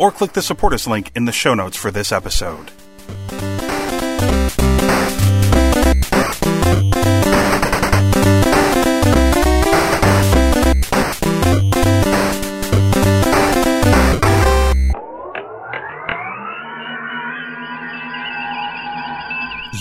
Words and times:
or 0.00 0.10
click 0.10 0.32
the 0.32 0.42
support 0.42 0.72
us 0.72 0.86
link 0.86 1.12
in 1.14 1.26
the 1.26 1.32
show 1.32 1.54
notes 1.54 1.76
for 1.76 1.90
this 1.90 2.10
episode. 2.10 2.70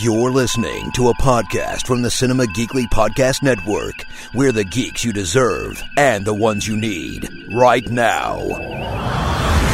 You're 0.01 0.31
listening 0.31 0.91
to 0.93 1.09
a 1.09 1.13
podcast 1.15 1.85
from 1.85 2.01
the 2.01 2.11
Cinema 2.11 2.43
Geekly 2.45 2.85
Podcast 2.85 3.41
Network. 3.41 4.05
We're 4.33 4.51
the 4.51 4.63
geeks 4.63 5.03
you 5.03 5.13
deserve 5.13 5.81
and 5.97 6.25
the 6.25 6.33
ones 6.33 6.67
you 6.67 6.77
need 6.77 7.29
right 7.53 7.88
now. 7.89 9.69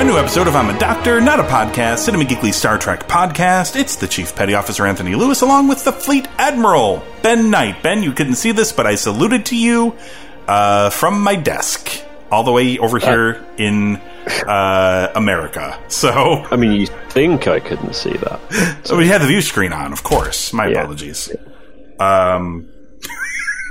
Brand 0.00 0.14
new 0.14 0.18
episode 0.18 0.48
of 0.48 0.56
I'm 0.56 0.74
a 0.74 0.78
Doctor, 0.78 1.20
Not 1.20 1.40
a 1.40 1.42
Podcast, 1.42 1.98
Cinema 1.98 2.24
Geekly 2.24 2.54
Star 2.54 2.78
Trek 2.78 3.06
podcast. 3.06 3.78
It's 3.78 3.96
the 3.96 4.08
Chief 4.08 4.34
Petty 4.34 4.54
Officer 4.54 4.86
Anthony 4.86 5.14
Lewis 5.14 5.42
along 5.42 5.68
with 5.68 5.84
the 5.84 5.92
Fleet 5.92 6.26
Admiral, 6.38 7.04
Ben 7.20 7.50
Knight. 7.50 7.82
Ben, 7.82 8.02
you 8.02 8.12
couldn't 8.12 8.36
see 8.36 8.50
this, 8.52 8.72
but 8.72 8.86
I 8.86 8.94
saluted 8.94 9.44
to 9.46 9.56
you 9.58 9.94
uh, 10.48 10.88
from 10.88 11.20
my 11.20 11.36
desk 11.36 12.02
all 12.30 12.44
the 12.44 12.50
way 12.50 12.78
over 12.78 12.98
here 12.98 13.44
in 13.58 13.96
uh, 14.46 15.12
America. 15.14 15.78
So, 15.88 16.46
I 16.50 16.56
mean, 16.56 16.72
you 16.80 16.86
think 17.10 17.46
I 17.46 17.60
couldn't 17.60 17.94
see 17.94 18.14
that? 18.14 18.80
so 18.86 18.96
we 18.96 19.06
had 19.06 19.20
the 19.20 19.26
view 19.26 19.42
screen 19.42 19.74
on, 19.74 19.92
of 19.92 20.02
course. 20.02 20.54
My 20.54 20.68
Yeah. 20.68 20.78
apologies. 20.80 21.30
Um, 21.98 22.70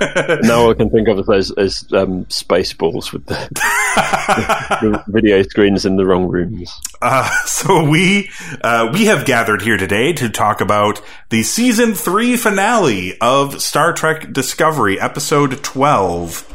now 0.00 0.70
I 0.70 0.74
can 0.74 0.90
think 0.90 1.08
of 1.08 1.28
as, 1.28 1.50
as 1.58 1.84
um, 1.92 2.24
Spaceballs 2.26 3.12
with 3.12 3.26
the, 3.26 3.34
the 3.96 5.04
video 5.08 5.42
screens 5.42 5.84
in 5.84 5.96
the 5.96 6.06
wrong 6.06 6.28
rooms. 6.28 6.70
Uh, 7.02 7.28
so 7.44 7.88
we 7.88 8.30
uh, 8.62 8.90
we 8.92 9.06
have 9.06 9.24
gathered 9.24 9.62
here 9.62 9.76
today 9.76 10.12
to 10.12 10.28
talk 10.28 10.60
about 10.60 11.00
the 11.30 11.42
season 11.42 11.94
three 11.94 12.36
finale 12.36 13.18
of 13.20 13.60
Star 13.60 13.92
Trek 13.92 14.32
Discovery, 14.32 15.00
episode 15.00 15.62
twelve, 15.62 16.46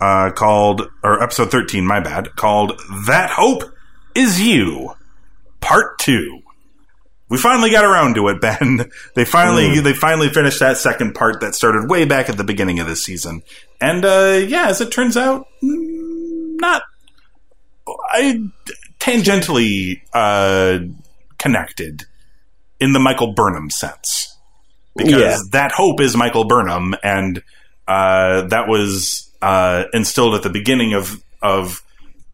uh, 0.00 0.30
called 0.30 0.88
or 1.02 1.22
episode 1.22 1.50
thirteen. 1.50 1.86
My 1.86 2.00
bad. 2.00 2.36
Called 2.36 2.80
"That 3.06 3.30
Hope 3.30 3.62
Is 4.14 4.40
You," 4.40 4.94
part 5.60 5.98
two. 5.98 6.42
We 7.28 7.38
finally 7.38 7.70
got 7.70 7.84
around 7.84 8.16
to 8.16 8.26
it, 8.28 8.40
Ben. 8.40 8.90
They 9.14 9.24
finally 9.24 9.80
they 9.80 9.92
finally 9.92 10.28
finished 10.28 10.60
that 10.60 10.78
second 10.78 11.14
part 11.14 11.40
that 11.40 11.54
started 11.54 11.90
way 11.90 12.04
back 12.04 12.28
at 12.28 12.36
the 12.36 12.44
beginning 12.44 12.80
of 12.80 12.86
this 12.86 13.04
season, 13.04 13.42
and 13.80 14.04
uh, 14.04 14.40
yeah, 14.46 14.68
as 14.68 14.80
it 14.80 14.90
turns 14.90 15.16
out, 15.16 15.46
mm, 15.62 15.99
not 16.60 16.82
I 18.12 18.42
tangentially 19.00 20.00
uh, 20.12 20.78
connected 21.38 22.04
in 22.78 22.92
the 22.92 23.00
Michael 23.00 23.32
Burnham 23.32 23.70
sense 23.70 24.36
because 24.96 25.20
Yeah. 25.20 25.38
that 25.52 25.72
hope 25.72 26.00
is 26.00 26.16
Michael 26.16 26.44
Burnham, 26.44 26.94
and 27.02 27.42
uh, 27.88 28.42
that 28.42 28.68
was 28.68 29.30
uh, 29.42 29.84
instilled 29.92 30.34
at 30.34 30.42
the 30.42 30.50
beginning 30.50 30.94
of 30.94 31.22
of 31.42 31.82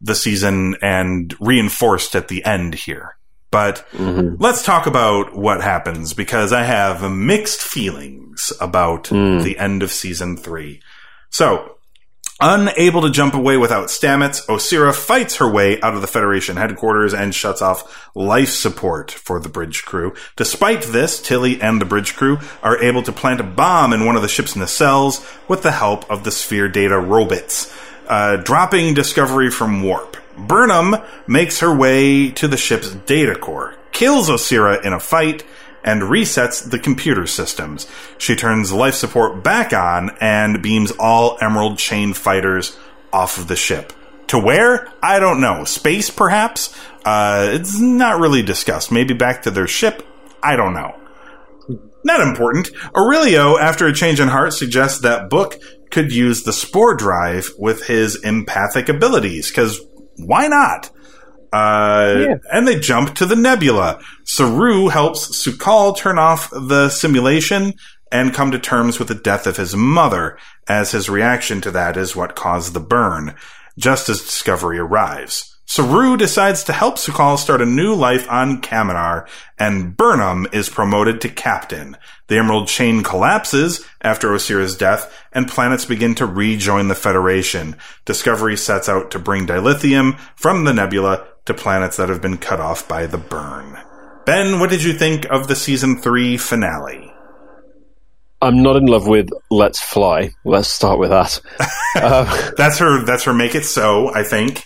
the 0.01 0.13
season 0.15 0.75
and 0.81 1.33
reinforced 1.39 2.15
at 2.15 2.27
the 2.27 2.43
end 2.45 2.75
here. 2.75 3.15
But 3.49 3.85
let's 3.93 4.61
talk 4.63 4.85
about 4.85 5.35
what 5.35 5.61
happens 5.63 6.13
because 6.13 6.51
I 6.53 6.63
have 6.63 7.09
mixed 7.09 7.61
feelings 7.61 8.51
about 8.59 9.05
the 9.05 9.55
end 9.57 9.81
of 9.83 9.91
season 9.91 10.35
three. 10.37 10.81
So, 11.29 11.76
Unable 12.39 13.01
to 13.01 13.09
jump 13.09 13.33
away 13.33 13.57
without 13.57 13.87
Stamets, 13.87 14.45
Osyraa 14.45 14.93
fights 14.93 15.37
her 15.37 15.51
way 15.51 15.81
out 15.81 15.95
of 15.95 16.01
the 16.01 16.07
Federation 16.07 16.55
headquarters 16.55 17.11
and 17.11 17.33
shuts 17.33 17.63
off 17.63 18.11
life 18.15 18.49
support 18.49 19.09
for 19.09 19.39
the 19.39 19.49
bridge 19.49 19.83
crew. 19.85 20.13
Despite 20.35 20.83
this, 20.83 21.19
Tilly 21.19 21.59
and 21.59 21.81
the 21.81 21.85
bridge 21.85 22.15
crew 22.15 22.37
are 22.61 22.79
able 22.79 23.01
to 23.03 23.11
plant 23.11 23.39
a 23.39 23.43
bomb 23.43 23.91
in 23.91 24.05
one 24.05 24.15
of 24.15 24.21
the 24.21 24.27
ship's 24.27 24.53
nacelles 24.53 25.25
with 25.49 25.63
the 25.63 25.71
help 25.71 26.07
of 26.11 26.23
the 26.25 26.31
Sphere 26.31 26.69
Data 26.69 26.99
robots, 26.99 27.75
uh, 28.07 28.37
dropping 28.37 28.93
Discovery 28.93 29.49
from 29.49 29.81
warp. 29.81 30.15
Burnham 30.37 30.97
makes 31.25 31.61
her 31.61 31.75
way 31.75 32.29
to 32.29 32.47
the 32.47 32.55
ship's 32.55 32.93
data 32.93 33.35
core, 33.35 33.73
kills 33.91 34.29
Osyraa 34.29 34.85
in 34.85 34.93
a 34.93 34.99
fight, 34.99 35.43
and 35.87 36.01
resets 36.01 36.69
the 36.69 36.77
computer 36.77 37.25
systems. 37.25 37.87
She 38.17 38.35
turns 38.35 38.73
life 38.73 38.93
support 38.93 39.41
back 39.41 39.71
on 39.71 40.11
and 40.19 40.61
beams 40.61 40.91
all 40.99 41.37
Emerald 41.39 41.77
Chain 41.77 42.13
fighters 42.13 42.77
off 43.13 43.37
of 43.37 43.47
the 43.47 43.55
ship. 43.55 43.93
To 44.27 44.37
where? 44.37 44.89
I 45.01 45.19
don't 45.19 45.39
know. 45.39 45.63
Space, 45.63 46.09
perhaps? 46.09 46.77
Uh, 47.05 47.51
it's 47.53 47.79
not 47.79 48.19
really 48.19 48.43
discussed. 48.43 48.91
Maybe 48.91 49.13
back 49.13 49.43
to 49.43 49.51
their 49.51 49.67
ship? 49.67 50.05
I 50.43 50.57
don't 50.57 50.73
know. 50.73 50.99
Not 52.03 52.19
important. 52.19 52.69
Aurelio, 52.93 53.57
after 53.57 53.87
a 53.87 53.93
change 53.93 54.19
in 54.19 54.27
heart, 54.27 54.51
suggests 54.51 54.99
that 55.01 55.29
Book 55.29 55.57
could 55.89 56.11
use 56.11 56.43
the 56.43 56.51
spore 56.51 56.95
drive 56.95 57.51
with 57.57 57.87
his 57.87 58.21
empathic 58.23 58.89
abilities, 58.89 59.49
because 59.49 59.79
why 60.17 60.47
not? 60.47 60.89
Uh, 61.53 62.35
And 62.51 62.67
they 62.67 62.79
jump 62.79 63.15
to 63.15 63.25
the 63.25 63.35
nebula. 63.35 63.99
Saru 64.25 64.87
helps 64.87 65.37
Su'Kal 65.37 65.95
turn 65.97 66.19
off 66.19 66.49
the 66.49 66.89
simulation 66.89 67.73
and 68.11 68.33
come 68.33 68.51
to 68.51 68.59
terms 68.59 68.99
with 68.99 69.09
the 69.09 69.15
death 69.15 69.47
of 69.47 69.57
his 69.57 69.75
mother, 69.75 70.37
as 70.67 70.91
his 70.91 71.09
reaction 71.09 71.61
to 71.61 71.71
that 71.71 71.97
is 71.97 72.15
what 72.15 72.35
caused 72.35 72.73
the 72.73 72.79
burn, 72.79 73.35
just 73.77 74.09
as 74.09 74.21
Discovery 74.21 74.79
arrives. 74.79 75.53
Saru 75.69 76.15
decides 76.15 76.63
to 76.63 76.71
help 76.71 76.95
Su'Kal 76.95 77.37
start 77.37 77.61
a 77.61 77.65
new 77.65 77.93
life 77.93 78.25
on 78.31 78.61
Kaminar, 78.61 79.27
and 79.59 79.97
Burnham 79.97 80.47
is 80.53 80.69
promoted 80.69 81.19
to 81.19 81.29
captain. 81.29 81.97
The 82.27 82.37
Emerald 82.37 82.69
Chain 82.69 83.03
collapses 83.03 83.85
after 84.01 84.29
Osyraa's 84.33 84.77
death, 84.77 85.13
and 85.33 85.49
planets 85.49 85.83
begin 85.83 86.15
to 86.15 86.25
rejoin 86.25 86.87
the 86.87 86.95
Federation. 86.95 87.75
Discovery 88.05 88.55
sets 88.55 88.87
out 88.87 89.11
to 89.11 89.19
bring 89.19 89.45
dilithium 89.45 90.17
from 90.37 90.63
the 90.63 90.73
nebula 90.73 91.27
to 91.47 91.53
planets 91.53 91.97
that 91.97 92.09
have 92.09 92.21
been 92.21 92.37
cut 92.37 92.59
off 92.59 92.87
by 92.87 93.05
the 93.07 93.17
burn. 93.17 93.77
Ben, 94.25 94.59
what 94.59 94.69
did 94.69 94.83
you 94.83 94.93
think 94.93 95.25
of 95.31 95.47
the 95.47 95.55
season 95.55 95.99
three 96.01 96.37
finale? 96.37 97.11
I'm 98.41 98.61
not 98.61 98.75
in 98.75 98.85
love 98.85 99.07
with 99.07 99.29
Let's 99.49 99.81
Fly. 99.81 100.31
Let's 100.45 100.67
start 100.67 100.99
with 100.99 101.09
that. 101.09 101.39
uh, 101.95 102.51
That's 102.55 102.77
her. 102.77 103.03
That's 103.03 103.23
her. 103.23 103.33
Make 103.33 103.55
it 103.55 103.65
so. 103.65 104.13
I 104.13 104.23
think. 104.23 104.63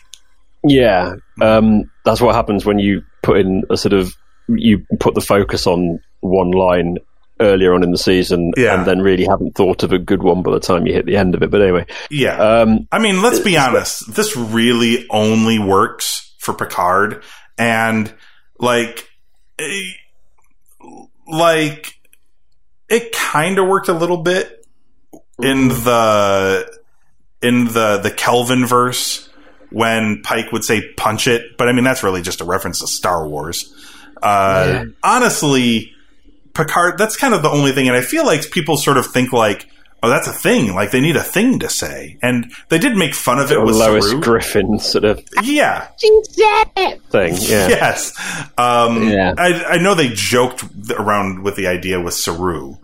yeah, 0.64 1.14
um, 1.42 1.90
that's 2.04 2.20
what 2.22 2.36
happens 2.36 2.66
when 2.66 2.80
you 2.80 3.02
put 3.24 3.38
in 3.38 3.64
a 3.70 3.78
sort 3.78 3.94
of 3.94 4.14
you 4.50 4.86
put 5.00 5.16
the 5.16 5.22
focus 5.22 5.66
on 5.68 6.00
one 6.20 6.52
line 6.52 6.98
earlier 7.40 7.74
on 7.74 7.84
in 7.84 7.92
the 7.92 7.98
season, 7.98 8.52
Yeah. 8.58 8.78
and 8.78 8.86
then 8.86 9.00
really 9.00 9.26
haven't 9.26 9.56
thought 9.56 9.82
of 9.84 9.94
a 9.94 9.98
good 9.98 10.22
one 10.22 10.44
by 10.44 10.52
the 10.52 10.60
time 10.60 10.86
you 10.86 10.94
hit 10.94 11.06
the 11.06 11.16
end 11.18 11.34
of 11.34 11.42
it. 11.42 11.50
But 11.50 11.62
anyway, 11.62 11.86
Yeah. 12.12 12.38
um, 12.38 12.88
I 12.92 13.00
mean, 13.00 13.22
let's 13.22 13.40
be 13.40 13.58
honest. 13.58 14.14
This 14.14 14.36
really 14.36 15.08
only 15.10 15.58
works 15.58 16.31
for 16.42 16.54
Picard, 16.56 17.24
and 17.58 18.12
like, 18.60 19.08
eh, 19.60 19.92
like 21.28 22.00
it 22.90 23.12
kind 23.14 23.60
of 23.60 23.68
worked 23.68 23.88
a 23.88 23.94
little 23.94 24.18
bit 24.18 24.66
in 25.42 25.70
the 25.70 26.80
in 27.42 27.66
the 27.66 28.00
the 28.00 28.12
Kelvin 28.12 28.66
verse 28.66 29.30
when 29.70 30.22
Pike 30.24 30.52
would 30.52 30.66
say 30.66 30.92
"punch 30.98 31.28
it," 31.28 31.58
but 31.58 31.70
I 31.70 31.74
mean 31.74 31.84
that's 31.84 32.04
really 32.04 32.24
just 32.24 32.42
a 32.42 32.44
reference 32.44 32.80
to 32.80 32.88
Star 32.88 33.28
Wars. 33.28 33.74
Uh, 34.22 34.66
yeah. 34.68 34.86
Honestly, 35.04 35.94
Picard. 36.54 36.98
That's 36.98 37.16
kind 37.16 37.34
of 37.36 37.44
the 37.44 37.50
only 37.50 37.72
thing, 37.72 37.88
and 37.88 37.96
I 37.96 38.02
feel 38.02 38.26
like 38.26 38.50
people 38.50 38.78
sort 38.78 38.98
of 38.98 39.06
think 39.06 39.32
like, 39.32 39.68
"Oh, 40.04 40.10
that's 40.10 40.28
a 40.28 40.34
thing." 40.34 40.74
Like 40.74 40.92
they 40.92 41.02
need 41.02 41.16
a 41.16 41.24
thing 41.24 41.60
to 41.60 41.70
say, 41.70 42.18
and 42.22 42.52
they 42.70 42.80
did 42.80 42.96
make 42.96 43.14
fun 43.14 43.40
of 43.40 43.52
it 43.52 43.62
with 43.62 43.76
Lois 43.76 44.10
Saru. 44.10 44.22
Griffin 44.22 44.80
sort 44.80 45.04
of 45.04 45.22
yeah 45.44 45.88
thing. 47.10 47.36
Yeah. 47.40 47.68
yes, 47.70 48.14
um, 48.58 49.10
yeah. 49.10 49.34
I, 49.38 49.64
I 49.64 49.78
know 49.78 49.96
they 49.96 50.10
joked 50.10 50.64
around 50.92 51.44
with 51.44 51.56
the 51.56 51.68
idea 51.68 52.00
with 52.00 52.14
Saru, 52.14 52.76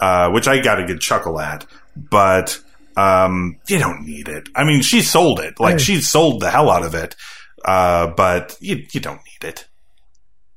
uh, 0.00 0.30
which 0.30 0.48
I 0.48 0.60
got 0.60 0.80
a 0.80 0.86
good 0.86 1.00
chuckle 1.00 1.40
at, 1.40 1.66
but 1.96 2.60
um, 2.96 3.58
you 3.68 3.78
don't 3.78 4.06
need 4.06 4.28
it. 4.28 4.48
I 4.54 4.64
mean, 4.64 4.82
she 4.82 5.02
sold 5.02 5.40
it. 5.40 5.60
Like, 5.60 5.78
she 5.78 6.00
sold 6.00 6.40
the 6.40 6.50
hell 6.50 6.70
out 6.70 6.82
of 6.84 6.94
it. 6.94 7.14
Uh, 7.64 8.08
but 8.08 8.56
you, 8.60 8.86
you 8.92 9.00
don't 9.00 9.20
need 9.24 9.48
it. 9.48 9.66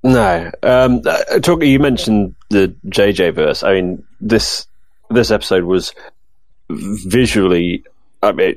No. 0.04 0.50
Um, 0.64 1.02
uh, 1.06 1.40
talk, 1.40 1.64
you 1.64 1.80
mentioned 1.80 2.36
the 2.50 2.76
JJ 2.88 3.36
verse. 3.36 3.64
I 3.64 3.74
mean, 3.74 4.04
this 4.22 4.68
this 5.10 5.32
episode 5.32 5.64
was 5.64 5.94
visually, 6.70 7.84
I 8.22 8.32
mean, 8.32 8.56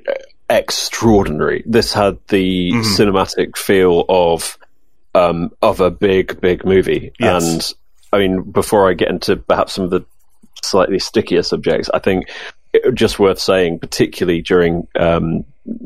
extraordinary. 0.50 1.62
This 1.66 1.92
had 1.92 2.18
the 2.28 2.72
mm-hmm. 2.72 2.80
cinematic 2.80 3.56
feel 3.56 4.04
of 4.08 4.58
um, 5.14 5.50
of 5.62 5.80
a 5.80 5.90
big, 5.90 6.40
big 6.40 6.64
movie. 6.64 7.12
Yes. 7.18 7.44
And 7.44 7.74
I 8.12 8.18
mean, 8.18 8.42
before 8.50 8.88
I 8.88 8.94
get 8.94 9.08
into 9.08 9.36
perhaps 9.36 9.74
some 9.74 9.84
of 9.84 9.90
the 9.90 10.04
slightly 10.62 10.98
stickier 10.98 11.42
subjects, 11.42 11.90
I 11.92 11.98
think 11.98 12.30
just 12.94 13.18
worth 13.18 13.38
saying, 13.38 13.78
particularly 13.78 14.42
during 14.42 14.86
um, 14.96 15.44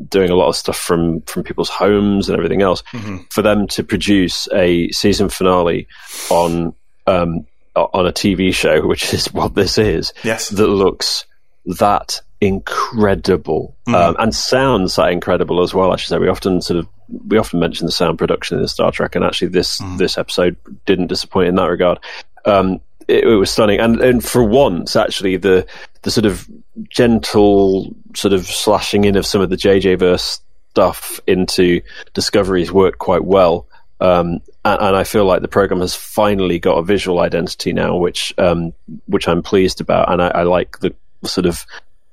doing 0.09 0.29
a 0.29 0.35
lot 0.35 0.47
of 0.47 0.55
stuff 0.55 0.77
from 0.77 1.21
from 1.21 1.43
people's 1.43 1.69
homes 1.69 2.29
and 2.29 2.37
everything 2.37 2.61
else, 2.61 2.81
mm-hmm. 2.93 3.17
for 3.29 3.41
them 3.41 3.67
to 3.67 3.83
produce 3.83 4.47
a 4.53 4.89
season 4.91 5.29
finale 5.29 5.87
on 6.29 6.73
um, 7.05 7.45
on 7.85 8.07
a 8.07 8.11
TV 8.11 8.53
show, 8.53 8.85
which 8.85 9.13
is 9.13 9.27
what 9.33 9.55
this 9.55 9.77
is, 9.77 10.13
yes, 10.23 10.49
that 10.49 10.67
looks 10.67 11.25
that 11.65 12.21
incredible 12.39 13.75
mm-hmm. 13.87 13.95
um, 13.95 14.15
and 14.19 14.33
sounds 14.33 14.95
that 14.95 15.11
incredible 15.11 15.61
as 15.61 15.73
well. 15.73 15.91
I 15.91 15.95
should 15.95 16.09
say 16.09 16.17
we 16.17 16.29
often 16.29 16.61
sort 16.61 16.79
of 16.79 16.87
we 17.27 17.37
often 17.37 17.59
mention 17.59 17.85
the 17.85 17.91
sound 17.91 18.17
production 18.17 18.59
in 18.59 18.67
Star 18.67 18.91
Trek, 18.91 19.15
and 19.15 19.23
actually 19.23 19.49
this 19.49 19.79
mm-hmm. 19.79 19.97
this 19.97 20.17
episode 20.17 20.57
didn't 20.85 21.07
disappoint 21.07 21.49
in 21.49 21.55
that 21.55 21.65
regard. 21.65 21.99
Um, 22.45 22.81
it, 23.07 23.23
it, 23.23 23.35
was 23.35 23.49
stunning, 23.49 23.79
and 23.79 24.01
and 24.01 24.23
for 24.23 24.43
once, 24.43 24.95
actually, 24.95 25.37
the 25.37 25.65
the 26.01 26.11
sort 26.11 26.25
of 26.25 26.47
gentle 26.89 27.95
sort 28.15 28.33
of 28.33 28.45
slashing 28.45 29.05
in 29.05 29.15
of 29.15 29.25
some 29.25 29.41
of 29.41 29.49
the 29.49 29.55
JJ 29.55 29.99
verse 29.99 30.39
stuff 30.71 31.19
into 31.25 31.81
Discoveries 32.13 32.71
worked 32.71 32.99
quite 32.99 33.23
well. 33.23 33.66
Um, 33.99 34.41
and, 34.63 34.81
and, 34.81 34.95
I 34.95 35.03
feel 35.03 35.25
like 35.25 35.41
the 35.41 35.47
program 35.47 35.79
has 35.79 35.95
finally 35.95 36.59
got 36.59 36.77
a 36.77 36.83
visual 36.83 37.19
identity 37.19 37.73
now, 37.73 37.95
which 37.97 38.31
um, 38.37 38.73
which 39.07 39.27
I'm 39.27 39.41
pleased 39.41 39.81
about, 39.81 40.11
and 40.11 40.21
I, 40.21 40.27
I 40.27 40.43
like 40.43 40.79
the 40.79 40.93
sort 41.23 41.47
of 41.47 41.65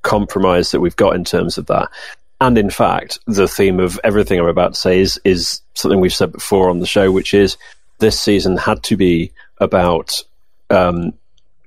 compromise 0.02 0.70
that 0.70 0.80
we've 0.80 0.96
got 0.96 1.14
in 1.14 1.24
terms 1.24 1.58
of 1.58 1.66
that. 1.66 1.90
And 2.40 2.56
in 2.56 2.70
fact, 2.70 3.18
the 3.26 3.48
theme 3.48 3.80
of 3.80 4.00
everything 4.02 4.40
I'm 4.40 4.46
about 4.46 4.74
to 4.74 4.80
say 4.80 5.00
is 5.00 5.20
is 5.24 5.60
something 5.74 6.00
we've 6.00 6.14
said 6.14 6.32
before 6.32 6.70
on 6.70 6.78
the 6.78 6.86
show, 6.86 7.12
which 7.12 7.34
is 7.34 7.56
this 7.98 8.18
season 8.18 8.56
had 8.56 8.82
to 8.84 8.96
be 8.96 9.32
about 9.58 10.22
um, 10.70 11.12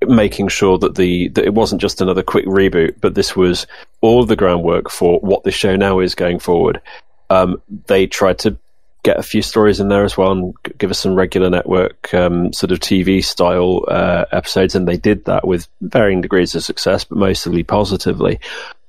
making 0.05 0.47
sure 0.47 0.77
that 0.77 0.95
the 0.95 1.29
that 1.29 1.45
it 1.45 1.53
wasn't 1.53 1.81
just 1.81 2.01
another 2.01 2.23
quick 2.23 2.45
reboot, 2.45 2.95
but 3.01 3.15
this 3.15 3.35
was 3.35 3.67
all 4.01 4.25
the 4.25 4.35
groundwork 4.35 4.89
for 4.89 5.19
what 5.19 5.43
the 5.43 5.51
show 5.51 5.75
now 5.75 5.99
is 5.99 6.15
going 6.15 6.39
forward. 6.39 6.81
Um, 7.29 7.61
they 7.87 8.07
tried 8.07 8.39
to 8.39 8.57
get 9.07 9.17
a 9.17 9.23
few 9.23 9.41
stories 9.41 9.79
in 9.79 9.87
there 9.87 10.03
as 10.03 10.17
well 10.17 10.33
and 10.33 10.53
give 10.77 10.91
us 10.91 10.99
some 10.99 11.15
regular 11.15 11.49
network 11.49 12.13
um, 12.13 12.51
sort 12.51 12.73
of 12.73 12.79
TV 12.79 13.23
style 13.23 13.85
uh, 13.87 14.25
episodes, 14.33 14.75
and 14.75 14.85
they 14.85 14.97
did 14.97 15.23
that 15.25 15.47
with 15.47 15.65
varying 15.79 16.19
degrees 16.19 16.53
of 16.55 16.63
success, 16.63 17.05
but 17.05 17.17
mostly 17.17 17.63
positively. 17.63 18.37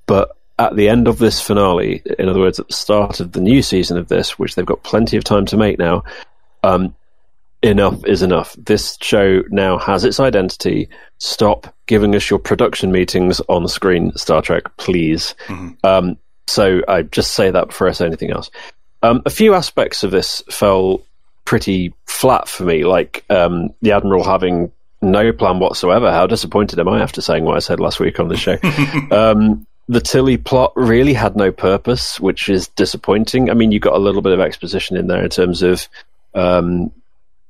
But 0.07 0.37
at 0.59 0.75
the 0.75 0.89
end 0.89 1.07
of 1.07 1.19
this 1.19 1.41
finale, 1.41 2.03
in 2.19 2.29
other 2.29 2.41
words, 2.41 2.59
at 2.59 2.67
the 2.67 2.75
start 2.75 3.21
of 3.21 3.31
the 3.31 3.41
new 3.41 3.63
season 3.63 3.97
of 3.97 4.09
this, 4.09 4.41
which 4.41 4.57
they've 4.57 4.67
got 4.67 4.83
plenty 4.83 5.17
of 5.17 5.23
time 5.23 5.47
to 5.47 5.57
make 5.57 5.79
now, 5.79 6.03
um, 6.65 6.97
enough 7.63 8.05
is 8.05 8.23
enough. 8.23 8.57
This 8.59 8.99
show 9.01 9.45
now 9.51 9.79
has 9.79 10.05
its 10.05 10.19
identity. 10.19 10.89
Stop 11.19 11.73
giving 11.87 12.17
us 12.17 12.29
your 12.29 12.41
production 12.41 12.91
meetings 12.91 13.41
on 13.49 13.69
screen, 13.69 14.11
Star 14.17 14.43
Trek, 14.43 14.65
please. 14.79 15.37
Mm-hmm. 15.47 15.87
Um, 15.87 16.19
so 16.49 16.81
I 16.89 17.03
just 17.03 17.35
say 17.35 17.53
that 17.53 17.69
before 17.69 17.89
I 17.89 17.93
say 17.93 18.07
anything 18.07 18.33
else. 18.33 18.51
Um, 19.03 19.23
a 19.27 19.31
few 19.31 19.55
aspects 19.55 20.03
of 20.03 20.11
this 20.11 20.43
fell 20.51 21.03
pretty 21.45 21.95
flat 22.07 22.49
for 22.49 22.65
me, 22.65 22.85
like 22.85 23.25
um, 23.31 23.75
the 23.81 23.93
Admiral 23.93 24.25
having 24.25 24.73
no 25.01 25.33
plan 25.33 25.61
whatsoever. 25.61 26.11
How 26.11 26.27
disappointed 26.27 26.79
am 26.79 26.89
I 26.89 27.01
after 27.01 27.21
saying 27.21 27.45
what 27.45 27.57
I 27.57 27.61
said 27.61 27.81
last 27.81 28.01
week 28.01 28.19
on 28.21 28.29
the 28.29 28.37
show? 28.37 28.59
um, 29.11 29.67
the 29.89 30.01
Tilly 30.01 30.37
plot 30.37 30.73
really 30.77 31.15
had 31.15 31.37
no 31.37 31.51
purpose, 31.53 32.21
which 32.21 32.49
is 32.49 32.69
disappointing. 32.69 33.51
I 33.51 33.55
mean, 33.55 33.73
you 33.73 33.81
got 33.81 33.95
a 33.95 33.99
little 33.99 34.21
bit 34.21 34.33
of 34.33 34.41
exposition 34.41 34.97
in 34.97 35.07
there 35.07 35.23
in 35.23 35.31
terms 35.31 35.63
of 35.63 35.89
um, 36.35 36.93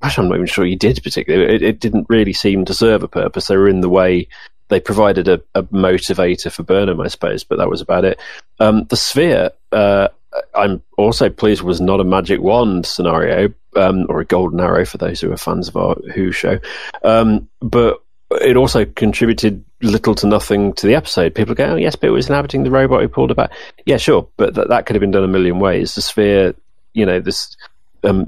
Actually, 0.00 0.24
I'm 0.24 0.28
not 0.28 0.34
even 0.36 0.46
sure 0.46 0.64
you 0.64 0.76
did 0.76 1.00
particularly. 1.02 1.54
It, 1.56 1.62
it, 1.62 1.80
didn't 1.80 2.06
really 2.08 2.32
seem 2.32 2.64
to 2.66 2.74
serve 2.74 3.02
a 3.02 3.08
purpose. 3.08 3.46
They 3.46 3.56
were 3.56 3.68
in 3.68 3.80
the 3.80 3.88
way. 3.88 4.28
They 4.68 4.80
provided 4.80 5.26
a, 5.26 5.40
a 5.54 5.64
motivator 5.64 6.52
for 6.52 6.62
Burnham, 6.62 7.00
I 7.00 7.08
suppose, 7.08 7.42
but 7.42 7.58
that 7.58 7.70
was 7.70 7.80
about 7.80 8.04
it. 8.04 8.20
Um, 8.60 8.84
the 8.84 8.96
sphere, 8.96 9.50
uh, 9.72 10.08
I'm 10.54 10.82
also 10.96 11.30
pleased 11.30 11.62
was 11.62 11.80
not 11.80 12.00
a 12.00 12.04
magic 12.04 12.40
wand 12.40 12.86
scenario 12.86 13.52
um, 13.76 14.06
or 14.08 14.20
a 14.20 14.24
golden 14.24 14.60
arrow 14.60 14.84
for 14.84 14.98
those 14.98 15.20
who 15.20 15.32
are 15.32 15.36
fans 15.36 15.68
of 15.68 15.76
our 15.76 15.94
Who 16.14 16.32
show, 16.32 16.58
um, 17.02 17.48
but 17.60 18.02
it 18.30 18.56
also 18.56 18.84
contributed 18.84 19.64
little 19.80 20.14
to 20.16 20.26
nothing 20.26 20.72
to 20.74 20.86
the 20.86 20.94
episode. 20.94 21.34
People 21.34 21.54
go, 21.54 21.64
"Oh 21.64 21.76
yes, 21.76 21.96
but 21.96 22.08
it 22.08 22.12
was 22.12 22.28
inhabiting 22.28 22.64
the 22.64 22.70
robot 22.70 23.00
who 23.00 23.08
pulled 23.08 23.30
about." 23.30 23.50
Yeah, 23.86 23.96
sure, 23.96 24.28
but 24.36 24.54
th- 24.54 24.68
that 24.68 24.86
could 24.86 24.96
have 24.96 25.00
been 25.00 25.10
done 25.10 25.24
a 25.24 25.28
million 25.28 25.60
ways. 25.60 25.94
The 25.94 26.02
sphere, 26.02 26.54
you 26.92 27.06
know, 27.06 27.20
this 27.20 27.56
um, 28.04 28.26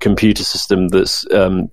computer 0.00 0.44
system 0.44 0.88
that's 0.88 1.30
um, 1.32 1.70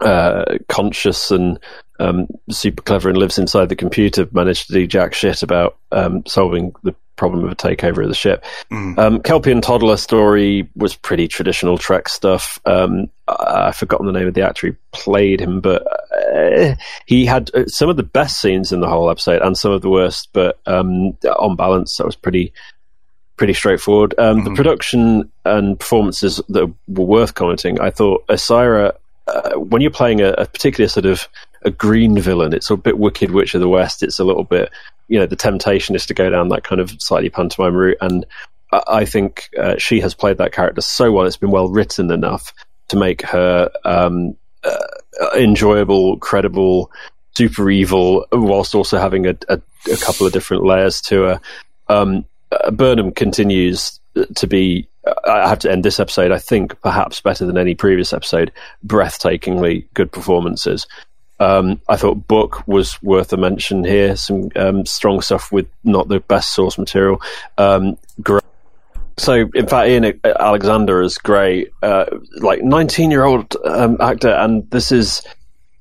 uh, 0.00 0.58
conscious 0.68 1.30
and 1.30 1.58
um, 1.98 2.28
super 2.50 2.82
clever 2.82 3.08
and 3.08 3.18
lives 3.18 3.38
inside 3.38 3.68
the 3.68 3.76
computer 3.76 4.28
managed 4.32 4.66
to 4.66 4.72
do 4.72 4.86
jack 4.86 5.14
shit 5.14 5.42
about 5.42 5.76
um, 5.92 6.24
solving 6.26 6.74
the 6.82 6.94
problem 7.16 7.44
of 7.44 7.50
a 7.50 7.56
takeover 7.56 8.02
of 8.02 8.08
the 8.08 8.14
ship. 8.14 8.44
Mm. 8.70 8.98
Um, 8.98 9.20
Kelpian 9.20 9.62
Toddler 9.62 9.96
story 9.96 10.68
was 10.76 10.94
pretty 10.94 11.26
traditional 11.28 11.78
Trek 11.78 12.08
stuff. 12.08 12.60
Um, 12.66 13.08
I've 13.26 13.76
forgotten 13.76 14.06
the 14.06 14.12
name 14.12 14.28
of 14.28 14.34
the 14.34 14.42
actor 14.42 14.68
who 14.68 14.76
played 14.92 15.40
him, 15.40 15.60
but 15.60 15.82
uh, 16.12 16.76
he 17.06 17.24
had 17.24 17.50
uh, 17.54 17.66
some 17.66 17.88
of 17.88 17.96
the 17.96 18.02
best 18.02 18.40
scenes 18.40 18.70
in 18.70 18.80
the 18.80 18.88
whole 18.88 19.10
episode 19.10 19.42
and 19.42 19.56
some 19.56 19.72
of 19.72 19.82
the 19.82 19.90
worst. 19.90 20.28
But 20.32 20.58
um, 20.66 21.16
on 21.38 21.56
balance, 21.56 21.96
that 21.96 22.06
was 22.06 22.16
pretty 22.16 22.52
pretty 23.36 23.54
straightforward. 23.54 24.14
Um, 24.18 24.38
mm-hmm. 24.38 24.48
The 24.48 24.56
production 24.56 25.30
and 25.44 25.78
performances 25.78 26.40
that 26.48 26.72
were 26.88 27.04
worth 27.04 27.34
commenting, 27.34 27.80
I 27.80 27.90
thought 27.90 28.26
Osyraa, 28.28 28.92
uh, 29.26 29.52
when 29.54 29.82
you're 29.82 29.90
playing 29.90 30.20
a, 30.20 30.30
a, 30.32 30.46
particular 30.46 30.88
sort 30.88 31.04
of 31.04 31.28
a 31.66 31.70
green 31.70 32.18
villain, 32.18 32.54
it's 32.54 32.70
a 32.70 32.76
bit 32.76 32.98
Wicked 32.98 33.32
Witch 33.32 33.54
of 33.54 33.60
the 33.60 33.68
West. 33.68 34.02
It's 34.02 34.20
a 34.20 34.24
little 34.24 34.44
bit, 34.44 34.70
you 35.08 35.18
know, 35.18 35.26
the 35.26 35.36
temptation 35.36 35.94
is 35.94 36.06
to 36.06 36.14
go 36.14 36.30
down 36.30 36.48
that 36.48 36.64
kind 36.64 36.80
of 36.80 36.96
slightly 37.02 37.28
pantomime 37.28 37.74
route. 37.74 37.98
And 38.00 38.24
I, 38.72 39.04
think 39.04 39.50
uh, 39.58 39.74
she 39.76 40.00
has 40.00 40.14
played 40.14 40.38
that 40.38 40.52
character 40.52 40.80
so 40.80 41.10
well. 41.10 41.26
It's 41.26 41.36
been 41.36 41.50
well 41.50 41.68
written 41.68 42.10
enough 42.10 42.54
to 42.88 42.96
make 42.96 43.22
her 43.22 43.70
um, 43.84 44.36
uh, 44.64 45.30
enjoyable, 45.36 46.18
credible, 46.18 46.90
super 47.36 47.68
evil, 47.68 48.26
whilst 48.30 48.74
also 48.74 48.98
having 48.98 49.26
a, 49.26 49.36
a, 49.48 49.60
a 49.92 49.96
couple 49.96 50.26
of 50.26 50.32
different 50.32 50.64
layers 50.64 51.00
to 51.02 51.22
her. 51.22 51.40
Um, 51.88 52.24
uh, 52.52 52.70
Burnham 52.70 53.10
continues 53.10 54.00
to 54.36 54.46
be. 54.46 54.88
I 55.24 55.48
have 55.48 55.60
to 55.60 55.70
end 55.70 55.84
this 55.84 56.00
episode. 56.00 56.32
I 56.32 56.38
think 56.38 56.80
perhaps 56.80 57.20
better 57.20 57.44
than 57.46 57.58
any 57.58 57.74
previous 57.76 58.12
episode. 58.12 58.52
Breathtakingly 58.84 59.86
good 59.94 60.10
performances. 60.10 60.86
Um, 61.38 61.80
I 61.88 61.96
thought 61.96 62.26
Book 62.26 62.66
was 62.66 63.00
worth 63.02 63.32
a 63.32 63.36
mention 63.36 63.84
here. 63.84 64.16
Some 64.16 64.50
um, 64.56 64.86
strong 64.86 65.20
stuff 65.20 65.52
with 65.52 65.68
not 65.84 66.08
the 66.08 66.20
best 66.20 66.54
source 66.54 66.78
material. 66.78 67.20
Um, 67.58 67.98
so, 69.18 69.48
in 69.54 69.66
fact, 69.66 69.88
Ian 69.88 70.20
Alexander 70.24 71.00
is 71.00 71.18
great, 71.18 71.72
uh, 71.82 72.06
like 72.38 72.62
nineteen-year-old 72.62 73.56
um, 73.64 73.96
actor, 74.00 74.30
and 74.30 74.70
this 74.70 74.92
is 74.92 75.22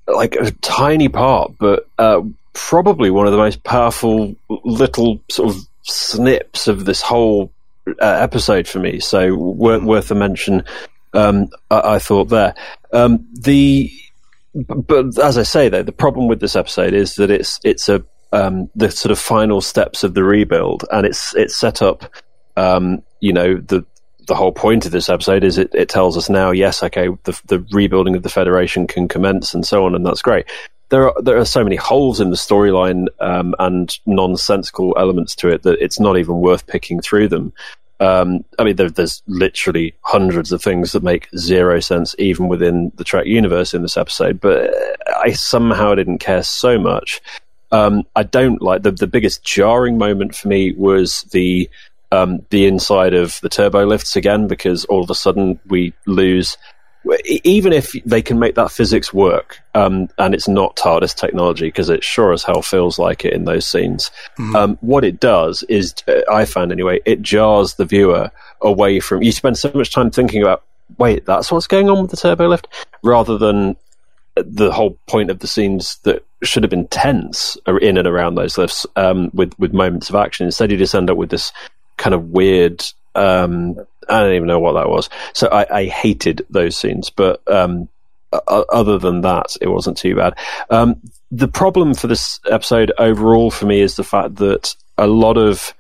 like 0.07 0.35
a 0.35 0.51
tiny 0.51 1.09
part, 1.09 1.53
but 1.57 1.87
uh, 1.97 2.21
probably 2.53 3.09
one 3.09 3.25
of 3.25 3.31
the 3.31 3.37
most 3.37 3.63
powerful 3.63 4.35
little 4.63 5.21
sort 5.29 5.49
of 5.49 5.61
snips 5.83 6.67
of 6.67 6.85
this 6.85 7.01
whole 7.01 7.51
uh, 7.87 8.17
episode 8.19 8.67
for 8.67 8.79
me. 8.79 8.99
So 8.99 9.35
worth, 9.35 9.83
worth 9.83 10.11
a 10.11 10.15
mention. 10.15 10.63
Um, 11.13 11.49
I, 11.69 11.95
I, 11.95 11.99
thought 11.99 12.25
there. 12.25 12.55
Um, 12.91 13.25
the 13.33 13.91
but, 14.55 15.17
as 15.19 15.37
I 15.37 15.43
say, 15.43 15.69
though, 15.69 15.83
the 15.83 15.91
problem 15.91 16.27
with 16.27 16.39
this 16.39 16.55
episode 16.55 16.93
is 16.93 17.15
that 17.15 17.29
it's 17.29 17.59
it's 17.63 17.89
a 17.89 18.03
um, 18.31 18.69
the 18.75 18.89
sort 18.91 19.11
of 19.11 19.19
final 19.19 19.61
steps 19.61 20.03
of 20.03 20.13
the 20.13 20.23
rebuild, 20.23 20.85
and 20.91 21.05
it's 21.05 21.35
it's 21.35 21.55
set 21.55 21.81
up. 21.81 22.03
Um, 22.57 23.03
you 23.19 23.33
know, 23.33 23.55
the 23.55 23.85
the 24.27 24.35
whole 24.35 24.51
point 24.51 24.85
of 24.85 24.91
this 24.91 25.09
episode 25.09 25.43
is 25.43 25.57
it, 25.57 25.73
it 25.73 25.89
tells 25.89 26.17
us 26.17 26.29
now, 26.29 26.51
yes, 26.51 26.81
okay, 26.81 27.09
the, 27.23 27.39
the 27.45 27.65
rebuilding 27.71 28.15
of 28.15 28.23
the 28.23 28.29
Federation 28.29 28.87
can 28.87 29.07
commence 29.07 29.53
and 29.53 29.65
so 29.65 29.85
on, 29.85 29.95
and 29.95 30.05
that's 30.05 30.21
great. 30.21 30.45
There 30.89 31.09
are 31.09 31.21
there 31.21 31.37
are 31.37 31.45
so 31.45 31.63
many 31.63 31.75
holes 31.75 32.19
in 32.19 32.29
the 32.29 32.35
storyline 32.35 33.07
um, 33.19 33.55
and 33.59 33.97
nonsensical 34.05 34.95
elements 34.97 35.35
to 35.37 35.49
it 35.49 35.63
that 35.63 35.79
it's 35.81 35.99
not 35.99 36.17
even 36.17 36.39
worth 36.39 36.67
picking 36.67 37.01
through 37.01 37.27
them. 37.27 37.53
Um, 37.99 38.43
I 38.59 38.63
mean, 38.63 38.75
there, 38.75 38.89
there's 38.89 39.23
literally 39.27 39.95
hundreds 40.01 40.51
of 40.51 40.61
things 40.61 40.91
that 40.91 41.03
make 41.03 41.29
zero 41.37 41.79
sense 41.79 42.15
even 42.19 42.47
within 42.47 42.91
the 42.95 43.03
Trek 43.03 43.25
universe 43.25 43.73
in 43.73 43.81
this 43.81 43.97
episode, 43.97 44.41
but 44.41 44.73
I 45.17 45.31
somehow 45.31 45.95
didn't 45.95 46.19
care 46.19 46.43
so 46.43 46.77
much. 46.77 47.21
Um, 47.71 48.03
I 48.15 48.23
don't 48.23 48.61
like 48.61 48.83
the 48.83 48.91
the 48.91 49.07
biggest 49.07 49.43
jarring 49.43 49.97
moment 49.97 50.35
for 50.35 50.47
me 50.47 50.73
was 50.73 51.23
the 51.31 51.69
um, 52.11 52.45
the 52.49 52.67
inside 52.67 53.13
of 53.13 53.39
the 53.41 53.49
turbo 53.49 53.85
lifts 53.85 54.15
again 54.15 54.47
because 54.47 54.85
all 54.85 55.03
of 55.03 55.09
a 55.09 55.15
sudden 55.15 55.59
we 55.67 55.93
lose. 56.05 56.57
Even 57.43 57.71
if 57.71 57.93
they 58.05 58.21
can 58.21 58.39
make 58.39 58.55
that 58.55 58.71
physics 58.71 59.13
work, 59.13 59.59
um, 59.75 60.09
and 60.17 60.33
it's 60.33 60.47
not 60.47 60.75
TARDIS 60.75 61.15
technology 61.15 61.67
because 61.67 61.89
it 61.89 62.03
sure 62.03 62.33
as 62.33 62.43
hell 62.43 62.61
feels 62.61 62.97
like 62.97 63.23
it 63.25 63.33
in 63.33 63.45
those 63.45 63.65
scenes. 63.65 64.09
Mm-hmm. 64.39 64.55
Um, 64.55 64.77
what 64.81 65.03
it 65.03 65.19
does 65.19 65.63
is, 65.63 65.93
uh, 66.07 66.21
I 66.31 66.45
found 66.45 66.71
anyway, 66.71 67.01
it 67.05 67.21
jars 67.21 67.75
the 67.75 67.85
viewer 67.85 68.31
away 68.61 68.99
from. 68.99 69.21
You 69.21 69.31
spend 69.31 69.57
so 69.57 69.71
much 69.75 69.91
time 69.91 70.09
thinking 70.09 70.41
about, 70.41 70.63
wait, 70.97 71.25
that's 71.25 71.51
what's 71.51 71.67
going 71.67 71.89
on 71.89 72.01
with 72.01 72.11
the 72.11 72.17
turbo 72.17 72.47
lift, 72.47 72.67
rather 73.03 73.37
than 73.37 73.75
the 74.35 74.71
whole 74.71 74.97
point 75.07 75.29
of 75.29 75.39
the 75.39 75.47
scenes 75.47 75.97
that 76.03 76.25
should 76.43 76.63
have 76.63 76.69
been 76.69 76.87
tense 76.87 77.57
in 77.81 77.97
and 77.97 78.07
around 78.07 78.35
those 78.35 78.57
lifts 78.57 78.85
um, 78.95 79.29
with 79.33 79.57
with 79.59 79.73
moments 79.73 80.09
of 80.09 80.15
action. 80.15 80.45
Instead, 80.45 80.71
you 80.71 80.77
just 80.77 80.95
end 80.95 81.09
up 81.09 81.17
with 81.17 81.29
this 81.29 81.53
kind 81.97 82.13
of 82.13 82.29
weird. 82.29 82.83
Um, 83.15 83.77
I 84.09 84.21
don't 84.21 84.33
even 84.33 84.47
know 84.47 84.59
what 84.59 84.73
that 84.73 84.89
was. 84.89 85.09
So 85.33 85.47
I, 85.47 85.79
I 85.81 85.85
hated 85.85 86.45
those 86.49 86.77
scenes, 86.77 87.09
but 87.09 87.41
um, 87.51 87.89
other 88.47 88.97
than 88.97 89.21
that, 89.21 89.55
it 89.61 89.67
wasn't 89.67 89.97
too 89.97 90.15
bad. 90.15 90.37
Um, 90.69 91.01
the 91.31 91.47
problem 91.47 91.93
for 91.93 92.07
this 92.07 92.39
episode 92.49 92.91
overall 92.97 93.51
for 93.51 93.65
me 93.65 93.81
is 93.81 93.95
the 93.95 94.03
fact 94.03 94.35
that 94.35 94.75
a 94.97 95.07
lot 95.07 95.37
of 95.37 95.73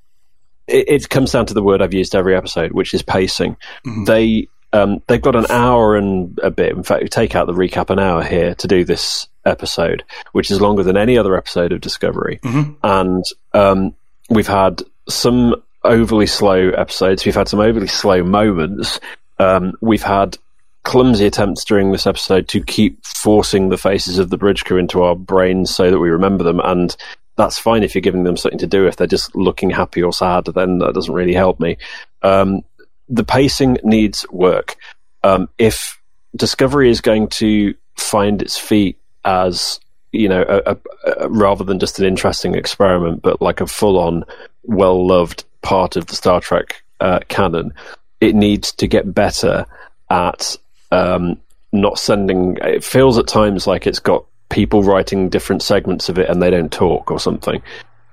it, 0.67 0.89
it 0.89 1.09
comes 1.09 1.31
down 1.31 1.45
to 1.47 1.53
the 1.53 1.63
word 1.63 1.81
I've 1.81 1.93
used 1.93 2.15
every 2.15 2.35
episode, 2.35 2.71
which 2.71 2.93
is 2.93 3.01
pacing. 3.01 3.57
Mm-hmm. 3.85 4.03
They 4.05 4.47
um, 4.73 5.01
they've 5.07 5.21
got 5.21 5.35
an 5.35 5.45
hour 5.49 5.95
and 5.95 6.37
a 6.43 6.51
bit. 6.51 6.73
In 6.73 6.83
fact, 6.83 7.03
we 7.03 7.09
take 7.09 7.35
out 7.35 7.47
the 7.47 7.53
recap 7.53 7.89
an 7.89 7.99
hour 7.99 8.23
here 8.23 8.55
to 8.55 8.67
do 8.67 8.83
this 8.83 9.27
episode, 9.45 10.03
which 10.33 10.51
is 10.51 10.59
longer 10.59 10.83
than 10.83 10.97
any 10.97 11.17
other 11.17 11.37
episode 11.37 11.71
of 11.71 11.81
Discovery. 11.81 12.39
Mm-hmm. 12.43 12.73
And 12.83 13.23
um, 13.53 13.95
we've 14.29 14.47
had 14.47 14.81
some 15.07 15.63
overly 15.85 16.27
slow 16.27 16.69
episodes. 16.69 17.25
We've 17.25 17.35
had 17.35 17.47
some 17.47 17.59
overly 17.59 17.87
slow 17.87 18.23
moments. 18.23 18.99
Um, 19.39 19.73
we've 19.81 20.03
had 20.03 20.37
clumsy 20.83 21.25
attempts 21.25 21.65
during 21.65 21.91
this 21.91 22.05
episode 22.05 22.47
to 22.49 22.61
keep 22.61 23.03
forcing 23.05 23.69
the 23.69 23.77
faces 23.77 24.19
of 24.19 24.29
the 24.29 24.37
bridge 24.37 24.65
crew 24.65 24.77
into 24.77 25.01
our 25.03 25.15
brains 25.15 25.73
so 25.73 25.89
that 25.89 25.99
we 25.99 26.09
remember 26.09 26.43
them. 26.43 26.59
And 26.63 26.95
that's 27.37 27.57
fine 27.57 27.83
if 27.83 27.95
you're 27.95 28.01
giving 28.01 28.23
them 28.23 28.37
something 28.37 28.59
to 28.59 28.67
do. 28.67 28.87
If 28.87 28.95
they're 28.95 29.07
just 29.07 29.35
looking 29.35 29.69
happy 29.69 30.03
or 30.03 30.13
sad, 30.13 30.45
then 30.45 30.79
that 30.79 30.93
doesn't 30.93 31.13
really 31.13 31.33
help 31.33 31.59
me. 31.59 31.77
Um, 32.21 32.61
the 33.09 33.23
pacing 33.23 33.77
needs 33.83 34.25
work. 34.29 34.75
Um, 35.23 35.49
if 35.57 35.99
Discovery 36.35 36.89
is 36.89 37.01
going 37.01 37.27
to 37.29 37.73
find 37.95 38.41
its 38.41 38.57
feet 38.57 38.99
as 39.23 39.79
you 40.15 40.29
know, 40.29 40.45
a, 40.47 40.71
a, 40.71 40.77
a, 41.25 41.29
rather 41.29 41.63
than 41.63 41.79
just 41.79 41.99
an 41.99 42.05
interesting 42.05 42.55
experiment, 42.55 43.21
but 43.21 43.41
like 43.41 43.61
a 43.61 43.67
full-on, 43.67 44.23
well-loved 44.63 45.43
part 45.65 45.97
of 45.97 46.05
the 46.05 46.15
Star 46.15 46.39
Trek 46.39 46.83
uh, 47.01 47.19
canon, 47.27 47.73
it 48.21 48.35
needs 48.35 48.71
to 48.73 48.87
get 48.87 49.13
better 49.13 49.65
at 50.09 50.55
um, 50.91 51.37
not 51.73 51.99
sending. 51.99 52.57
It 52.61 52.83
feels 52.83 53.17
at 53.17 53.27
times 53.27 53.67
like 53.67 53.85
it's 53.85 53.99
got 53.99 54.25
people 54.49 54.83
writing 54.83 55.27
different 55.27 55.63
segments 55.63 56.07
of 56.07 56.17
it 56.17 56.29
and 56.29 56.41
they 56.41 56.51
don't 56.51 56.71
talk 56.71 57.11
or 57.11 57.19
something. 57.19 57.61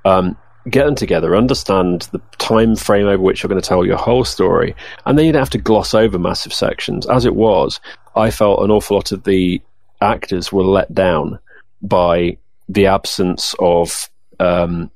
Um, 0.05 0.37
get 0.71 0.87
them 0.87 0.95
together, 0.95 1.37
understand 1.37 2.09
the 2.13 2.21
time 2.39 2.75
frame 2.75 3.07
over 3.07 3.23
which 3.23 3.43
you're 3.43 3.49
going 3.49 3.61
to 3.61 3.69
tell 3.69 3.85
your 3.85 3.99
whole 3.99 4.25
story, 4.25 4.75
and 5.05 5.19
then 5.19 5.27
you 5.27 5.33
don't 5.33 5.43
have 5.43 5.51
to 5.51 5.59
gloss 5.59 5.95
over 5.95 6.19
massive 6.19 6.53
sections. 6.53 7.07
As 7.07 7.27
it 7.27 7.35
was, 7.35 7.81
I 8.17 8.31
felt 8.31 8.63
an 8.63 8.71
awful 8.71 8.97
lot 8.97 9.13
of 9.13 9.25
the 9.25 9.61
actors 10.01 10.53
were 10.53 10.65
let 10.65 10.93
down 10.95 11.39
by 11.83 12.39
the 12.69 12.87
absence 12.87 13.55
of 13.59 14.09
um, 14.41 14.91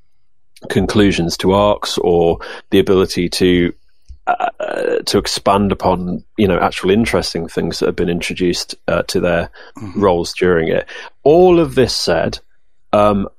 conclusions 0.69 1.37
to 1.37 1.53
arcs 1.53 1.97
or 1.99 2.39
the 2.71 2.79
ability 2.79 3.29
to 3.29 3.73
uh, 4.27 4.49
to 5.05 5.17
expand 5.17 5.71
upon 5.71 6.23
you 6.37 6.47
know 6.47 6.59
actual 6.59 6.89
interesting 6.89 7.47
things 7.47 7.79
that 7.79 7.85
have 7.85 7.95
been 7.95 8.09
introduced 8.09 8.75
uh, 8.87 9.03
to 9.03 9.19
their 9.19 9.49
mm-hmm. 9.77 9.99
roles 9.99 10.33
during 10.33 10.67
it. 10.67 10.87
All 11.23 11.59
of 11.59 11.75
this 11.75 11.95
said, 11.95 12.39
um, 12.91 13.29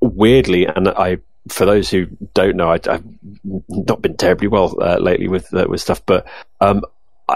weirdly, 0.00 0.66
and 0.66 0.88
I 0.88 1.18
for 1.48 1.64
those 1.64 1.90
who 1.90 2.06
don't 2.34 2.56
know, 2.56 2.70
I, 2.70 2.78
have 2.84 3.04
not 3.44 4.02
been 4.02 4.16
terribly 4.16 4.48
well 4.48 4.76
uh, 4.80 4.98
lately 4.98 5.28
with 5.28 5.52
uh, 5.54 5.66
with 5.68 5.80
stuff, 5.80 6.04
but 6.06 6.26
um, 6.60 6.82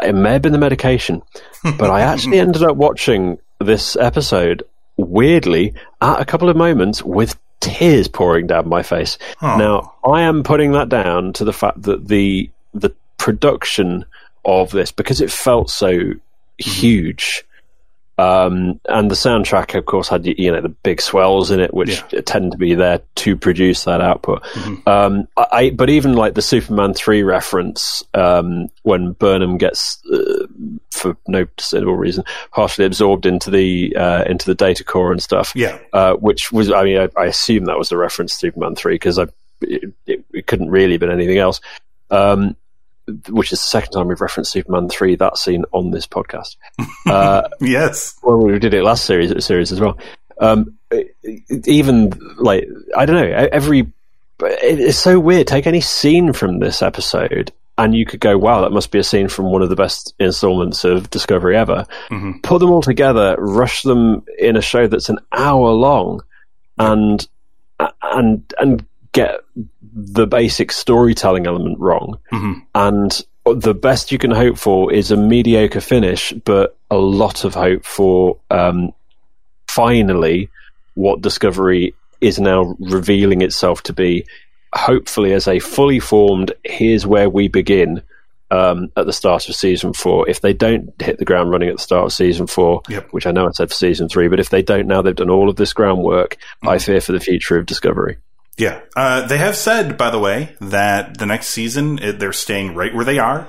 it 0.02 0.14
may 0.14 0.32
have 0.32 0.42
been 0.42 0.52
the 0.52 0.58
medication. 0.58 1.22
but 1.62 1.90
I 1.90 2.02
actually 2.02 2.38
ended 2.40 2.62
up 2.62 2.76
watching 2.76 3.38
this 3.58 3.96
episode 3.96 4.62
weirdly 4.96 5.74
at 6.00 6.20
a 6.20 6.24
couple 6.24 6.48
of 6.48 6.56
moments 6.56 7.02
with 7.02 7.38
tears 7.60 8.08
pouring 8.08 8.46
down 8.46 8.68
my 8.68 8.82
face. 8.82 9.18
Oh. 9.42 9.56
Now, 9.56 9.94
I 10.04 10.22
am 10.22 10.42
putting 10.42 10.72
that 10.72 10.88
down 10.88 11.32
to 11.34 11.44
the 11.44 11.52
fact 11.52 11.82
that 11.82 12.08
the 12.08 12.50
the 12.74 12.94
production 13.18 14.04
of 14.44 14.70
this, 14.70 14.90
because 14.90 15.20
it 15.20 15.30
felt 15.30 15.70
so 15.70 15.92
mm-hmm. 15.92 16.18
huge, 16.58 17.44
um, 18.20 18.78
and 18.86 19.10
the 19.10 19.14
soundtrack, 19.14 19.74
of 19.74 19.86
course, 19.86 20.08
had 20.08 20.26
you 20.26 20.52
know 20.52 20.60
the 20.60 20.68
big 20.68 21.00
swells 21.00 21.50
in 21.50 21.58
it, 21.58 21.72
which 21.72 22.02
yeah. 22.10 22.20
tend 22.20 22.52
to 22.52 22.58
be 22.58 22.74
there 22.74 23.00
to 23.14 23.34
produce 23.34 23.84
that 23.84 24.02
output. 24.02 24.42
Mm-hmm. 24.42 24.88
Um, 24.88 25.26
I, 25.38 25.70
but 25.70 25.88
even 25.88 26.12
like 26.12 26.34
the 26.34 26.42
Superman 26.42 26.92
three 26.92 27.22
reference 27.22 28.02
um, 28.12 28.68
when 28.82 29.12
Burnham 29.12 29.56
gets, 29.56 30.04
uh, 30.12 30.46
for 30.90 31.16
no 31.28 31.46
discernible 31.56 31.96
reason, 31.96 32.24
partially 32.52 32.84
absorbed 32.84 33.24
into 33.24 33.50
the 33.50 33.96
uh, 33.96 34.24
into 34.24 34.44
the 34.44 34.54
data 34.54 34.84
core 34.84 35.12
and 35.12 35.22
stuff. 35.22 35.52
Yeah, 35.54 35.78
uh, 35.94 36.14
which 36.14 36.52
was, 36.52 36.70
I 36.70 36.84
mean, 36.84 36.98
I, 36.98 37.08
I, 37.18 37.24
assume 37.24 37.64
that 37.66 37.78
was 37.78 37.90
a 37.90 37.96
reference 37.96 38.32
to 38.32 38.38
Superman 38.38 38.74
three 38.74 38.96
because 38.96 39.16
it, 39.16 39.32
it, 39.62 40.24
it, 40.30 40.46
couldn't 40.46 40.68
really 40.68 40.92
have 40.92 41.00
been 41.00 41.10
anything 41.10 41.38
else. 41.38 41.62
Um, 42.10 42.54
which 43.28 43.52
is 43.52 43.60
the 43.60 43.66
second 43.66 43.92
time 43.92 44.08
we've 44.08 44.20
referenced 44.20 44.52
Superman 44.52 44.88
three 44.88 45.16
that 45.16 45.38
scene 45.38 45.64
on 45.72 45.90
this 45.90 46.06
podcast. 46.06 46.56
Uh, 47.06 47.48
yes, 47.60 48.14
well, 48.22 48.36
we 48.36 48.58
did 48.58 48.74
it 48.74 48.84
last 48.84 49.04
series 49.04 49.44
series 49.44 49.72
as 49.72 49.80
well. 49.80 49.98
Um, 50.38 50.78
even 51.64 52.10
like 52.36 52.68
I 52.96 53.04
don't 53.04 53.16
know, 53.16 53.48
every 53.50 53.90
it's 54.42 54.98
so 54.98 55.18
weird. 55.18 55.46
Take 55.46 55.66
any 55.66 55.80
scene 55.80 56.32
from 56.32 56.58
this 56.58 56.82
episode, 56.82 57.52
and 57.78 57.94
you 57.94 58.06
could 58.06 58.20
go, 58.20 58.38
"Wow, 58.38 58.60
that 58.60 58.70
must 58.70 58.90
be 58.90 58.98
a 58.98 59.04
scene 59.04 59.28
from 59.28 59.46
one 59.46 59.62
of 59.62 59.70
the 59.70 59.76
best 59.76 60.14
installments 60.18 60.84
of 60.84 61.10
Discovery 61.10 61.56
ever." 61.56 61.86
Mm-hmm. 62.10 62.40
Put 62.42 62.60
them 62.60 62.70
all 62.70 62.82
together, 62.82 63.34
rush 63.38 63.82
them 63.82 64.24
in 64.38 64.56
a 64.56 64.62
show 64.62 64.86
that's 64.86 65.08
an 65.08 65.18
hour 65.32 65.70
long, 65.70 66.22
and 66.78 67.26
and 68.02 68.54
and 68.58 68.86
get 69.12 69.40
the 69.92 70.26
basic 70.26 70.72
storytelling 70.72 71.46
element 71.46 71.78
wrong. 71.78 72.18
Mm-hmm. 72.32 72.60
And 72.74 73.24
the 73.44 73.74
best 73.74 74.12
you 74.12 74.18
can 74.18 74.30
hope 74.30 74.58
for 74.58 74.92
is 74.92 75.10
a 75.10 75.16
mediocre 75.16 75.80
finish, 75.80 76.32
but 76.44 76.76
a 76.90 76.96
lot 76.96 77.44
of 77.44 77.54
hope 77.54 77.84
for 77.84 78.38
um, 78.50 78.92
finally 79.68 80.50
what 80.94 81.22
Discovery 81.22 81.94
is 82.20 82.38
now 82.38 82.76
revealing 82.78 83.40
itself 83.40 83.82
to 83.84 83.92
be, 83.92 84.26
hopefully 84.74 85.32
as 85.32 85.48
a 85.48 85.58
fully 85.58 86.00
formed, 86.00 86.52
here's 86.64 87.06
where 87.06 87.30
we 87.30 87.48
begin. 87.48 88.02
Um, 88.52 88.90
at 88.96 89.06
the 89.06 89.12
start 89.12 89.48
of 89.48 89.54
season 89.54 89.92
four. 89.92 90.28
If 90.28 90.40
they 90.40 90.52
don't 90.52 90.92
hit 91.00 91.18
the 91.18 91.24
ground 91.24 91.52
running 91.52 91.68
at 91.68 91.76
the 91.76 91.82
start 91.82 92.06
of 92.06 92.12
season 92.12 92.48
four, 92.48 92.82
yep. 92.88 93.06
which 93.12 93.24
I 93.24 93.30
know 93.30 93.46
I 93.46 93.52
said 93.52 93.68
for 93.68 93.76
season 93.76 94.08
three, 94.08 94.26
but 94.26 94.40
if 94.40 94.50
they 94.50 94.60
don't 94.60 94.88
now, 94.88 95.02
they've 95.02 95.14
done 95.14 95.30
all 95.30 95.48
of 95.48 95.54
this 95.54 95.72
groundwork. 95.72 96.34
Mm-hmm. 96.34 96.68
I 96.68 96.78
fear 96.78 97.00
for 97.00 97.12
the 97.12 97.20
future 97.20 97.56
of 97.56 97.66
Discovery. 97.66 98.16
Yeah. 98.60 98.82
Uh, 98.94 99.26
they 99.26 99.38
have 99.38 99.56
said, 99.56 99.96
by 99.96 100.10
the 100.10 100.18
way, 100.18 100.54
that 100.60 101.16
the 101.16 101.24
next 101.24 101.48
season 101.48 101.98
it, 101.98 102.18
they're 102.18 102.34
staying 102.34 102.74
right 102.74 102.94
where 102.94 103.06
they 103.06 103.18
are. 103.18 103.48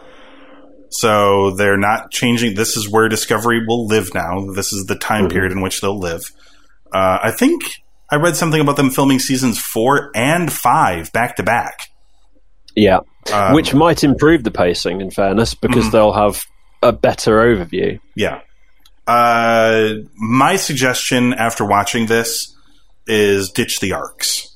So 0.90 1.52
they're 1.52 1.78
not 1.78 2.12
changing. 2.12 2.56
This 2.56 2.78
is 2.78 2.90
where 2.90 3.10
Discovery 3.10 3.66
will 3.68 3.88
live 3.88 4.14
now. 4.14 4.52
This 4.54 4.72
is 4.72 4.86
the 4.86 4.96
time 4.96 5.26
mm-hmm. 5.26 5.34
period 5.34 5.52
in 5.52 5.60
which 5.60 5.82
they'll 5.82 6.00
live. 6.00 6.24
Uh, 6.94 7.20
I 7.24 7.32
think 7.32 7.62
I 8.10 8.16
read 8.16 8.38
something 8.38 8.62
about 8.62 8.78
them 8.78 8.90
filming 8.90 9.20
seasons 9.20 9.60
four 9.60 10.12
and 10.16 10.52
five 10.52 11.12
back 11.12 11.36
to 11.36 11.44
back. 11.44 11.90
Yeah. 12.74 13.00
Um, 13.34 13.54
Which 13.54 13.74
might 13.74 14.06
improve 14.06 14.46
the 14.46 14.52
pacing, 14.52 15.02
in 15.02 15.12
fairness, 15.12 15.56
because 15.56 15.86
mm-hmm. 15.86 15.92
they'll 15.92 16.14
have 16.14 16.42
a 16.82 16.94
better 16.94 17.40
overview. 17.40 18.00
Yeah. 18.16 18.40
Uh, 19.06 19.96
my 20.16 20.56
suggestion 20.56 21.34
after 21.34 21.66
watching 21.66 22.06
this 22.06 22.56
is 23.08 23.52
ditch 23.52 23.82
the 23.82 23.92
arcs. 23.92 24.51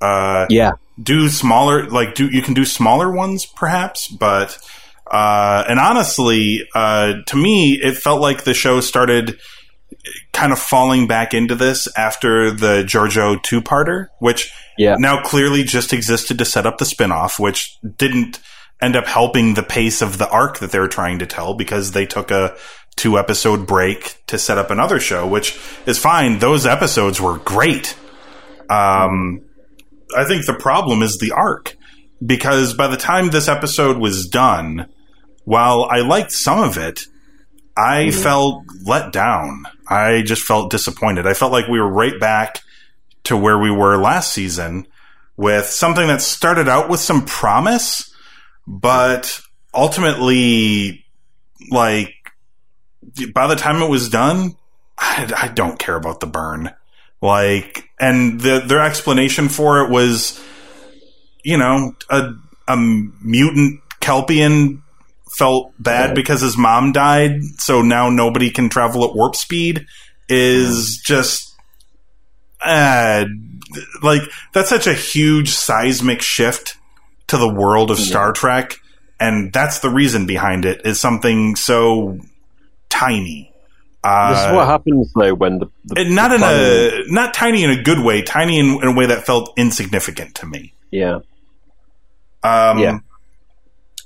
Uh, 0.00 0.46
Yeah. 0.50 0.72
do 1.02 1.28
smaller 1.28 1.88
like 1.88 2.14
do 2.14 2.26
you 2.26 2.42
can 2.42 2.54
do 2.54 2.64
smaller 2.64 3.10
ones 3.10 3.46
perhaps 3.46 4.08
but 4.08 4.58
uh 5.10 5.64
and 5.68 5.78
honestly 5.80 6.66
uh 6.74 7.14
to 7.26 7.36
me 7.36 7.72
it 7.82 7.96
felt 7.96 8.20
like 8.20 8.44
the 8.44 8.52
show 8.54 8.80
started 8.80 9.38
kind 10.32 10.52
of 10.52 10.58
falling 10.58 11.06
back 11.06 11.34
into 11.34 11.54
this 11.54 11.88
after 11.96 12.50
the 12.50 12.82
Georgiou 12.84 13.42
two-parter 13.42 14.08
which 14.20 14.52
Yeah. 14.78 14.96
now 14.98 15.22
clearly 15.22 15.64
just 15.64 15.92
existed 15.92 16.38
to 16.38 16.44
set 16.44 16.66
up 16.66 16.78
the 16.78 16.84
spin-off 16.84 17.38
which 17.38 17.76
didn't 17.96 18.40
end 18.80 18.96
up 18.96 19.06
helping 19.06 19.54
the 19.54 19.62
pace 19.62 20.00
of 20.02 20.16
the 20.18 20.28
arc 20.30 20.58
that 20.60 20.70
they 20.70 20.78
were 20.78 20.88
trying 20.88 21.18
to 21.18 21.26
tell 21.26 21.54
because 21.54 21.92
they 21.92 22.06
took 22.06 22.30
a 22.30 22.56
two 22.96 23.18
episode 23.18 23.66
break 23.66 24.16
to 24.26 24.38
set 24.38 24.58
up 24.58 24.70
another 24.70 25.00
show 25.00 25.26
which 25.26 25.58
is 25.86 25.98
fine 25.98 26.38
those 26.38 26.64
episodes 26.66 27.20
were 27.20 27.38
great 27.38 27.96
um 28.68 29.42
I 30.16 30.24
think 30.24 30.46
the 30.46 30.54
problem 30.54 31.02
is 31.02 31.18
the 31.18 31.32
arc 31.32 31.76
because 32.24 32.74
by 32.74 32.86
the 32.88 32.96
time 32.96 33.30
this 33.30 33.48
episode 33.48 33.98
was 33.98 34.28
done, 34.28 34.88
while 35.44 35.84
I 35.90 36.00
liked 36.00 36.32
some 36.32 36.60
of 36.60 36.76
it, 36.76 37.06
I 37.76 38.04
mm-hmm. 38.04 38.22
felt 38.22 38.64
let 38.84 39.12
down. 39.12 39.64
I 39.88 40.22
just 40.22 40.42
felt 40.42 40.70
disappointed. 40.70 41.26
I 41.26 41.34
felt 41.34 41.52
like 41.52 41.68
we 41.68 41.80
were 41.80 41.88
right 41.88 42.18
back 42.18 42.60
to 43.24 43.36
where 43.36 43.58
we 43.58 43.70
were 43.70 43.96
last 43.96 44.32
season 44.32 44.86
with 45.36 45.66
something 45.66 46.06
that 46.06 46.20
started 46.20 46.68
out 46.68 46.88
with 46.88 47.00
some 47.00 47.24
promise, 47.24 48.14
but 48.66 49.40
ultimately, 49.72 51.04
like, 51.70 52.14
by 53.32 53.46
the 53.46 53.56
time 53.56 53.82
it 53.82 53.88
was 53.88 54.10
done, 54.10 54.56
I, 54.98 55.32
I 55.34 55.48
don't 55.48 55.78
care 55.78 55.96
about 55.96 56.20
the 56.20 56.26
burn. 56.26 56.70
Like, 57.22 57.89
and 58.00 58.40
the, 58.40 58.60
their 58.66 58.80
explanation 58.80 59.48
for 59.48 59.84
it 59.84 59.90
was, 59.90 60.40
you 61.44 61.58
know, 61.58 61.94
a, 62.08 62.32
a 62.66 62.76
mutant 62.76 63.80
Kelpian 64.00 64.82
felt 65.36 65.72
bad 65.78 66.14
because 66.14 66.40
his 66.40 66.56
mom 66.56 66.92
died, 66.92 67.42
so 67.58 67.82
now 67.82 68.10
nobody 68.10 68.50
can 68.50 68.68
travel 68.68 69.04
at 69.04 69.14
warp 69.14 69.36
speed 69.36 69.86
is 70.28 71.00
just, 71.04 71.54
uh, 72.60 73.24
like, 74.02 74.22
that's 74.52 74.68
such 74.68 74.86
a 74.86 74.94
huge 74.94 75.50
seismic 75.50 76.22
shift 76.22 76.76
to 77.28 77.36
the 77.36 77.52
world 77.52 77.90
of 77.90 77.98
Star 77.98 78.32
Trek. 78.32 78.76
And 79.20 79.52
that's 79.52 79.80
the 79.80 79.90
reason 79.90 80.26
behind 80.26 80.64
it 80.64 80.80
is 80.84 80.98
something 81.00 81.54
so 81.54 82.18
tiny. 82.88 83.49
Uh, 84.02 84.32
This 84.32 84.46
is 84.46 84.52
what 84.54 84.66
happens 84.66 85.12
though 85.14 85.34
when 85.34 85.58
the, 85.58 85.66
the 85.84 86.04
not 86.04 86.28
the 86.28 86.36
in 86.36 86.42
a 86.42 87.12
not 87.12 87.34
tiny 87.34 87.62
in 87.64 87.70
a 87.70 87.82
good 87.82 87.98
way, 88.00 88.22
tiny 88.22 88.58
in, 88.58 88.66
in 88.82 88.88
a 88.88 88.94
way 88.94 89.06
that 89.06 89.26
felt 89.26 89.52
insignificant 89.58 90.34
to 90.36 90.46
me. 90.46 90.72
yeah 90.90 91.18
Um, 92.42 92.78
Yeah. 92.78 92.98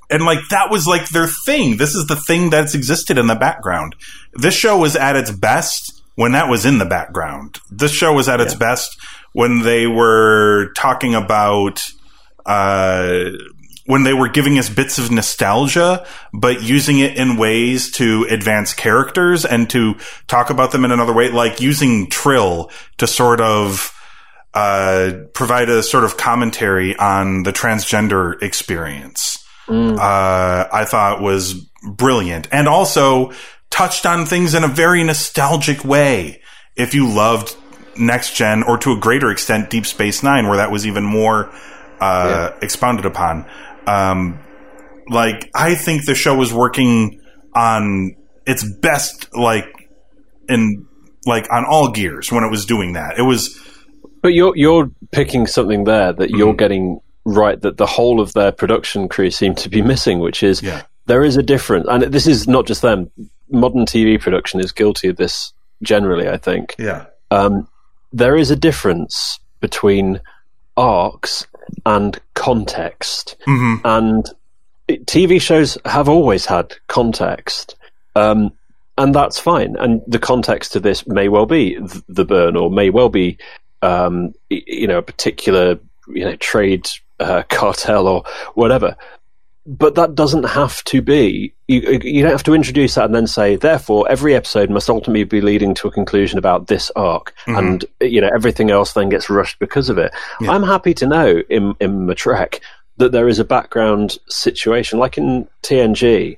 And 0.09 0.23
like 0.23 0.39
that 0.51 0.69
was 0.69 0.85
like 0.85 1.09
their 1.09 1.27
thing. 1.45 1.77
This 1.77 1.95
is 1.95 2.05
the 2.07 2.15
thing 2.15 2.49
that's 2.51 2.75
existed 2.75 3.17
in 3.17 3.25
the 3.27 3.35
background. 3.35 3.95
This 4.33 4.53
show 4.53 4.77
was 4.77 4.95
at 4.95 5.15
its 5.15 5.31
best 5.31 6.03
when 6.15 6.33
that 6.33 6.47
was 6.47 6.63
in 6.65 6.77
the 6.77 6.85
background. 6.85 7.59
This 7.71 7.91
show 7.91 8.13
was 8.13 8.29
at 8.29 8.39
its 8.39 8.53
Yeah. 8.53 8.59
best 8.59 8.97
when 9.33 9.61
they 9.63 9.87
were 9.87 10.71
talking 10.75 11.15
about 11.15 11.81
uh, 12.45 13.29
when 13.85 14.03
they 14.03 14.13
were 14.13 14.27
giving 14.27 14.57
us 14.57 14.69
bits 14.69 14.97
of 14.97 15.11
nostalgia, 15.11 16.05
but 16.33 16.63
using 16.63 16.99
it 16.99 17.17
in 17.17 17.37
ways 17.37 17.91
to 17.91 18.25
advance 18.29 18.73
characters 18.73 19.45
and 19.45 19.69
to 19.69 19.95
talk 20.27 20.49
about 20.49 20.71
them 20.71 20.85
in 20.85 20.91
another 20.91 21.13
way, 21.13 21.29
like 21.29 21.61
using 21.61 22.09
Trill 22.09 22.71
to 22.97 23.05
sort 23.05 23.41
of 23.41 23.91
uh, 24.55 25.11
provide 25.33 25.69
a 25.69 25.83
sort 25.83 26.03
of 26.03 26.17
commentary 26.17 26.95
on 26.95 27.43
the 27.43 27.51
transgender 27.51 28.41
experience. 28.41 29.43
Mm. 29.67 29.97
Uh, 29.97 30.67
I 30.71 30.85
thought 30.85 31.21
was 31.21 31.53
brilliant, 31.83 32.47
and 32.51 32.67
also 32.67 33.33
touched 33.69 34.05
on 34.05 34.25
things 34.25 34.53
in 34.53 34.63
a 34.63 34.67
very 34.67 35.03
nostalgic 35.03 35.83
way. 35.83 36.41
If 36.75 36.93
you 36.93 37.07
loved 37.07 37.55
Next 37.97 38.35
Gen, 38.35 38.63
or 38.63 38.77
to 38.79 38.93
a 38.93 38.97
greater 38.97 39.29
extent, 39.29 39.69
Deep 39.69 39.85
Space 39.85 40.23
Nine, 40.23 40.47
where 40.47 40.57
that 40.57 40.71
was 40.71 40.87
even 40.87 41.03
more 41.03 41.53
uh, 41.99 42.51
expounded 42.61 43.05
upon. 43.05 43.45
Um, 43.87 44.39
like, 45.09 45.49
I 45.53 45.75
think 45.75 46.05
the 46.05 46.15
show 46.15 46.35
was 46.35 46.53
working 46.53 47.21
on 47.55 48.15
its 48.45 48.63
best, 48.79 49.33
like 49.35 49.65
in 50.49 50.85
like 51.25 51.47
on 51.51 51.65
all 51.65 51.89
gears 51.91 52.31
when 52.31 52.43
it 52.43 52.51
was 52.51 52.65
doing 52.65 52.93
that. 52.93 53.17
It 53.17 53.23
was 53.23 53.59
But 54.21 54.33
you're 54.33 54.55
you're 54.55 54.91
picking 55.11 55.47
something 55.47 55.83
there 55.85 56.13
that 56.13 56.29
you're 56.31 56.53
Mhm. 56.53 56.57
getting 56.57 56.99
right 57.25 57.59
that 57.61 57.77
the 57.77 57.85
whole 57.87 58.19
of 58.19 58.33
their 58.33 58.51
production 58.51 59.07
crew 59.07 59.31
seem 59.31 59.55
to 59.55 59.69
be 59.69 59.81
missing, 59.81 60.19
which 60.19 60.43
is 60.43 60.61
Yeah. 60.61 60.83
there 61.07 61.23
is 61.23 61.37
a 61.37 61.43
difference, 61.43 61.87
and 61.89 62.03
this 62.03 62.27
is 62.27 62.47
not 62.47 62.67
just 62.67 62.81
them. 62.83 63.09
Modern 63.51 63.85
TV 63.85 64.19
production 64.19 64.59
is 64.59 64.71
guilty 64.71 65.07
of 65.07 65.17
this 65.17 65.53
generally. 65.81 66.27
I 66.29 66.37
think 66.37 66.75
yeah, 66.77 67.05
um, 67.31 67.67
there 68.13 68.35
is 68.35 68.51
a 68.51 68.55
difference 68.55 69.39
between 69.61 70.19
arcs 70.77 71.47
and 71.85 72.19
context, 72.33 73.35
hmm 73.45 73.75
and 73.83 74.29
TV 74.89 75.41
shows 75.41 75.77
have 75.85 76.07
always 76.07 76.45
had 76.45 76.75
context. 76.87 77.75
Um, 78.15 78.51
and 78.97 79.13
that's 79.13 79.39
fine. 79.39 79.75
And 79.77 80.01
the 80.07 80.19
context 80.19 80.71
to 80.73 80.79
this 80.79 81.05
may 81.07 81.27
well 81.27 81.45
be 81.45 81.75
th- 81.75 82.03
the 82.07 82.23
burn, 82.23 82.55
or 82.55 82.71
may 82.71 82.89
well 82.89 83.09
be, 83.09 83.37
um, 83.81 84.33
you 84.49 84.87
know, 84.87 84.99
a 84.99 85.01
particular 85.01 85.79
you 86.07 86.23
know 86.23 86.35
trade 86.37 86.87
uh, 87.19 87.43
cartel 87.49 88.07
or 88.07 88.23
whatever. 88.53 88.95
But 89.67 89.95
that 89.95 90.13
doesn't 90.13 90.43
have 90.43 90.83
to 90.85 91.01
be. 91.01 91.53
You, 91.67 91.99
you 92.03 92.21
don't 92.21 92.31
have 92.31 92.43
to 92.43 92.53
introduce 92.53 92.93
that 92.95 93.05
and 93.05 93.15
then 93.15 93.25
say, 93.25 93.55
therefore, 93.55 94.07
every 94.07 94.35
episode 94.35 94.69
must 94.69 94.89
ultimately 94.91 95.23
be 95.23 95.41
leading 95.41 95.73
to 95.75 95.87
a 95.87 95.91
conclusion 95.91 96.37
about 96.37 96.67
this 96.67 96.91
arc, 96.95 97.33
Mhm. 97.47 97.57
and 97.57 97.85
you 97.99 98.21
know 98.21 98.29
everything 98.33 98.69
else 98.69 98.93
then 98.93 99.09
gets 99.09 99.27
rushed 99.29 99.57
because 99.59 99.89
of 99.89 99.97
it. 99.97 100.13
Yeah. 100.39 100.51
I'm 100.51 100.61
happy 100.63 100.93
to 100.95 101.07
know 101.07 101.41
in 101.49 101.73
in 101.79 102.05
Matrek 102.05 102.59
that 102.97 103.11
there 103.11 103.27
is 103.27 103.39
a 103.39 103.43
background 103.43 104.17
situation, 104.29 104.99
like 104.99 105.17
in 105.17 105.47
TNG. 105.63 106.37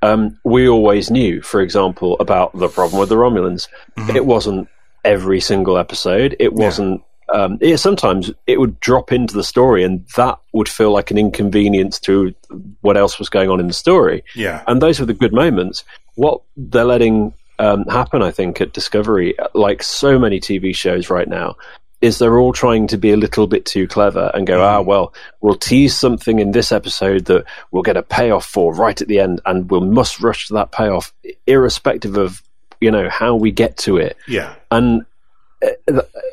Um, 0.00 0.38
we 0.44 0.66
always 0.66 1.10
knew, 1.10 1.42
for 1.42 1.60
example, 1.60 2.16
about 2.18 2.58
the 2.58 2.68
problem 2.68 2.98
with 2.98 3.08
the 3.10 3.16
Romulans. 3.16 3.68
Mhm. 3.98 4.16
It 4.16 4.24
wasn't 4.26 4.68
every 5.04 5.40
single 5.40 5.76
episode. 5.76 6.34
It 6.40 6.54
wasn't. 6.54 7.02
Um, 7.32 7.58
it, 7.60 7.78
sometimes 7.78 8.30
it 8.46 8.60
would 8.60 8.78
drop 8.80 9.10
into 9.10 9.34
the 9.34 9.44
story, 9.44 9.82
and 9.84 10.06
that 10.16 10.38
would 10.52 10.68
feel 10.68 10.92
like 10.92 11.10
an 11.10 11.18
inconvenience 11.18 11.98
to 12.00 12.34
what 12.82 12.96
else 12.96 13.18
was 13.18 13.28
going 13.28 13.48
on 13.48 13.58
in 13.58 13.66
the 13.66 13.72
story. 13.72 14.22
yeah, 14.34 14.62
And 14.66 14.82
those 14.82 15.00
were 15.00 15.06
the 15.06 15.14
good 15.14 15.32
moments. 15.32 15.84
What 16.14 16.42
they're 16.56 16.84
letting 16.84 17.32
um, 17.58 17.84
happen, 17.86 18.22
I 18.22 18.30
think, 18.30 18.60
at 18.60 18.72
Discovery, 18.72 19.34
like 19.54 19.82
so 19.82 20.18
many 20.18 20.40
TV 20.40 20.76
shows 20.76 21.08
right 21.08 21.28
now, 21.28 21.56
is 22.02 22.18
they're 22.18 22.38
all 22.38 22.52
trying 22.52 22.88
to 22.88 22.98
be 22.98 23.12
a 23.12 23.16
little 23.16 23.46
bit 23.46 23.64
too 23.64 23.86
clever 23.86 24.30
and 24.34 24.46
go, 24.46 24.60
ah, 24.60 24.80
well, 24.80 25.14
we'll 25.40 25.54
tease 25.54 25.96
something 25.96 26.40
in 26.40 26.50
this 26.50 26.72
episode 26.72 27.26
that 27.26 27.44
we'll 27.70 27.84
get 27.84 27.96
a 27.96 28.02
payoff 28.02 28.44
for 28.44 28.74
right 28.74 29.00
at 29.00 29.08
the 29.08 29.20
end, 29.20 29.40
and 29.46 29.70
we'll 29.70 29.80
must 29.80 30.20
rush 30.20 30.48
to 30.48 30.54
that 30.54 30.72
payoff, 30.72 31.12
irrespective 31.46 32.16
of 32.16 32.42
you 32.80 32.90
know 32.90 33.08
how 33.08 33.36
we 33.36 33.52
get 33.52 33.76
to 33.76 33.96
it. 33.96 34.16
yeah, 34.26 34.54
And 34.70 35.06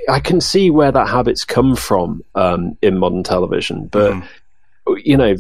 I 0.10 0.20
can 0.20 0.42
see 0.42 0.70
where 0.70 0.92
that 0.92 1.08
habit's 1.08 1.46
come 1.46 1.76
from 1.76 2.24
um, 2.36 2.78
in 2.82 2.98
modern 2.98 3.24
television, 3.24 3.88
but 3.88 4.14
Mhm. 4.14 4.28
you 5.04 5.18
know, 5.18 5.36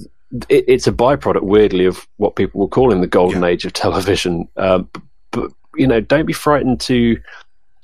it, 0.47 0.65
it's 0.67 0.86
a 0.88 0.91
byproduct, 0.91 1.41
weirdly, 1.41 1.86
of 1.86 2.08
what 2.17 2.36
people 2.36 2.62
were 2.62 2.67
calling 2.67 3.02
the 3.02 3.08
golden 3.08 3.43
age 3.43 3.65
of 3.65 3.73
television. 3.73 4.47
Um, 4.58 4.88
b- 4.93 5.02
but 5.32 5.52
you 5.75 5.88
know, 5.88 6.02
don't 6.02 6.25
be 6.25 6.34
frightened 6.34 6.80
to. 6.82 7.19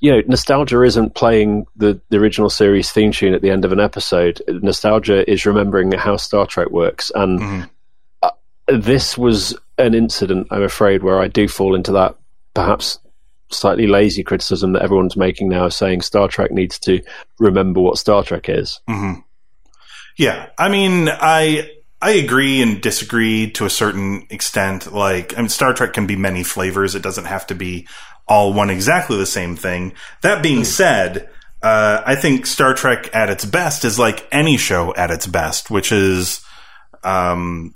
You 0.02 0.12
know, 0.12 0.22
nostalgia 0.28 0.84
isn't 0.84 1.16
playing 1.16 1.66
the, 1.78 2.00
the 2.10 2.18
original 2.18 2.50
series 2.50 2.92
theme 2.92 3.12
tune 3.12 3.34
at 3.34 3.42
the 3.42 3.50
end 3.50 3.66
of 3.66 3.72
an 3.72 3.80
episode. 3.80 4.42
Nostalgia 4.48 5.28
is 5.32 5.46
remembering 5.46 5.92
how 5.94 6.18
Star 6.18 6.46
Trek 6.46 6.70
works, 6.70 7.12
and 7.16 7.40
Mhm. 7.40 7.70
this 8.68 9.18
was 9.18 9.58
an 9.78 9.94
incident, 9.96 10.48
I'm 10.52 10.62
afraid, 10.64 11.02
where 11.02 11.20
I 11.20 11.28
do 11.28 11.48
fall 11.48 11.76
into 11.76 11.94
that 11.94 12.16
perhaps 12.54 13.00
slightly 13.50 13.88
lazy 13.88 14.24
criticism 14.24 14.74
that 14.74 14.82
everyone's 14.82 15.18
making 15.18 15.50
now, 15.50 15.70
saying 15.70 16.02
Star 16.02 16.28
Trek 16.28 16.52
needs 16.52 16.80
to 16.80 17.02
remember 17.40 17.80
what 17.82 17.98
Star 17.98 18.24
Trek 18.24 18.50
is. 18.50 18.80
hmm 18.88 19.14
Yeah, 20.18 20.50
I 20.58 20.70
mean, 20.70 21.10
I 21.10 21.70
I 22.02 22.12
agree 22.12 22.62
and 22.62 22.82
disagree 22.82 23.52
to 23.52 23.66
a 23.66 23.70
certain 23.70 24.28
extent. 24.30 24.92
Like, 24.92 25.38
I 25.38 25.42
mean, 25.42 25.50
Star 25.50 25.74
Trek 25.74 25.94
can 25.94 26.08
be 26.08 26.16
many 26.16 26.44
flavors; 26.44 26.96
it 26.96 27.04
doesn't 27.04 27.26
have 27.26 27.48
to 27.48 27.56
be 27.56 27.88
all 28.28 28.54
one 28.54 28.70
exactly 28.70 29.18
the 29.18 29.26
same 29.26 29.56
thing. 29.56 29.94
That 30.22 30.42
being 30.42 30.64
said, 30.64 31.30
uh, 31.62 32.02
I 32.06 32.16
think 32.16 32.46
Star 32.46 32.74
Trek 32.74 33.10
at 33.14 33.30
its 33.30 33.46
best 33.46 33.86
is 33.86 33.98
like 33.98 34.28
any 34.32 34.58
show 34.58 34.94
at 34.96 35.12
its 35.12 35.28
best, 35.28 35.72
which 35.72 35.92
is 35.92 36.42
um, 37.04 37.76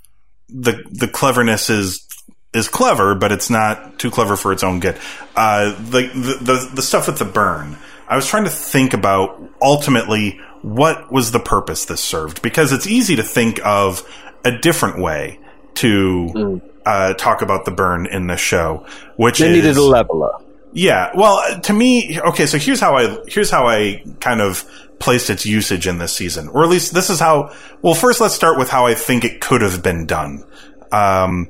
the 0.49 0.83
the 0.91 1.07
cleverness 1.07 1.69
is 1.69 2.05
is 2.53 2.67
clever, 2.67 3.15
but 3.15 3.31
it's 3.31 3.49
not 3.49 3.99
too 3.99 4.09
clever 4.09 4.35
for 4.35 4.51
its 4.51 4.63
own 4.63 4.79
good. 4.79 4.97
Uh, 5.35 5.71
the, 5.71 6.07
the, 6.13 6.37
the 6.41 6.71
the 6.75 6.81
stuff 6.81 7.07
with 7.07 7.19
the 7.19 7.25
burn. 7.25 7.77
I 8.07 8.15
was 8.15 8.27
trying 8.27 8.45
to 8.45 8.49
think 8.49 8.93
about 8.93 9.39
ultimately 9.61 10.39
what 10.61 11.11
was 11.11 11.31
the 11.31 11.39
purpose 11.39 11.85
this 11.85 12.01
served 12.01 12.41
because 12.41 12.71
it's 12.73 12.87
easy 12.87 13.15
to 13.17 13.23
think 13.23 13.63
of 13.63 14.07
a 14.43 14.57
different 14.57 14.99
way 14.99 15.39
to 15.75 16.31
mm. 16.33 16.61
uh, 16.85 17.13
talk 17.13 17.41
about 17.41 17.65
the 17.65 17.71
burn 17.71 18.07
in 18.07 18.27
the 18.27 18.35
show, 18.35 18.85
which 19.15 19.39
they 19.39 19.49
is, 19.49 19.63
needed 19.63 19.77
a 19.77 19.83
leveler. 19.83 20.31
Yeah, 20.73 21.11
well, 21.15 21.61
to 21.61 21.73
me, 21.73 22.19
okay. 22.19 22.45
So 22.45 22.57
here's 22.57 22.79
how 22.79 22.95
I 22.95 23.19
here's 23.27 23.49
how 23.49 23.67
I 23.67 24.03
kind 24.19 24.41
of 24.41 24.69
placed 24.99 25.29
its 25.29 25.45
usage 25.45 25.87
in 25.87 25.97
this 25.97 26.13
season, 26.13 26.47
or 26.49 26.63
at 26.63 26.69
least 26.69 26.93
this 26.93 27.09
is 27.09 27.19
how. 27.19 27.53
Well, 27.81 27.93
first 27.93 28.21
let's 28.21 28.35
start 28.35 28.57
with 28.57 28.69
how 28.69 28.85
I 28.85 28.95
think 28.95 29.23
it 29.23 29.39
could 29.39 29.61
have 29.61 29.81
been 29.81 30.05
done. 30.05 30.43
Um, 30.91 31.49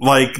like 0.00 0.36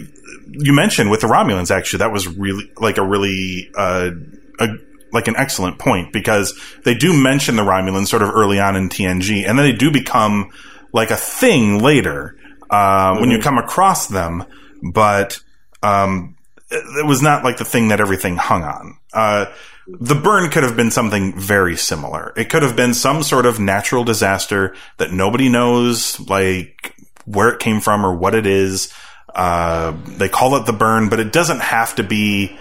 you 0.52 0.72
mentioned 0.72 1.10
with 1.10 1.20
the 1.20 1.26
Romulans, 1.26 1.70
actually, 1.70 1.98
that 1.98 2.12
was 2.12 2.26
really 2.26 2.70
like 2.78 2.98
a 2.98 3.06
really 3.06 3.70
uh, 3.76 4.10
a, 4.58 4.68
like 5.12 5.28
an 5.28 5.36
excellent 5.36 5.78
point 5.78 6.12
because 6.12 6.58
they 6.84 6.94
do 6.94 7.12
mention 7.12 7.56
the 7.56 7.62
Romulans 7.62 8.08
sort 8.08 8.22
of 8.22 8.30
early 8.30 8.58
on 8.58 8.76
in 8.76 8.88
TNG, 8.88 9.48
and 9.48 9.58
then 9.58 9.66
they 9.66 9.76
do 9.76 9.90
become 9.90 10.50
like 10.92 11.10
a 11.10 11.16
thing 11.16 11.82
later 11.82 12.36
uh, 12.70 13.12
mm-hmm. 13.12 13.20
when 13.20 13.30
you 13.30 13.38
mm-hmm. 13.38 13.44
come 13.44 13.58
across 13.58 14.06
them, 14.06 14.44
but 14.82 15.40
um, 15.82 16.36
it, 16.70 16.82
it, 17.00 17.06
was 17.06 17.22
not 17.22 17.44
like 17.44 17.58
the 17.58 17.64
thing 17.64 17.88
that 17.88 18.00
everything 18.00 18.36
hung 18.36 18.62
on. 18.62 18.98
Uh, 19.12 19.46
the 19.86 20.14
burn 20.14 20.50
could 20.50 20.62
have 20.62 20.76
been 20.76 20.90
something 20.90 21.38
very 21.38 21.76
similar. 21.76 22.32
It 22.36 22.48
could 22.48 22.62
have 22.62 22.76
been 22.76 22.94
some 22.94 23.22
sort 23.22 23.46
of 23.46 23.58
natural 23.58 24.04
disaster 24.04 24.74
that 24.98 25.12
nobody 25.12 25.48
knows, 25.48 26.20
like 26.28 26.94
where 27.24 27.48
it 27.48 27.60
came 27.60 27.80
from 27.80 28.04
or 28.04 28.14
what 28.14 28.34
it 28.34 28.46
is. 28.46 28.92
Uh, 29.34 29.96
they 30.18 30.28
call 30.28 30.56
it 30.56 30.66
the 30.66 30.72
burn, 30.72 31.08
but 31.08 31.20
it 31.20 31.32
doesn't 31.32 31.60
have 31.60 31.94
to 31.96 32.02
be 32.02 32.56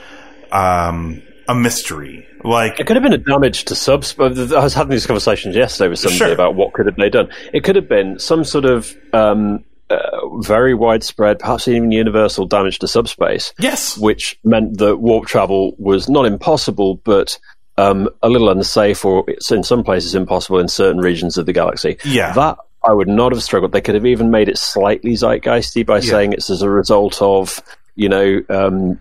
um, 0.51 1.21
a 1.47 1.55
mystery. 1.55 2.27
Like 2.43 2.79
it 2.79 2.87
could 2.87 2.95
have 2.95 3.03
been 3.03 3.13
a 3.13 3.17
damage 3.17 3.65
to 3.65 3.75
subs. 3.75 4.15
I 4.17 4.27
was 4.27 4.73
having 4.73 4.91
these 4.91 5.05
conversations 5.05 5.55
yesterday 5.55 5.89
with 5.89 5.99
somebody 5.99 6.17
sure. 6.17 6.33
about 6.33 6.55
what 6.55 6.73
could 6.73 6.85
have 6.85 6.95
they 6.95 7.09
done. 7.09 7.29
It 7.53 7.63
could 7.63 7.75
have 7.75 7.89
been 7.89 8.17
some 8.19 8.43
sort 8.45 8.65
of 8.65 8.95
um, 9.11 9.65
uh, 9.89 10.37
very 10.39 10.73
widespread, 10.73 11.39
perhaps 11.39 11.67
even 11.67 11.91
universal 11.91 12.45
damage 12.45 12.79
to 12.79 12.87
subspace. 12.87 13.53
Yes, 13.59 13.97
which 13.97 14.39
meant 14.43 14.77
that 14.77 14.97
warp 14.97 15.25
travel 15.25 15.75
was 15.77 16.07
not 16.07 16.25
impossible, 16.25 16.95
but 17.03 17.37
um, 17.77 18.09
a 18.21 18.29
little 18.29 18.49
unsafe, 18.49 19.03
or 19.03 19.25
in 19.49 19.63
some 19.63 19.83
places 19.83 20.15
impossible 20.15 20.59
in 20.59 20.67
certain 20.67 21.01
regions 21.01 21.37
of 21.37 21.45
the 21.45 21.53
galaxy. 21.53 21.97
Yeah, 22.05 22.31
that 22.33 22.57
I 22.83 22.93
would 22.93 23.07
not 23.07 23.31
have 23.31 23.43
struggled. 23.43 23.71
They 23.71 23.81
could 23.81 23.95
have 23.95 24.05
even 24.05 24.31
made 24.31 24.49
it 24.49 24.57
slightly 24.57 25.11
zeitgeisty 25.11 25.85
by 25.85 25.95
yeah. 25.95 26.09
saying 26.09 26.33
it's 26.33 26.49
as 26.49 26.61
a 26.61 26.69
result 26.69 27.21
of, 27.21 27.61
you 27.95 28.07
know, 28.07 28.41
um, 28.49 28.99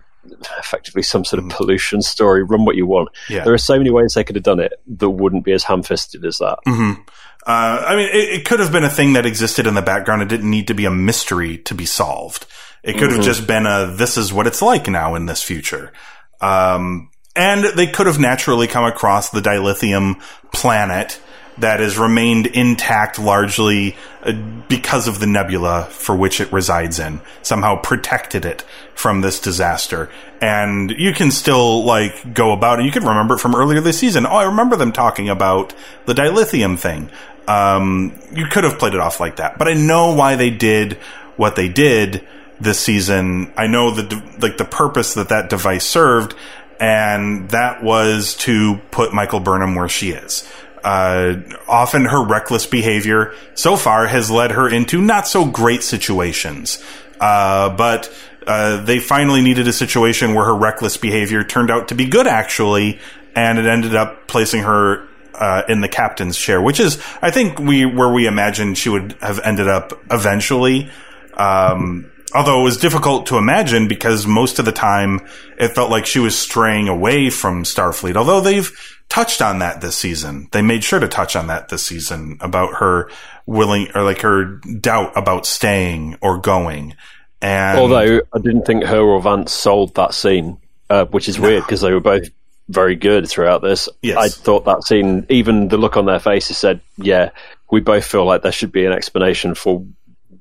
effectively 0.57 1.01
some 1.01 1.23
sort 1.23 1.39
of 1.39 1.45
mm. 1.45 1.51
pollution 1.51 2.01
story. 2.01 2.43
Run 2.43 2.65
what 2.65 2.75
you 2.75 2.85
want. 2.85 3.09
Yeah. 3.29 3.43
There 3.43 3.53
are 3.53 3.59
so 3.59 3.77
many 3.77 3.89
ways 3.89 4.13
they 4.13 4.23
could 4.23 4.35
have 4.35 4.43
done 4.43 4.59
it 4.59 4.73
that 4.87 5.09
wouldn't 5.09 5.45
be 5.45 5.53
as 5.53 5.63
ham 5.63 5.83
fisted 5.83 6.25
as 6.25 6.39
that. 6.39 6.59
Mm-hmm. 6.67 7.01
Uh, 7.47 7.83
I 7.87 7.95
mean, 7.95 8.09
it, 8.09 8.29
it, 8.39 8.45
could 8.45 8.59
have 8.59 8.71
been 8.71 8.83
a 8.83 8.89
thing 8.89 9.13
that 9.13 9.25
existed 9.25 9.65
in 9.65 9.73
the 9.73 9.81
background. 9.81 10.21
It 10.21 10.27
didn't 10.27 10.51
need 10.51 10.67
to 10.67 10.73
be 10.73 10.85
a 10.85 10.91
mystery 10.91 11.57
to 11.59 11.73
be 11.73 11.85
solved. 11.85 12.45
It 12.83 12.93
could 12.93 13.03
mm-hmm. 13.03 13.15
have 13.15 13.25
just 13.25 13.47
been 13.47 13.65
a, 13.65 13.93
this 13.95 14.17
is 14.17 14.33
what 14.33 14.45
it's 14.45 14.61
like 14.61 14.87
now 14.87 15.15
in 15.15 15.25
this 15.25 15.41
future. 15.41 15.93
Um, 16.41 17.09
and 17.35 17.63
they 17.63 17.87
could 17.87 18.07
have 18.07 18.19
naturally 18.19 18.67
come 18.67 18.83
across 18.83 19.29
the 19.29 19.39
dilithium 19.39 20.21
planet 20.51 21.21
that 21.59 21.79
has 21.79 21.97
remained 21.97 22.47
intact 22.47 23.19
largely 23.19 23.95
uh, 24.23 24.33
because 24.67 25.07
of 25.07 25.19
the 25.19 25.27
nebula 25.27 25.85
for 25.91 26.15
which 26.15 26.39
it 26.39 26.51
resides 26.51 26.99
in. 26.99 27.21
Somehow 27.41 27.81
protected 27.81 28.45
it 28.45 28.63
from 28.95 29.21
this 29.21 29.39
disaster. 29.39 30.09
And 30.41 30.91
you 30.91 31.13
can 31.13 31.31
still 31.31 31.83
like 31.83 32.33
go 32.33 32.51
about 32.51 32.79
it. 32.79 32.85
You 32.85 32.91
can 32.91 33.03
remember 33.03 33.35
it 33.35 33.39
from 33.39 33.55
earlier 33.55 33.81
this 33.81 33.99
season. 33.99 34.25
Oh, 34.25 34.29
I 34.29 34.45
remember 34.45 34.75
them 34.75 34.91
talking 34.91 35.29
about 35.29 35.73
the 36.05 36.13
dilithium 36.13 36.77
thing. 36.77 37.09
Um, 37.47 38.17
you 38.31 38.45
could 38.45 38.63
have 38.63 38.77
played 38.77 38.93
it 38.93 38.99
off 38.99 39.19
like 39.19 39.37
that, 39.37 39.57
but 39.57 39.67
I 39.67 39.73
know 39.73 40.13
why 40.13 40.35
they 40.35 40.51
did 40.51 40.93
what 41.35 41.55
they 41.55 41.67
did 41.67 42.27
this 42.59 42.79
season. 42.79 43.51
I 43.57 43.67
know 43.67 43.91
the 43.91 44.21
like 44.39 44.57
the 44.57 44.65
purpose 44.65 45.15
that 45.15 45.29
that 45.29 45.49
device 45.49 45.85
served, 45.85 46.35
and 46.79 47.49
that 47.49 47.81
was 47.81 48.35
to 48.35 48.77
put 48.91 49.13
Michael 49.13 49.39
Burnham 49.39 49.75
where 49.75 49.89
she 49.89 50.11
is. 50.11 50.47
Uh, 50.83 51.35
often 51.67 52.05
her 52.05 52.23
reckless 52.23 52.65
behavior 52.65 53.33
so 53.55 53.75
far 53.75 54.07
has 54.07 54.31
led 54.31 54.51
her 54.51 54.69
into 54.69 55.01
not 55.01 55.27
so 55.27 55.45
great 55.45 55.83
situations. 55.83 56.83
Uh, 57.19 57.75
but 57.75 58.13
uh, 58.47 58.83
they 58.83 58.99
finally 58.99 59.41
needed 59.41 59.67
a 59.67 59.73
situation 59.73 60.33
where 60.33 60.45
her 60.45 60.55
reckless 60.55 60.97
behavior 60.97 61.43
turned 61.43 61.69
out 61.69 61.89
to 61.89 61.95
be 61.95 62.05
good, 62.05 62.27
actually, 62.27 62.99
and 63.35 63.59
it 63.59 63.65
ended 63.65 63.95
up 63.95 64.27
placing 64.27 64.63
her 64.63 65.07
uh, 65.35 65.63
in 65.69 65.81
the 65.81 65.87
captain's 65.87 66.37
chair, 66.37 66.61
which 66.61 66.79
is, 66.79 67.01
I 67.21 67.31
think, 67.31 67.59
we 67.59 67.85
where 67.85 68.11
we 68.11 68.27
imagined 68.27 68.77
she 68.77 68.89
would 68.89 69.15
have 69.21 69.39
ended 69.39 69.67
up 69.67 69.93
eventually. 70.11 70.89
Um, 71.33 72.11
although 72.33 72.61
it 72.61 72.63
was 72.63 72.77
difficult 72.77 73.27
to 73.27 73.37
imagine 73.37 73.87
because 73.87 74.27
most 74.27 74.59
of 74.59 74.65
the 74.65 74.71
time 74.71 75.21
it 75.57 75.69
felt 75.69 75.89
like 75.89 76.05
she 76.05 76.19
was 76.19 76.37
straying 76.37 76.87
away 76.87 77.29
from 77.29 77.63
Starfleet. 77.63 78.15
Although 78.15 78.41
they've 78.41 78.98
touched 79.09 79.41
on 79.41 79.59
that 79.59 79.81
this 79.81 79.97
season. 79.97 80.47
They 80.51 80.61
made 80.61 80.83
sure 80.83 80.99
to 80.99 81.07
touch 81.07 81.35
on 81.35 81.47
that 81.47 81.69
this 81.69 81.85
season 81.85 82.37
about 82.39 82.75
her 82.75 83.09
willing 83.45 83.89
or 83.95 84.03
like 84.03 84.21
her 84.21 84.45
doubt 84.45 85.11
about 85.17 85.45
staying 85.45 86.17
or 86.21 86.37
going. 86.39 86.95
And 87.41 87.79
although 87.79 88.21
I 88.33 88.39
didn't 88.39 88.65
think 88.65 88.83
her 88.85 88.99
or 88.99 89.21
Vance 89.21 89.51
sold 89.51 89.95
that 89.95 90.13
scene, 90.13 90.57
uh, 90.89 91.05
which 91.05 91.27
is 91.27 91.39
no. 91.39 91.47
weird 91.47 91.63
because 91.63 91.81
they 91.81 91.91
were 91.91 91.99
both 91.99 92.29
very 92.67 92.95
good 92.95 93.27
throughout 93.27 93.61
this. 93.61 93.89
Yes. 94.01 94.17
I 94.17 94.29
thought 94.29 94.65
that 94.65 94.83
scene, 94.83 95.25
even 95.29 95.69
the 95.69 95.77
look 95.77 95.97
on 95.97 96.05
their 96.05 96.19
faces 96.19 96.57
said, 96.57 96.81
yeah, 96.97 97.31
we 97.71 97.79
both 97.79 98.05
feel 98.05 98.25
like 98.25 98.43
there 98.43 98.51
should 98.51 98.71
be 98.71 98.85
an 98.85 98.91
explanation 98.91 99.55
for 99.55 99.85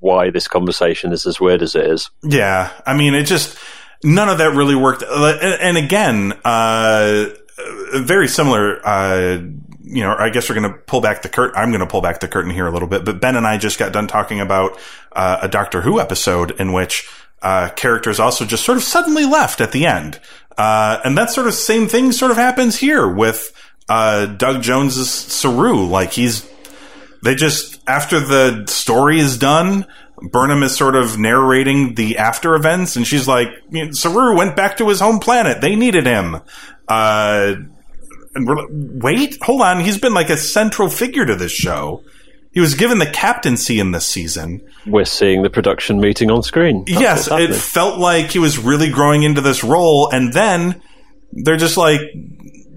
why 0.01 0.31
this 0.31 0.47
conversation 0.47 1.13
is 1.13 1.27
as 1.27 1.41
weird 1.41 1.63
as 1.63 1.75
it 1.75 1.87
is. 1.87 2.11
Yeah. 2.23 2.71
I 2.85 2.95
mean, 2.95 3.15
it 3.15 3.25
just, 3.25 3.57
none 4.05 4.29
of 4.29 4.39
that 4.39 4.55
really 4.55 4.75
worked. 4.75 5.03
And 5.03 5.79
again, 5.79 6.35
uh, 6.45 7.31
very 7.95 8.29
similar. 8.29 8.81
Uh, 8.87 9.41
you 9.83 10.03
know, 10.03 10.15
I 10.19 10.31
guess 10.31 10.49
we're 10.49 10.61
going 10.61 10.71
to 10.71 10.79
pull 10.79 11.01
back 11.01 11.23
the 11.23 11.29
curtain. 11.29 11.57
I'm 11.57 11.71
going 11.71 11.81
to 11.81 11.87
pull 11.87 12.03
back 12.03 12.21
the 12.21 12.29
curtain 12.29 12.51
here 12.51 12.67
a 12.67 12.71
little 12.71 12.89
bit. 12.89 13.05
But 13.05 13.21
Ben 13.21 13.37
and 13.37 13.47
I 13.47 13.57
just 13.57 13.79
got 13.79 13.93
done 13.93 14.07
talking 14.07 14.41
about 14.41 14.79
uh, 15.13 15.39
a 15.43 15.49
Doctor 15.49 15.81
Who 15.81 15.99
episode 15.99 16.61
in 16.61 16.73
which 16.73 17.09
uh, 17.43 17.71
characters 17.71 18.21
also 18.21 18.45
just 18.45 18.65
sort 18.65 18.77
of 18.77 18.85
suddenly 18.85 19.25
left 19.25 19.61
at 19.61 19.73
the 19.73 19.87
end, 19.87 20.21
uh, 20.57 21.01
and 21.05 21.17
that 21.17 21.31
sort 21.31 21.47
of 21.47 21.55
same 21.55 21.89
thing 21.89 22.13
sort 22.13 22.31
of 22.31 22.37
happens 22.37 22.77
here 22.77 23.09
with 23.09 23.53
uh, 23.89 24.27
Doug 24.27 24.63
Jones's 24.63 25.11
Saru. 25.11 25.87
Like 25.87 26.13
he's 26.13 26.49
they 27.23 27.35
just 27.35 27.81
after 27.87 28.21
the 28.21 28.67
story 28.67 29.21
is 29.21 29.39
done. 29.39 29.87
Burnham 30.21 30.65
is 30.65 30.77
sort 30.77 30.97
of 30.97 31.17
narrating 31.17 31.95
the 31.95 32.19
after 32.19 32.57
events, 32.57 32.97
and 32.97 33.07
she's 33.07 33.29
like, 33.29 33.51
Saru 33.93 34.37
went 34.37 34.57
back 34.57 34.79
to 34.79 34.89
his 34.89 34.99
home 34.99 35.21
planet. 35.21 35.61
They 35.61 35.77
needed 35.77 36.07
him. 36.07 36.39
Uh, 36.89 37.55
and 38.35 38.47
we're 38.47 38.57
like, 38.57 38.69
wait, 38.71 39.39
hold 39.43 39.63
on. 39.63 39.81
He's 39.81 39.99
been 39.99 40.15
like 40.15 40.31
a 40.31 40.37
central 40.37 40.89
figure 40.89 41.27
to 41.27 41.35
this 41.35 41.53
show. 41.53 42.03
He 42.53 42.61
was 42.61 42.75
given 42.75 42.99
the 42.99 43.07
captaincy 43.07 43.79
in 43.79 43.93
this 43.93 44.07
season. 44.07 44.67
We're 44.87 45.05
seeing 45.05 45.43
the 45.43 45.51
production 45.51 46.01
meeting 46.01 46.31
on 46.31 46.43
screen. 46.43 46.85
That's 46.87 47.01
yes, 47.01 47.29
it 47.31 47.55
felt 47.55 47.99
like 47.99 48.31
he 48.31 48.39
was 48.39 48.59
really 48.59 48.91
growing 48.91 49.23
into 49.23 49.41
this 49.41 49.63
role, 49.63 50.09
and 50.11 50.33
then 50.33 50.81
they're 51.33 51.59
just 51.59 51.77
like, 51.77 52.01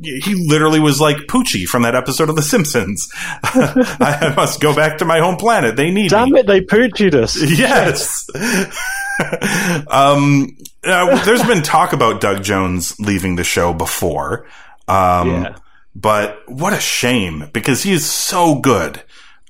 he 0.03 0.47
literally 0.47 0.79
was 0.79 0.99
like 0.99 1.17
Poochie 1.27 1.65
from 1.65 1.83
that 1.83 1.95
episode 1.95 2.29
of 2.29 2.35
The 2.35 2.41
Simpsons. 2.41 3.07
I 3.43 4.33
must 4.35 4.59
go 4.59 4.75
back 4.75 4.97
to 4.97 5.05
my 5.05 5.19
home 5.19 5.37
planet. 5.37 5.75
They 5.75 5.89
need 5.91 6.09
Damn 6.09 6.31
me. 6.31 6.41
it, 6.41 6.47
they 6.47 6.61
Poochied 6.61 7.13
us. 7.13 7.41
Yes. 7.41 8.27
um, 9.87 10.57
uh, 10.83 11.23
there's 11.25 11.43
been 11.43 11.61
talk 11.61 11.93
about 11.93 12.21
Doug 12.21 12.43
Jones 12.43 12.99
leaving 12.99 13.35
the 13.35 13.43
show 13.43 13.73
before. 13.73 14.47
Um, 14.87 15.29
yeah. 15.29 15.55
But 15.93 16.49
what 16.49 16.73
a 16.73 16.79
shame 16.79 17.49
because 17.53 17.83
he 17.83 17.91
is 17.91 18.09
so 18.09 18.55
good. 18.59 18.97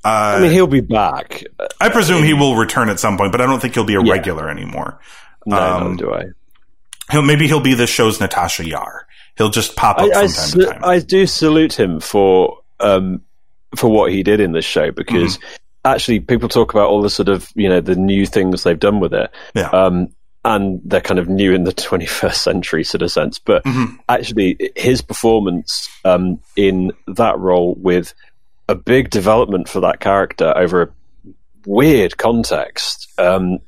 Uh, 0.04 0.38
I 0.38 0.42
mean, 0.42 0.52
he'll 0.52 0.66
be 0.66 0.82
back. 0.82 1.44
I 1.80 1.90
presume 1.90 2.24
he 2.24 2.34
will 2.34 2.56
return 2.56 2.90
at 2.90 3.00
some 3.00 3.18
point, 3.18 3.32
but 3.32 3.42
I 3.42 3.46
don't 3.46 3.60
think 3.60 3.76
he'll 3.76 3.84
be 3.84 3.96
a 3.96 4.04
yeah. 4.04 4.12
regular 4.12 4.50
anymore. 4.50 5.00
No, 5.46 5.58
um, 5.58 5.98
do 5.98 6.12
I. 6.12 6.26
He'll 7.12 7.22
maybe 7.22 7.48
he'll 7.48 7.60
be 7.60 7.76
the 7.76 7.86
show's 7.86 8.20
Natasha 8.20 8.66
Yar. 8.66 9.08
He'll 9.38 9.50
just 9.50 9.76
pop 9.76 10.00
up 10.00 10.10
I, 10.12 10.28
from 10.28 10.32
time 10.32 10.60
to 10.60 10.66
time. 10.66 10.84
I 10.84 11.00
do 11.00 11.28
salute 11.28 11.80
him 11.80 12.00
for 12.00 12.62
um, 12.80 13.22
for 13.76 13.92
what 13.92 14.12
he 14.12 14.24
did 14.24 14.40
in 14.40 14.52
this 14.54 14.66
show 14.66 14.92
because 14.92 15.38
mm-hmm. 15.38 15.56
Actually 15.84 16.20
people 16.20 16.50
talk 16.50 16.74
about 16.74 16.90
all 16.90 17.02
the 17.02 17.10
sort 17.10 17.30
of 17.30 17.52
you 17.56 17.70
know 17.70 17.82
the 17.82 17.96
new 17.96 18.26
things 18.26 18.64
they've 18.64 18.80
done 18.80 19.00
with 19.00 19.14
it. 19.14 19.32
Yeah. 19.56 19.70
Um, 19.70 20.14
and 20.44 20.82
they're 20.84 21.02
kind 21.02 21.20
of 21.20 21.30
new 21.30 21.54
in 21.54 21.66
the 21.66 21.74
21st 21.74 22.36
century 22.36 22.84
sort 22.84 23.04
of 23.04 23.12
sense. 23.12 23.38
But 23.40 23.64
mm-hmm. 23.64 23.96
actually, 24.10 24.72
his 24.76 25.02
performance 25.02 25.90
um, 26.04 26.40
in 26.56 26.92
that 27.08 27.38
role 27.38 27.76
with 27.76 28.14
a 28.68 28.76
big 28.76 29.10
development 29.10 29.70
for 29.70 29.82
that 29.82 30.00
character 30.00 30.54
over 30.56 30.82
a 30.82 30.90
weird 31.66 32.18
context 32.18 33.12
um, 33.20 33.60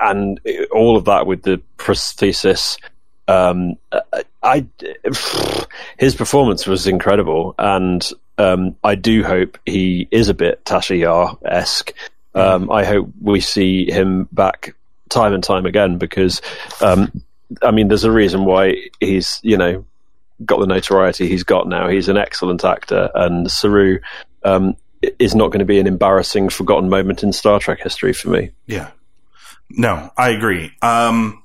and 0.00 0.40
all 0.72 0.96
of 0.96 1.04
that 1.06 1.26
with 1.26 1.42
the 1.42 1.60
prosthesis. 1.78 2.78
Um, 3.26 3.74
I, 4.42 4.66
his 5.98 6.14
performance 6.14 6.66
was 6.66 6.86
incredible, 6.86 7.54
and 7.58 8.08
um, 8.38 8.76
I 8.82 8.94
do 8.94 9.22
hope 9.22 9.58
he 9.64 10.08
is 10.10 10.28
a 10.28 10.34
bit 10.34 10.64
Tasha 10.64 10.98
Yar 10.98 11.38
esque. 11.44 11.92
Um, 12.34 12.70
I 12.70 12.84
hope 12.84 13.10
we 13.20 13.40
see 13.40 13.90
him 13.90 14.28
back 14.32 14.74
time 15.08 15.32
and 15.32 15.44
time 15.44 15.66
again 15.66 15.98
because, 15.98 16.42
um, 16.80 17.22
I 17.62 17.70
mean, 17.70 17.88
there's 17.88 18.04
a 18.04 18.10
reason 18.10 18.44
why 18.44 18.88
he's 18.98 19.38
you 19.42 19.56
know 19.56 19.84
got 20.44 20.58
the 20.58 20.66
notoriety 20.66 21.28
he's 21.28 21.44
got 21.44 21.68
now. 21.68 21.88
He's 21.88 22.08
an 22.08 22.16
excellent 22.16 22.64
actor, 22.64 23.10
and 23.14 23.50
Saru 23.50 24.00
um, 24.42 24.76
is 25.18 25.34
not 25.34 25.48
going 25.48 25.60
to 25.60 25.64
be 25.64 25.78
an 25.78 25.86
embarrassing, 25.86 26.48
forgotten 26.48 26.88
moment 26.88 27.22
in 27.22 27.32
Star 27.32 27.60
Trek 27.60 27.80
history 27.80 28.12
for 28.12 28.30
me. 28.30 28.50
Yeah, 28.66 28.90
no, 29.70 30.10
I 30.16 30.30
agree. 30.30 30.72
Um, 30.82 31.40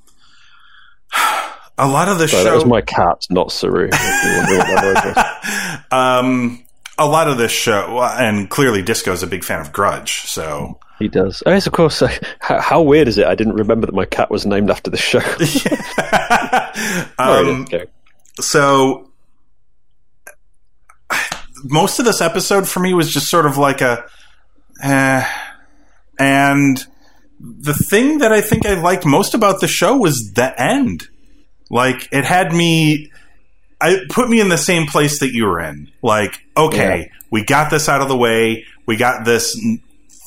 a 1.77 1.87
lot 1.87 2.09
of 2.09 2.17
the 2.17 2.27
so 2.27 2.37
show. 2.37 2.43
That 2.45 2.55
was 2.55 2.65
my 2.65 2.81
cat, 2.81 3.27
not 3.29 3.51
Saru. 3.51 3.91
um, 5.91 6.63
a 6.99 7.07
lot 7.07 7.27
of 7.27 7.37
this 7.37 7.51
show, 7.51 7.99
and 8.01 8.49
clearly 8.49 8.83
Disco's 8.83 9.23
a 9.23 9.27
big 9.27 9.43
fan 9.43 9.61
of 9.61 9.71
Grudge, 9.71 10.25
so 10.25 10.79
he 10.99 11.07
does. 11.07 11.41
Oh, 11.45 11.51
yes, 11.51 11.65
of 11.65 11.73
course. 11.73 11.99
How, 12.39 12.59
how, 12.59 12.81
weird 12.81 13.07
is 13.07 13.17
it? 13.17 13.25
I 13.25 13.35
didn't 13.35 13.53
remember 13.53 13.85
that 13.85 13.95
my 13.95 14.05
cat 14.05 14.29
was 14.29 14.45
named 14.45 14.69
after 14.69 14.91
the 14.91 14.97
show. 14.97 15.19
um. 17.19 17.65
So 18.41 19.09
most 21.63 21.99
of 21.99 22.05
this 22.05 22.21
episode 22.21 22.67
for 22.67 22.79
me 22.79 22.93
was 22.93 23.11
just 23.11 23.29
sort 23.29 23.45
of 23.45 23.57
like 23.57 23.81
a, 23.81 24.05
eh, 24.81 25.25
and 26.17 26.85
the 27.39 27.73
thing 27.73 28.19
that 28.19 28.31
I 28.31 28.41
think 28.41 28.65
I 28.65 28.73
liked 28.73 29.05
most 29.05 29.33
about 29.33 29.61
the 29.61 29.67
show 29.67 29.97
was 29.97 30.33
the 30.33 30.53
end. 30.61 31.07
Like 31.69 32.09
it 32.11 32.25
had 32.25 32.53
me 32.53 33.11
I 33.81 34.01
put 34.09 34.29
me 34.29 34.41
in 34.41 34.49
the 34.49 34.57
same 34.57 34.87
place 34.87 35.19
that 35.19 35.31
you 35.31 35.45
were 35.45 35.59
in. 35.59 35.91
Like, 36.01 36.41
okay, 36.57 36.99
yeah. 36.99 37.17
we 37.31 37.43
got 37.43 37.71
this 37.71 37.87
out 37.87 38.01
of 38.01 38.09
the 38.09 38.17
way. 38.17 38.65
We 38.85 38.97
got 38.97 39.25
this 39.25 39.57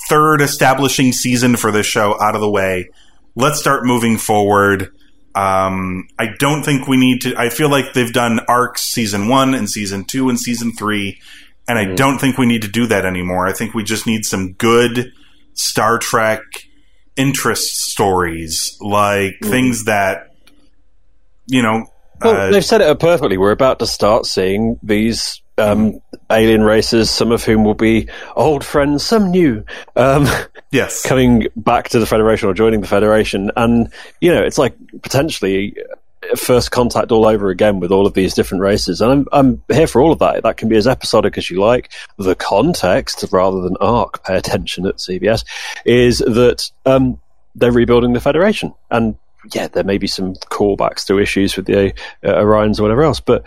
third 0.08 0.40
establishing 0.40 1.12
season 1.12 1.56
for 1.56 1.70
this 1.70 1.86
show 1.86 2.20
out 2.20 2.34
of 2.34 2.40
the 2.40 2.50
way. 2.50 2.90
Let's 3.34 3.58
start 3.58 3.84
moving 3.84 4.18
forward. 4.18 4.92
Um, 5.34 6.08
I 6.18 6.28
don't 6.38 6.62
think 6.62 6.86
we 6.86 6.96
need 6.96 7.22
to. 7.22 7.34
I 7.36 7.48
feel 7.48 7.70
like 7.70 7.94
they've 7.94 8.12
done 8.12 8.40
arcs 8.48 8.82
season 8.82 9.28
one 9.28 9.54
and 9.54 9.68
season 9.68 10.04
two 10.04 10.28
and 10.28 10.38
season 10.38 10.72
three, 10.72 11.20
and 11.66 11.78
I 11.78 11.86
mm. 11.86 11.96
don't 11.96 12.18
think 12.18 12.36
we 12.36 12.46
need 12.46 12.62
to 12.62 12.68
do 12.68 12.86
that 12.88 13.06
anymore. 13.06 13.46
I 13.46 13.52
think 13.52 13.74
we 13.74 13.84
just 13.84 14.06
need 14.06 14.24
some 14.24 14.52
good 14.52 15.12
Star 15.54 15.98
Trek 15.98 16.40
interest 17.16 17.90
stories, 17.90 18.76
like 18.80 19.36
mm. 19.42 19.50
things 19.50 19.84
that 19.84 20.34
you 21.46 21.62
know. 21.62 21.86
Well, 22.24 22.37
uh, 22.37 22.50
they've 22.50 22.64
said 22.64 22.80
it 22.80 22.98
perfectly. 22.98 23.38
We're 23.38 23.52
about 23.52 23.78
to 23.80 23.87
start 23.87 24.26
seeing 24.26 24.78
these 24.82 25.40
um, 25.58 26.00
alien 26.30 26.62
races, 26.62 27.11
some 27.11 27.32
of 27.32 27.44
whom 27.44 27.64
will 27.64 27.74
be 27.74 28.08
old 28.37 28.64
friends, 28.64 29.04
some 29.04 29.30
new. 29.30 29.64
Um, 29.96 30.26
yes, 30.70 31.04
coming 31.04 31.48
back 31.56 31.90
to 31.90 31.98
the 31.98 32.06
Federation 32.06 32.48
or 32.48 32.54
joining 32.54 32.80
the 32.80 32.87
Federation, 32.87 33.50
and 33.56 33.92
you 34.20 34.32
know, 34.32 34.42
it's 34.42 34.58
like 34.58 34.74
potentially 35.02 35.74
first 36.37 36.70
contact 36.70 37.11
all 37.11 37.26
over 37.26 37.50
again 37.50 37.80
with 37.80 37.90
all 37.90 38.06
of 38.06 38.14
these 38.14 38.35
different 38.35 38.62
races. 38.62 39.00
And 39.00 39.11
I'm, 39.11 39.26
I'm 39.32 39.62
here 39.68 39.87
for 39.87 40.00
all 40.00 40.12
of 40.12 40.20
that. 40.20 40.42
That 40.42 40.56
can 40.56 40.68
be 40.68 40.76
as 40.76 40.87
episodic 40.87 41.37
as 41.37 41.50
you 41.50 41.61
like. 41.61 41.92
The 42.16 42.35
context, 42.35 43.24
rather 43.32 43.61
than 43.61 43.76
arc, 43.80 44.24
pay 44.24 44.37
attention 44.37 44.87
at 44.87 44.96
CBS, 44.96 45.44
is 45.85 46.18
that 46.18 46.70
um, 46.87 47.20
they're 47.54 47.72
rebuilding 47.72 48.12
the 48.12 48.20
Federation, 48.20 48.72
and 48.90 49.16
yeah, 49.52 49.68
there 49.68 49.85
may 49.85 49.98
be 49.98 50.07
some 50.07 50.35
callbacks 50.35 51.07
to 51.07 51.18
issues 51.18 51.57
with 51.57 51.66
the 51.66 51.92
uh, 52.22 52.35
Orions 52.35 52.78
or 52.78 52.83
whatever 52.83 53.02
else, 53.02 53.20
but 53.20 53.44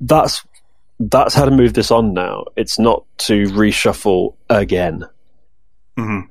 that's 0.00 0.44
that's 0.98 1.34
how 1.34 1.46
to 1.46 1.50
move 1.50 1.72
this 1.72 1.90
on 1.90 2.12
now. 2.12 2.44
It's 2.56 2.78
not 2.78 3.04
to 3.18 3.44
reshuffle 3.44 4.34
again. 4.50 5.06
Mm-hmm. 5.96 6.26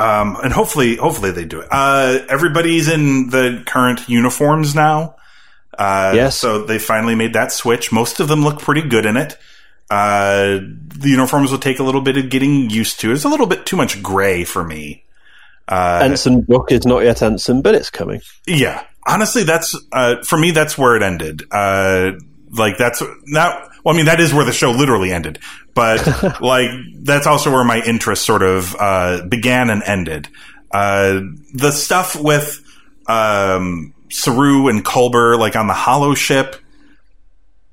Um, 0.00 0.36
and 0.42 0.52
hopefully, 0.52 0.96
hopefully 0.96 1.32
they 1.32 1.44
do 1.44 1.60
it. 1.60 1.68
Uh, 1.70 2.20
everybody's 2.28 2.88
in 2.88 3.30
the 3.30 3.62
current 3.66 4.08
uniforms 4.08 4.74
now. 4.74 5.16
Uh, 5.76 6.12
yes. 6.14 6.38
So 6.38 6.64
they 6.64 6.78
finally 6.78 7.14
made 7.14 7.34
that 7.34 7.52
switch. 7.52 7.92
Most 7.92 8.20
of 8.20 8.28
them 8.28 8.42
look 8.42 8.60
pretty 8.60 8.88
good 8.88 9.04
in 9.06 9.16
it. 9.16 9.36
Uh, 9.90 10.58
the 10.60 11.08
uniforms 11.08 11.50
will 11.50 11.58
take 11.58 11.78
a 11.78 11.82
little 11.82 12.00
bit 12.00 12.16
of 12.16 12.30
getting 12.30 12.70
used 12.70 13.00
to. 13.00 13.12
It's 13.12 13.24
a 13.24 13.28
little 13.28 13.46
bit 13.46 13.66
too 13.66 13.76
much 13.76 14.02
gray 14.02 14.44
for 14.44 14.62
me. 14.64 15.04
Uh, 15.68 16.00
Ensign 16.02 16.40
book 16.42 16.72
is 16.72 16.86
not 16.86 17.00
yet 17.00 17.22
Ensign, 17.22 17.60
but 17.60 17.74
it's 17.74 17.90
coming. 17.90 18.22
Yeah. 18.46 18.84
Honestly, 19.06 19.42
that's, 19.44 19.76
uh, 19.92 20.22
for 20.24 20.38
me, 20.38 20.50
that's 20.50 20.78
where 20.78 20.96
it 20.96 21.02
ended. 21.02 21.42
Uh, 21.50 22.12
like 22.50 22.78
that's 22.78 23.02
not, 23.26 23.70
well, 23.84 23.94
I 23.94 23.96
mean, 23.96 24.06
that 24.06 24.20
is 24.20 24.32
where 24.32 24.44
the 24.44 24.52
show 24.52 24.70
literally 24.70 25.12
ended, 25.12 25.38
but 25.74 26.40
like 26.40 26.70
that's 26.94 27.26
also 27.26 27.50
where 27.50 27.64
my 27.64 27.82
interest 27.82 28.24
sort 28.24 28.42
of, 28.42 28.74
uh, 28.78 29.26
began 29.26 29.70
and 29.70 29.82
ended. 29.82 30.28
Uh, 30.70 31.20
the 31.54 31.70
stuff 31.70 32.16
with, 32.16 32.62
um, 33.06 33.94
Saru 34.10 34.68
and 34.68 34.84
Culber, 34.84 35.38
like 35.38 35.54
on 35.56 35.66
the 35.66 35.74
holo 35.74 36.14
ship, 36.14 36.56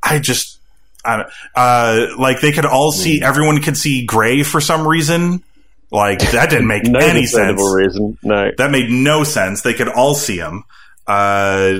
I 0.03 0.19
just, 0.19 0.59
I, 1.03 1.25
uh, 1.55 2.07
like 2.17 2.41
they 2.41 2.51
could 2.51 2.65
all 2.65 2.91
see, 2.91 3.19
hmm. 3.19 3.23
everyone 3.23 3.61
could 3.61 3.77
see 3.77 4.05
gray 4.05 4.43
for 4.43 4.59
some 4.59 4.87
reason. 4.87 5.43
Like 5.91 6.19
that 6.31 6.49
didn't 6.49 6.67
make 6.67 6.83
no 6.85 6.99
any 6.99 7.25
sense. 7.25 7.61
Reason, 7.61 8.17
no, 8.23 8.51
that 8.57 8.71
made 8.71 8.89
no 8.89 9.23
sense. 9.23 9.61
They 9.61 9.73
could 9.73 9.87
all 9.87 10.15
see 10.15 10.37
him. 10.37 10.63
Uh, 11.07 11.79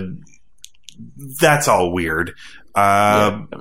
that's 1.39 1.67
all 1.67 1.91
weird. 1.91 2.33
Uh, 2.73 3.45
yeah. 3.51 3.59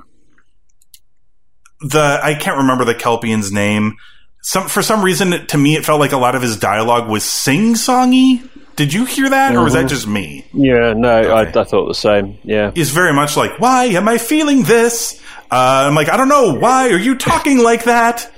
The 1.81 2.19
I 2.23 2.35
can't 2.35 2.57
remember 2.57 2.85
the 2.85 2.95
Kelpian's 2.95 3.51
name. 3.51 3.95
Some 4.41 4.67
for 4.67 4.81
some 4.81 5.03
reason 5.03 5.47
to 5.47 5.57
me 5.57 5.75
it 5.75 5.85
felt 5.85 5.99
like 5.99 6.11
a 6.11 6.17
lot 6.17 6.35
of 6.35 6.41
his 6.41 6.57
dialogue 6.57 7.09
was 7.09 7.23
sing 7.23 7.73
songy. 7.73 8.47
Did 8.75 8.93
you 8.93 9.05
hear 9.05 9.29
that, 9.29 9.51
mm-hmm. 9.51 9.59
or 9.59 9.63
was 9.63 9.73
that 9.73 9.79
mm-hmm. 9.79 9.87
just 9.87 10.07
me? 10.07 10.45
Yeah, 10.53 10.93
no, 10.95 11.19
okay. 11.19 11.29
I, 11.29 11.61
I, 11.61 11.63
thought 11.63 11.87
the 11.87 11.93
same. 11.93 12.37
Yeah, 12.43 12.71
he's 12.75 12.91
very 12.91 13.13
much 13.13 13.37
like, 13.37 13.59
"Why 13.59 13.85
am 13.85 14.07
I 14.07 14.17
feeling 14.17 14.63
this?" 14.63 15.21
Uh, 15.49 15.87
I'm 15.87 15.95
like, 15.95 16.09
"I 16.09 16.17
don't 16.17 16.27
know. 16.27 16.55
Why 16.55 16.89
are 16.89 16.97
you 16.97 17.15
talking 17.15 17.59
like 17.63 17.85
that?" 17.85 18.29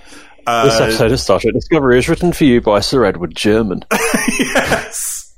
Uh, 0.48 0.64
this 0.64 0.80
episode 0.80 1.12
of 1.12 1.20
Star 1.20 1.42
Trek 1.42 1.54
Discovery 1.54 2.00
is 2.00 2.08
written 2.08 2.32
for 2.32 2.46
you 2.46 2.62
by 2.62 2.80
Sir 2.80 3.04
Edward 3.04 3.36
German. 3.36 3.84
yes. 4.40 5.36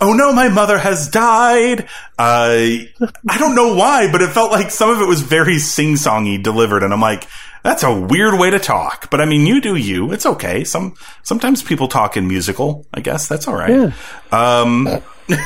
Oh 0.00 0.12
no, 0.12 0.32
my 0.32 0.48
mother 0.48 0.78
has 0.78 1.08
died. 1.08 1.88
Uh, 2.16 2.86
I 3.28 3.38
don't 3.38 3.56
know 3.56 3.74
why, 3.74 4.12
but 4.12 4.22
it 4.22 4.30
felt 4.30 4.52
like 4.52 4.70
some 4.70 4.90
of 4.90 5.00
it 5.00 5.08
was 5.08 5.22
very 5.22 5.58
sing-songy 5.58 6.40
delivered, 6.40 6.84
and 6.84 6.92
I'm 6.92 7.00
like, 7.00 7.26
that's 7.64 7.82
a 7.82 7.92
weird 7.92 8.38
way 8.38 8.50
to 8.50 8.60
talk. 8.60 9.10
But 9.10 9.20
I 9.20 9.24
mean, 9.24 9.44
you 9.44 9.60
do 9.60 9.74
you. 9.74 10.12
It's 10.12 10.24
okay. 10.24 10.62
Some 10.62 10.94
sometimes 11.24 11.64
people 11.64 11.88
talk 11.88 12.16
in 12.16 12.28
musical. 12.28 12.86
I 12.94 13.00
guess 13.00 13.26
that's 13.26 13.48
all 13.48 13.56
right. 13.56 13.70
Yeah. 13.70 13.92
Um, 14.30 14.84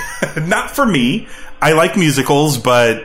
not 0.47 0.71
for 0.71 0.85
me. 0.85 1.29
I 1.62 1.73
like 1.73 1.97
musicals, 1.97 2.59
but 2.59 3.05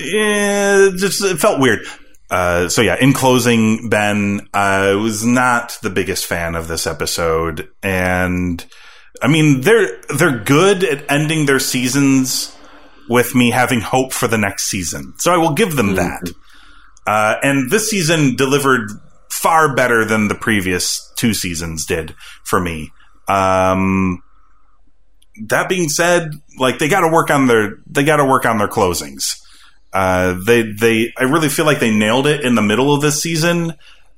eh, 0.00 0.90
just 0.96 1.22
it 1.22 1.38
felt 1.38 1.60
weird. 1.60 1.86
Uh, 2.30 2.68
so 2.68 2.82
yeah, 2.82 2.96
in 3.00 3.12
closing, 3.12 3.88
Ben, 3.88 4.48
I 4.52 4.94
was 4.94 5.24
not 5.24 5.78
the 5.82 5.90
biggest 5.90 6.26
fan 6.26 6.54
of 6.54 6.66
this 6.68 6.86
episode, 6.86 7.68
and 7.82 8.64
I 9.22 9.28
mean 9.28 9.60
they're 9.60 10.00
they're 10.16 10.38
good 10.38 10.82
at 10.82 11.08
ending 11.10 11.46
their 11.46 11.60
seasons 11.60 12.56
with 13.08 13.34
me 13.34 13.50
having 13.50 13.80
hope 13.80 14.12
for 14.12 14.26
the 14.26 14.38
next 14.38 14.68
season, 14.68 15.14
so 15.18 15.32
I 15.32 15.36
will 15.36 15.54
give 15.54 15.76
them 15.76 15.94
mm-hmm. 15.94 16.24
that. 16.24 16.32
Uh, 17.06 17.36
and 17.42 17.70
this 17.70 17.88
season 17.88 18.34
delivered 18.34 18.90
far 19.30 19.74
better 19.76 20.04
than 20.04 20.26
the 20.26 20.34
previous 20.34 21.12
two 21.14 21.32
seasons 21.32 21.86
did 21.86 22.16
for 22.42 22.60
me. 22.60 22.90
Um, 23.28 24.22
that 25.48 25.68
being 25.68 25.88
said, 25.88 26.32
like 26.58 26.78
they 26.78 26.88
got 26.88 27.00
to 27.00 27.12
work 27.12 27.30
on 27.30 27.46
their 27.46 27.78
they 27.86 28.04
got 28.04 28.16
to 28.16 28.24
work 28.24 28.46
on 28.46 28.58
their 28.58 28.68
closings. 28.68 29.36
Uh, 29.96 30.38
they 30.44 30.60
they 30.60 31.10
I 31.16 31.22
really 31.22 31.48
feel 31.48 31.64
like 31.64 31.80
they 31.80 31.90
nailed 31.90 32.26
it 32.26 32.44
in 32.44 32.54
the 32.54 32.60
middle 32.60 32.94
of 32.94 33.00
this 33.00 33.22
season. 33.22 33.72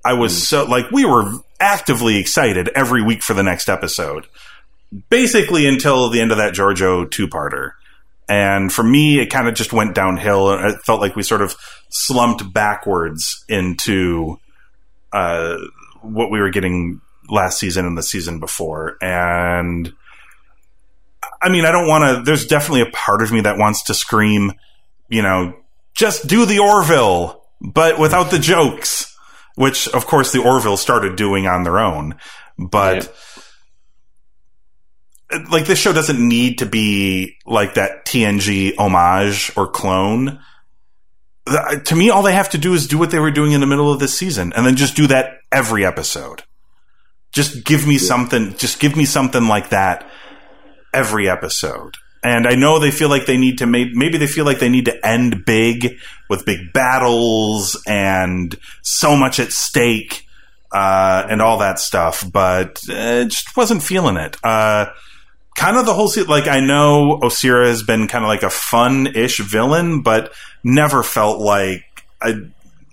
I 0.05 0.15
was 0.15 0.33
mm. 0.33 0.41
so 0.41 0.65
like 0.65 0.91
we 0.91 1.05
were 1.05 1.33
actively 1.61 2.17
excited 2.17 2.69
every 2.75 3.01
week 3.01 3.23
for 3.23 3.33
the 3.33 3.45
next 3.45 3.69
episode, 3.69 4.27
basically 5.09 5.69
until 5.69 6.11
the 6.11 6.21
end 6.21 6.33
of 6.33 6.39
that 6.39 6.53
Georgiou 6.53 7.09
two 7.09 7.29
parter. 7.29 7.75
And 8.29 8.73
for 8.73 8.83
me, 8.83 9.21
it 9.21 9.27
kind 9.27 9.47
of 9.47 9.55
just 9.55 9.73
went 9.73 9.95
downhill. 9.95 10.51
It 10.51 10.81
felt 10.85 11.01
like 11.01 11.15
we 11.15 11.23
sort 11.23 11.43
of 11.43 11.55
slumped 11.91 12.53
backwards 12.53 13.45
into 13.49 14.41
uh, 15.13 15.59
what 16.03 16.33
we 16.33 16.41
were 16.41 16.51
getting 16.51 17.01
last 17.31 17.61
season 17.61 17.87
and 17.87 17.97
the 17.97 18.03
season 18.03 18.41
before. 18.41 18.97
And 19.01 19.93
I 21.41 21.51
mean, 21.51 21.65
I 21.65 21.71
don't 21.71 21.87
want 21.87 22.03
to. 22.03 22.23
There's 22.25 22.49
definitely 22.49 22.81
a 22.81 22.91
part 22.91 23.23
of 23.23 23.31
me 23.31 23.43
that 23.43 23.59
wants 23.59 23.85
to 23.85 23.95
scream, 23.95 24.55
you 25.09 25.23
know, 25.23 25.55
just 25.99 26.29
do 26.29 26.47
the 26.47 26.61
Orville, 26.61 27.45
but 27.61 27.99
without 27.99 28.31
the 28.31 28.39
jokes, 28.39 29.17
which 29.57 29.89
of 29.89 30.07
course 30.07 30.31
the 30.31 30.41
Orville 30.41 30.77
started 30.77 31.17
doing 31.17 31.49
on 31.49 31.65
their 31.65 31.81
own. 31.81 32.15
But 32.57 33.13
like 35.51 35.67
this 35.67 35.81
show 35.81 35.93
doesn't 35.93 36.21
need 36.21 36.59
to 36.59 36.67
be 36.67 37.37
like 37.45 37.75
that 37.75 38.07
TNG 38.07 38.79
homage 38.79 39.51
or 39.57 39.67
clone. 39.67 40.39
To 41.87 41.97
me, 41.97 42.11
all 42.11 42.23
they 42.23 42.33
have 42.33 42.51
to 42.51 42.59
do 42.59 42.75
is 42.75 42.87
do 42.87 42.97
what 42.97 43.11
they 43.11 43.19
were 43.19 43.33
doing 43.33 43.51
in 43.51 43.61
the 43.61 43.67
middle 43.67 43.93
of 43.93 43.99
this 43.99 44.17
season, 44.17 44.53
and 44.53 44.65
then 44.65 44.77
just 44.77 44.95
do 44.95 45.09
that 45.09 45.39
every 45.51 45.85
episode. 45.85 46.45
Just 47.33 47.65
give 47.65 47.89
me 47.89 47.99
something. 47.99 48.55
Just 48.57 48.79
give 48.79 48.97
me 48.97 49.05
something 49.05 49.49
like 49.49 49.71
that 49.71 50.09
every 50.95 51.29
episode. 51.29 51.97
And 52.23 52.47
I 52.47 52.55
know 52.57 52.79
they 52.79 52.91
feel 52.91 53.09
like 53.09 53.27
they 53.27 53.37
need 53.37 53.59
to 53.59 53.67
maybe, 53.67 53.93
maybe 53.95 54.19
they 54.19 54.27
feel 54.27 54.45
like 54.45 54.59
they 54.59 54.69
need 54.69 54.87
to 54.87 55.07
end 55.07 55.45
big 55.45 55.99
with 56.29 56.45
big 56.45 56.73
battles 56.73 57.81
and 57.87 58.55
so 58.83 59.17
much 59.17 59.39
at 59.39 59.53
stake 59.53 60.27
uh, 60.73 61.27
and 61.29 61.41
all 61.41 61.59
that 61.59 61.79
stuff, 61.79 62.25
but 62.31 62.81
uh, 62.91 63.25
just 63.25 63.57
wasn't 63.57 63.83
feeling 63.83 64.17
it. 64.17 64.37
Uh, 64.45 64.87
kind 65.57 65.77
of 65.77 65.87
the 65.87 65.95
whole 65.95 66.09
se 66.09 66.23
like 66.25 66.47
I 66.47 66.61
know 66.61 67.19
Osyraa 67.23 67.67
has 67.67 67.83
been 67.83 68.07
kind 68.09 68.25
of 68.25 68.29
like 68.29 68.43
a 68.43 68.51
fun-ish 68.51 69.39
villain, 69.39 70.03
but 70.03 70.33
never 70.63 71.03
felt 71.03 71.41
like 71.41 71.85
I, 72.21 72.35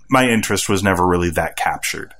my 0.08 0.28
interest 0.28 0.68
was 0.68 0.82
never 0.82 1.06
really 1.06 1.30
that 1.30 1.56
captured 1.56 2.14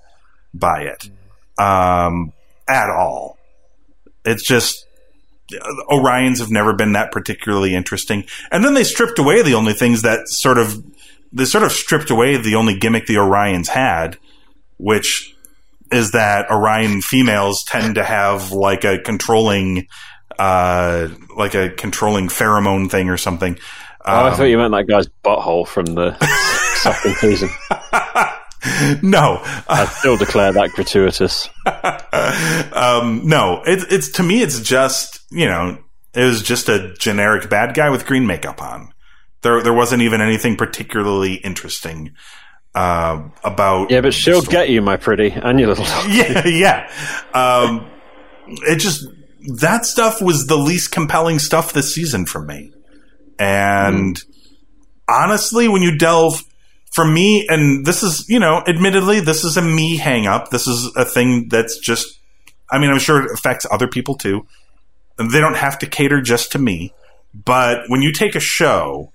by 0.53 0.83
it 0.83 1.11
um, 1.59 2.33
at 2.69 2.91
all. 2.91 3.39
It's 4.25 4.47
just 4.47 4.86
Orions 5.91 6.39
have 6.41 6.51
never 6.51 6.73
been 6.75 6.93
that 6.93 7.13
particularly 7.13 7.75
interesting. 7.75 8.25
And 8.51 8.65
then 8.65 8.75
they 8.75 8.85
stripped 8.85 9.19
away 9.19 9.43
the 9.43 9.55
only 9.55 9.73
things 9.73 10.03
that 10.03 10.29
sort 10.29 10.59
of 10.59 10.83
they 11.33 11.45
sort 11.45 11.65
of 11.65 11.73
stripped 11.73 12.11
away 12.11 12.37
the 12.37 12.55
only 12.55 12.79
gimmick 12.79 13.07
the 13.07 13.15
Orions 13.17 13.69
had, 13.69 14.17
which 14.79 15.35
is 15.93 16.13
that 16.13 16.51
Orion 16.51 17.01
females 17.01 17.63
tend 17.65 17.95
to 17.97 18.03
have 18.05 18.51
like 18.53 18.85
a 18.85 18.99
controlling 18.99 19.87
uh 20.39 21.09
like 21.37 21.55
a 21.55 21.71
controlling 21.71 22.29
pheromone 22.29 22.91
thing 22.91 23.09
or 23.09 23.17
something. 23.17 23.59
Oh, 24.05 24.13
I 24.13 24.31
Um, 24.31 24.37
thought 24.37 24.45
you 24.45 24.59
meant 24.59 24.73
that 24.73 24.87
guy's 24.87 25.09
butthole 25.25 25.67
from 25.67 25.87
the 25.87 26.17
second 26.77 27.15
season. 27.17 27.49
no, 29.03 29.41
I 29.69 29.87
still 29.99 30.17
declare 30.17 30.53
that 30.53 30.71
gratuitous. 30.73 31.49
um, 32.73 33.23
no, 33.27 33.63
it's 33.67 33.85
it's 33.93 34.09
to 34.13 34.23
me, 34.23 34.43
it's 34.43 34.61
just 34.61 35.21
you 35.31 35.47
know, 35.47 35.79
it 36.15 36.25
was 36.25 36.43
just 36.43 36.69
a 36.69 36.95
generic 36.95 37.49
bad 37.51 37.75
guy 37.75 37.91
with 37.91 38.07
green 38.07 38.27
makeup 38.27 38.63
on. 38.63 38.93
There, 39.43 39.63
there 39.63 39.75
wasn't 39.75 40.03
even 40.03 40.21
anything 40.21 40.57
particularly 40.57 41.35
interesting 41.35 42.15
uh, 42.75 43.29
about. 43.45 43.91
Yeah, 43.91 44.01
but 44.01 44.15
she'll 44.15 44.43
get 44.43 44.71
you, 44.71 44.83
my 44.83 44.97
pretty, 44.97 45.31
and 45.31 45.59
your 45.59 45.69
little 45.69 45.85
dog. 45.85 46.07
yeah, 46.11 46.47
yeah. 46.47 46.91
Um, 47.35 47.91
it 48.47 48.77
just 48.77 49.07
that 49.59 49.87
stuff 49.87 50.21
was 50.21 50.47
the 50.47 50.57
least 50.57 50.91
compelling 50.91 51.39
stuff 51.39 51.73
this 51.73 51.95
season 51.95 52.27
for 52.27 52.43
me. 52.43 52.73
And 53.39 54.21
honestly, 55.09 55.69
when 55.69 55.83
you 55.83 55.97
delve 55.97 56.43
for 56.93 57.05
me, 57.05 57.47
and 57.49 57.85
this 57.85 58.03
is, 58.03 58.29
you 58.29 58.39
know, 58.39 58.63
admittedly, 58.67 59.21
this 59.21 59.45
is 59.45 59.57
a 59.57 59.63
me 59.63 59.97
hang 59.97 60.27
up. 60.27 60.51
This 60.51 60.67
is 60.67 60.91
a 60.97 61.05
thing 61.05 61.49
that's 61.49 61.79
just, 61.79 62.19
I 62.71 62.79
mean, 62.79 62.91
I'm 62.91 62.99
sure 62.99 63.23
it 63.23 63.31
affects 63.33 63.67
other 63.71 63.87
people 63.87 64.17
too. 64.17 64.47
They 65.19 65.41
don't 65.41 65.57
have 65.57 65.79
to 65.81 65.87
cater 65.87 66.21
just 66.21 66.53
to 66.53 66.59
me. 66.59 66.93
But 67.35 67.85
when 67.89 68.03
you 68.03 68.13
take 68.13 68.35
a 68.35 68.41
show 68.41 69.13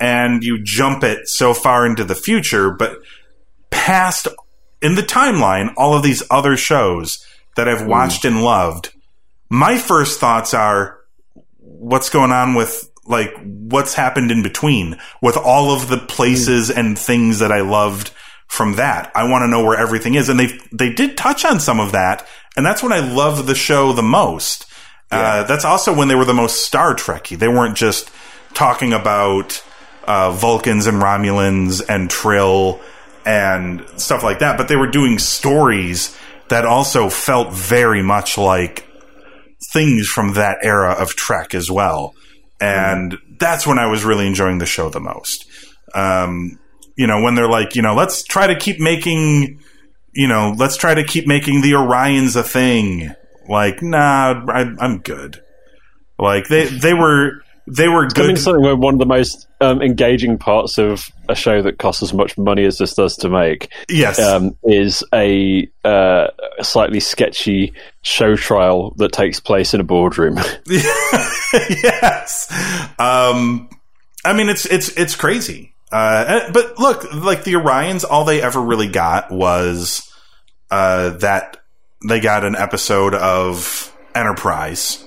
and 0.00 0.42
you 0.42 0.62
jump 0.62 1.04
it 1.04 1.28
so 1.28 1.54
far 1.54 1.86
into 1.86 2.04
the 2.04 2.14
future, 2.14 2.70
but 2.70 2.98
past 3.70 4.28
in 4.80 4.94
the 4.94 5.02
timeline 5.02 5.72
all 5.76 5.94
of 5.94 6.02
these 6.02 6.22
other 6.30 6.56
shows 6.56 7.24
that 7.56 7.68
I've 7.68 7.86
watched 7.86 8.24
and 8.24 8.42
loved, 8.42 8.92
my 9.48 9.78
first 9.78 10.18
thoughts 10.18 10.54
are 10.54 10.98
what's 11.58 12.10
going 12.10 12.32
on 12.32 12.54
with 12.54 12.90
like 13.04 13.34
what's 13.42 13.94
happened 13.94 14.30
in 14.30 14.42
between 14.42 14.98
with 15.20 15.36
all 15.36 15.74
of 15.74 15.88
the 15.88 15.98
places 15.98 16.70
and 16.70 16.98
things 16.98 17.40
that 17.40 17.52
I 17.52 17.60
loved 17.60 18.10
from 18.46 18.76
that. 18.76 19.10
I 19.14 19.28
want 19.28 19.42
to 19.42 19.48
know 19.48 19.64
where 19.64 19.78
everything 19.78 20.14
is 20.14 20.28
and 20.28 20.38
they 20.38 20.58
they 20.72 20.92
did 20.92 21.16
touch 21.16 21.44
on 21.44 21.60
some 21.60 21.80
of 21.80 21.92
that 21.92 22.26
and 22.56 22.64
that's 22.64 22.82
when 22.82 22.92
I 22.92 23.00
love 23.00 23.46
the 23.46 23.54
show 23.54 23.92
the 23.92 24.02
most. 24.02 24.66
Uh, 25.12 25.42
that's 25.44 25.64
also 25.64 25.94
when 25.94 26.08
they 26.08 26.14
were 26.14 26.24
the 26.24 26.34
most 26.34 26.66
Star 26.66 26.94
Trekky. 26.94 27.38
They 27.38 27.48
weren't 27.48 27.76
just 27.76 28.10
talking 28.54 28.92
about 28.92 29.62
uh, 30.04 30.32
Vulcans 30.32 30.86
and 30.86 31.02
Romulans 31.02 31.82
and 31.88 32.10
Trill 32.10 32.80
and 33.24 33.86
stuff 33.96 34.22
like 34.22 34.40
that, 34.40 34.58
but 34.58 34.68
they 34.68 34.76
were 34.76 34.90
doing 34.90 35.18
stories 35.18 36.16
that 36.48 36.64
also 36.64 37.08
felt 37.08 37.52
very 37.52 38.02
much 38.02 38.36
like 38.36 38.86
things 39.72 40.08
from 40.08 40.34
that 40.34 40.58
era 40.62 40.92
of 40.92 41.14
Trek 41.14 41.54
as 41.54 41.70
well. 41.70 42.14
And 42.60 43.16
that's 43.38 43.66
when 43.66 43.78
I 43.78 43.86
was 43.86 44.04
really 44.04 44.26
enjoying 44.26 44.58
the 44.58 44.66
show 44.66 44.88
the 44.88 45.00
most. 45.00 45.46
Um, 45.94 46.58
you 46.96 47.06
know, 47.06 47.22
when 47.22 47.34
they're 47.34 47.48
like, 47.48 47.74
you 47.74 47.82
know, 47.82 47.94
let's 47.94 48.22
try 48.22 48.46
to 48.46 48.56
keep 48.56 48.78
making, 48.80 49.60
you 50.12 50.28
know, 50.28 50.54
let's 50.56 50.76
try 50.76 50.94
to 50.94 51.04
keep 51.04 51.26
making 51.26 51.62
the 51.62 51.72
Orions 51.72 52.36
a 52.36 52.42
thing. 52.42 53.14
Like, 53.48 53.82
nah, 53.82 54.44
I, 54.48 54.74
I'm 54.78 54.98
good. 54.98 55.42
Like 56.18 56.48
they 56.48 56.66
they 56.66 56.94
were 56.94 57.42
they 57.66 57.88
were 57.88 58.06
good. 58.06 58.34
to 58.34 58.36
something 58.36 58.62
where 58.62 58.76
one 58.76 58.94
of 58.94 58.98
the 58.98 59.06
most 59.06 59.46
um, 59.60 59.80
engaging 59.82 60.36
parts 60.36 60.78
of 60.78 61.10
a 61.28 61.34
show 61.34 61.62
that 61.62 61.78
costs 61.78 62.02
as 62.02 62.12
much 62.12 62.36
money 62.36 62.64
as 62.64 62.78
this 62.78 62.94
does 62.94 63.16
to 63.18 63.28
make 63.28 63.72
Yes, 63.88 64.18
um, 64.18 64.56
is 64.64 65.04
a 65.14 65.68
uh, 65.84 66.28
slightly 66.62 67.00
sketchy 67.00 67.72
show 68.02 68.36
trial 68.36 68.94
that 68.98 69.12
takes 69.12 69.40
place 69.40 69.74
in 69.74 69.80
a 69.80 69.84
boardroom. 69.84 70.38
yes. 70.66 72.48
Um, 72.98 73.70
I 74.24 74.32
mean, 74.32 74.48
it's 74.48 74.66
it's 74.66 74.88
it's 74.96 75.14
crazy. 75.14 75.74
Uh, 75.90 76.50
but 76.52 76.78
look, 76.78 77.12
like 77.12 77.44
the 77.44 77.52
Orions, 77.52 78.04
all 78.08 78.24
they 78.24 78.40
ever 78.40 78.60
really 78.60 78.88
got 78.88 79.30
was 79.30 80.10
uh, 80.70 81.10
that 81.18 81.58
they 82.06 82.20
got 82.20 82.44
an 82.44 82.56
episode 82.56 83.14
of 83.14 83.94
Enterprise. 84.14 85.04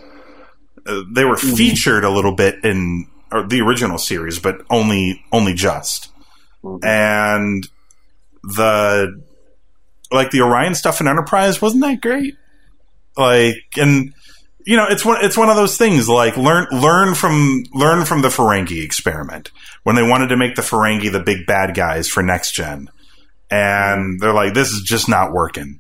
Uh, 0.86 1.02
they 1.12 1.26
were 1.26 1.38
featured 1.38 2.04
a 2.04 2.10
little 2.10 2.36
bit 2.36 2.64
in 2.64 3.08
or 3.32 3.48
the 3.48 3.62
original 3.62 3.98
series, 3.98 4.40
but 4.40 4.62
only 4.70 5.24
only 5.32 5.54
just. 5.54 6.12
And 6.84 7.68
the 8.44 9.22
like 10.12 10.32
the 10.32 10.42
Orion 10.42 10.76
stuff 10.76 11.02
in 11.02 11.08
Enterprise 11.08 11.62
wasn't 11.62 11.84
that 11.84 12.02
great. 12.02 12.36
Like 13.18 13.64
and 13.78 14.14
you 14.66 14.78
know, 14.78 14.88
it's 14.90 15.06
one 15.06 15.24
it's 15.24 15.38
one 15.38 15.50
of 15.50 15.56
those 15.56 15.78
things 15.78 16.10
like 16.10 16.38
learn 16.38 16.68
learn 16.72 17.14
from 17.14 17.64
learn 17.74 18.06
from 18.06 18.22
the 18.22 18.30
Ferengi 18.30 18.84
experiment 18.84 19.52
when 19.84 19.96
they 19.96 20.04
wanted 20.04 20.30
to 20.30 20.38
make 20.38 20.56
the 20.56 20.64
Ferengi 20.64 21.12
the 21.12 21.20
big 21.20 21.46
bad 21.46 21.76
guys 21.76 22.08
for 22.08 22.24
next 22.24 22.54
gen. 22.54 22.90
And 23.52 24.20
they're 24.20 24.34
like, 24.34 24.56
this 24.56 24.72
is 24.72 24.82
just 24.82 25.08
not 25.08 25.32
working. 25.32 25.80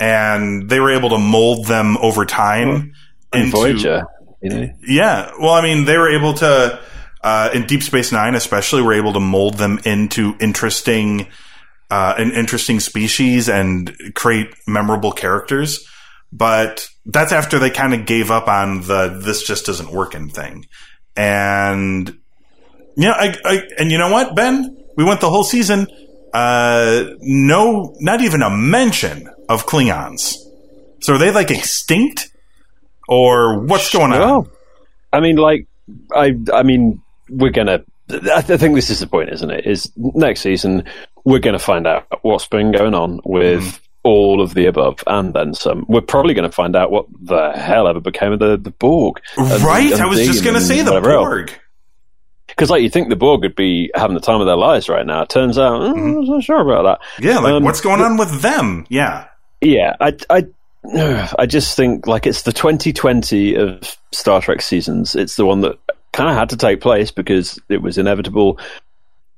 And 0.00 0.68
they 0.68 0.80
were 0.80 0.92
able 0.92 1.10
to 1.10 1.18
mold 1.18 1.66
them 1.66 1.96
over 1.98 2.24
time 2.26 2.92
And 3.32 3.44
into 3.44 3.56
Voyager, 3.56 4.04
yeah. 4.86 5.30
Well, 5.40 5.52
I 5.54 5.62
mean, 5.62 5.84
they 5.84 5.96
were 5.96 6.10
able 6.10 6.34
to, 6.34 6.80
uh, 7.22 7.50
in 7.54 7.66
Deep 7.66 7.82
Space 7.82 8.12
Nine, 8.12 8.34
especially, 8.34 8.82
were 8.82 8.94
able 8.94 9.12
to 9.12 9.20
mold 9.20 9.54
them 9.54 9.80
into 9.84 10.34
interesting, 10.40 11.28
uh, 11.90 12.14
an 12.18 12.32
interesting 12.32 12.80
species 12.80 13.48
and 13.48 13.96
create 14.14 14.48
memorable 14.66 15.12
characters. 15.12 15.88
But 16.32 16.88
that's 17.06 17.32
after 17.32 17.58
they 17.58 17.70
kind 17.70 17.94
of 17.94 18.06
gave 18.06 18.30
up 18.30 18.48
on 18.48 18.80
the 18.82 19.20
this 19.22 19.44
just 19.44 19.68
isn't 19.68 19.92
working 19.92 20.28
thing. 20.28 20.66
And 21.16 22.18
yeah, 22.96 23.12
I, 23.12 23.36
I, 23.44 23.62
and 23.78 23.92
you 23.92 23.98
know 23.98 24.10
what, 24.10 24.34
Ben? 24.34 24.76
We 24.96 25.04
went 25.04 25.20
the 25.20 25.30
whole 25.30 25.44
season. 25.44 25.86
Uh, 26.32 27.04
no, 27.20 27.94
not 28.00 28.20
even 28.20 28.42
a 28.42 28.50
mention 28.50 29.28
of 29.48 29.66
Klingons. 29.66 30.34
So 31.00 31.14
are 31.14 31.18
they 31.18 31.30
like 31.30 31.50
extinct, 31.50 32.30
or 33.08 33.60
what's 33.60 33.92
going 33.92 34.12
on? 34.12 34.18
Well, 34.20 34.48
I 35.12 35.20
mean, 35.20 35.36
like, 35.36 35.66
I, 36.14 36.34
I 36.52 36.62
mean, 36.62 37.02
we're 37.28 37.50
gonna. 37.50 37.84
I 38.10 38.18
th- 38.18 38.50
I 38.50 38.56
think 38.58 38.74
this 38.74 38.90
is 38.90 39.00
the 39.00 39.06
point, 39.06 39.30
isn't 39.30 39.50
it? 39.50 39.66
Is 39.66 39.90
next 39.96 40.40
season 40.40 40.84
we're 41.24 41.38
going 41.38 41.54
to 41.54 41.64
find 41.64 41.86
out 41.86 42.06
what's 42.22 42.46
been 42.46 42.70
going 42.72 42.94
on 42.94 43.20
with 43.24 43.62
Mm-hmm. 43.62 43.76
all 44.02 44.42
of 44.42 44.52
the 44.52 44.66
above 44.66 45.02
and 45.06 45.32
then 45.32 45.54
some. 45.54 45.86
We're 45.88 46.02
probably 46.02 46.34
going 46.34 46.46
to 46.48 46.54
find 46.54 46.76
out 46.76 46.90
what 46.90 47.06
the 47.18 47.52
hell 47.52 47.88
ever 47.88 48.00
became 48.00 48.32
of 48.32 48.38
the 48.40 48.58
the 48.58 48.70
Borg. 48.72 49.20
and- 49.38 49.62
Right, 49.62 49.90
and 49.92 50.02
I 50.02 50.06
was 50.06 50.18
just 50.20 50.44
going 50.44 50.54
to 50.54 50.60
say 50.60 50.82
the 50.82 50.92
else. 50.94 51.06
Borg. 51.06 51.52
Because 52.46 52.68
like 52.70 52.82
you 52.82 52.90
think 52.90 53.08
the 53.08 53.16
Borg 53.16 53.40
would 53.40 53.56
be 53.56 53.90
having 53.94 54.14
the 54.14 54.20
time 54.20 54.40
of 54.40 54.46
their 54.46 54.56
lives 54.56 54.88
right 54.90 55.04
now. 55.06 55.22
It 55.22 55.30
turns 55.30 55.58
out, 55.58 55.80
mm, 55.80 55.94
I'm 55.96 56.24
not 56.24 56.42
sure 56.44 56.60
about 56.60 57.00
that. 57.00 57.24
Yeah, 57.24 57.38
like 57.38 57.54
Um, 57.54 57.64
what's 57.64 57.80
going 57.80 58.00
on 58.02 58.16
with 58.18 58.42
them? 58.42 58.84
Yeah, 58.90 59.26
Yeah, 59.64 59.96
I, 60.00 60.16
I, 60.30 60.46
I 61.38 61.46
just 61.46 61.76
think 61.76 62.06
like 62.06 62.26
it's 62.26 62.42
the 62.42 62.52
2020 62.52 63.56
of 63.56 63.96
Star 64.12 64.40
Trek 64.40 64.62
seasons. 64.62 65.16
It's 65.16 65.36
the 65.36 65.46
one 65.46 65.62
that 65.62 65.78
kind 66.12 66.30
of 66.30 66.36
had 66.36 66.50
to 66.50 66.56
take 66.56 66.80
place 66.80 67.10
because 67.10 67.58
it 67.68 67.82
was 67.82 67.98
inevitable. 67.98 68.58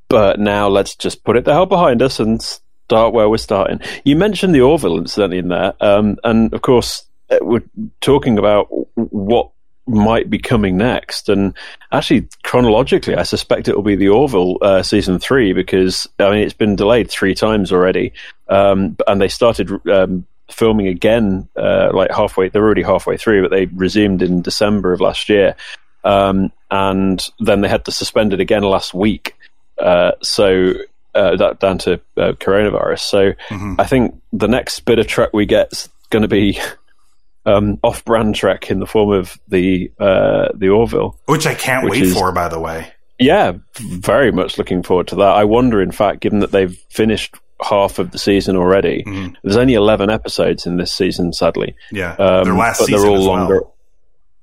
But 0.09 0.39
now 0.39 0.69
let's 0.69 0.95
just 0.95 1.25
put 1.25 1.37
it 1.37 1.45
the 1.45 1.53
hell 1.53 1.67
behind 1.67 2.03
us 2.03 2.21
and 2.21 2.41
start 2.43 3.13
where 3.13 3.29
we're 3.29 3.39
starting. 3.39 3.81
You 4.05 4.17
mentioned 4.17 4.55
the 4.55 4.61
Orville 4.61 4.99
incident 4.99 5.35
in 5.35 5.49
there, 5.49 5.75
um, 5.81 6.17
and 6.23 6.53
of 6.53 6.63
course 6.63 7.05
uh, 7.31 7.39
we're 7.41 7.65
talking 8.01 8.39
about 8.39 8.67
what 8.95 9.51
might 9.87 10.29
be 10.29 10.39
coming 10.39 10.77
next. 10.77 11.29
And 11.29 11.55
actually, 11.93 12.29
chronologically, 12.43 13.15
I 13.15 13.23
suspect 13.23 13.69
it 13.69 13.77
will 13.77 13.83
be 13.83 13.97
the 13.97 14.09
Orville 14.09 14.59
uh, 14.61 14.83
season 14.83 15.19
three 15.19 15.53
because 15.53 16.09
I 16.19 16.31
mean 16.31 16.41
it's 16.41 16.55
been 16.55 16.77
delayed 16.77 17.11
three 17.11 17.35
times 17.35 17.73
already, 17.73 18.13
um, 18.49 18.97
and 19.07 19.21
they 19.21 19.29
started 19.29 19.71
um, 19.89 20.27
filming 20.51 20.89
again 20.89 21.49
uh, 21.57 21.91
like 21.93 22.11
halfway. 22.11 22.49
They're 22.49 22.65
already 22.65 22.83
halfway 22.83 23.17
through, 23.17 23.43
but 23.43 23.51
they 23.51 23.67
resumed 23.67 24.23
in 24.23 24.43
December 24.43 24.93
of 24.93 25.01
last 25.01 25.29
year, 25.29 25.55
um, 26.05 26.53
and 26.71 27.29
then 27.39 27.61
they 27.61 27.69
had 27.69 27.85
to 27.85 27.93
suspend 27.93 28.33
it 28.33 28.41
again 28.41 28.63
last 28.63 28.95
week. 28.95 29.37
Uh, 29.79 30.13
so 30.23 30.73
uh, 31.15 31.37
that 31.37 31.61
down 31.61 31.79
to 31.79 31.95
uh, 32.17 32.33
coronavirus. 32.33 33.01
So 33.01 33.33
mm-hmm. 33.49 33.75
I 33.79 33.85
think 33.85 34.21
the 34.33 34.49
next 34.49 34.81
bit 34.81 34.99
of 34.99 35.07
Trek 35.07 35.31
we 35.33 35.47
get 35.47 35.73
is 35.73 35.89
going 36.11 36.23
to 36.23 36.29
be 36.29 36.59
um, 37.47 37.79
off-brand 37.83 38.35
Trek 38.35 38.71
in 38.71 38.81
the 38.81 38.87
form 38.87 39.13
of 39.13 39.39
the 39.49 39.91
uh, 39.99 40.49
the 40.55 40.69
Orville, 40.69 41.19
which 41.27 41.47
I 41.47 41.55
can't 41.55 41.85
which 41.85 41.93
wait 41.93 42.03
is, 42.03 42.15
for. 42.15 42.33
By 42.33 42.49
the 42.49 42.61
way, 42.61 42.93
yeah, 43.19 43.53
very 43.79 44.33
much 44.33 44.59
looking 44.59 44.83
forward 44.83 45.09
to 45.09 45.17
that. 45.17 45.37
I 45.37 45.45
wonder, 45.45 45.81
in 45.81 45.93
fact, 45.93 46.21
given 46.21 46.41
that 46.41 46.51
they've 46.51 46.77
finished 46.91 47.35
half 47.63 47.99
of 47.99 48.11
the 48.11 48.19
season 48.19 48.57
already, 48.57 49.03
mm-hmm. 49.07 49.35
there's 49.43 49.57
only 49.57 49.75
eleven 49.75 50.11
episodes 50.11 50.67
in 50.67 50.77
this 50.77 50.93
season. 50.93 51.33
Sadly, 51.33 51.75
yeah, 51.91 52.13
um, 52.17 52.45
their 52.45 52.55
last 52.55 52.81
but 52.81 52.91
they're 52.91 53.07
all 53.07 53.25
longer. 53.25 53.63
Well. 53.63 53.73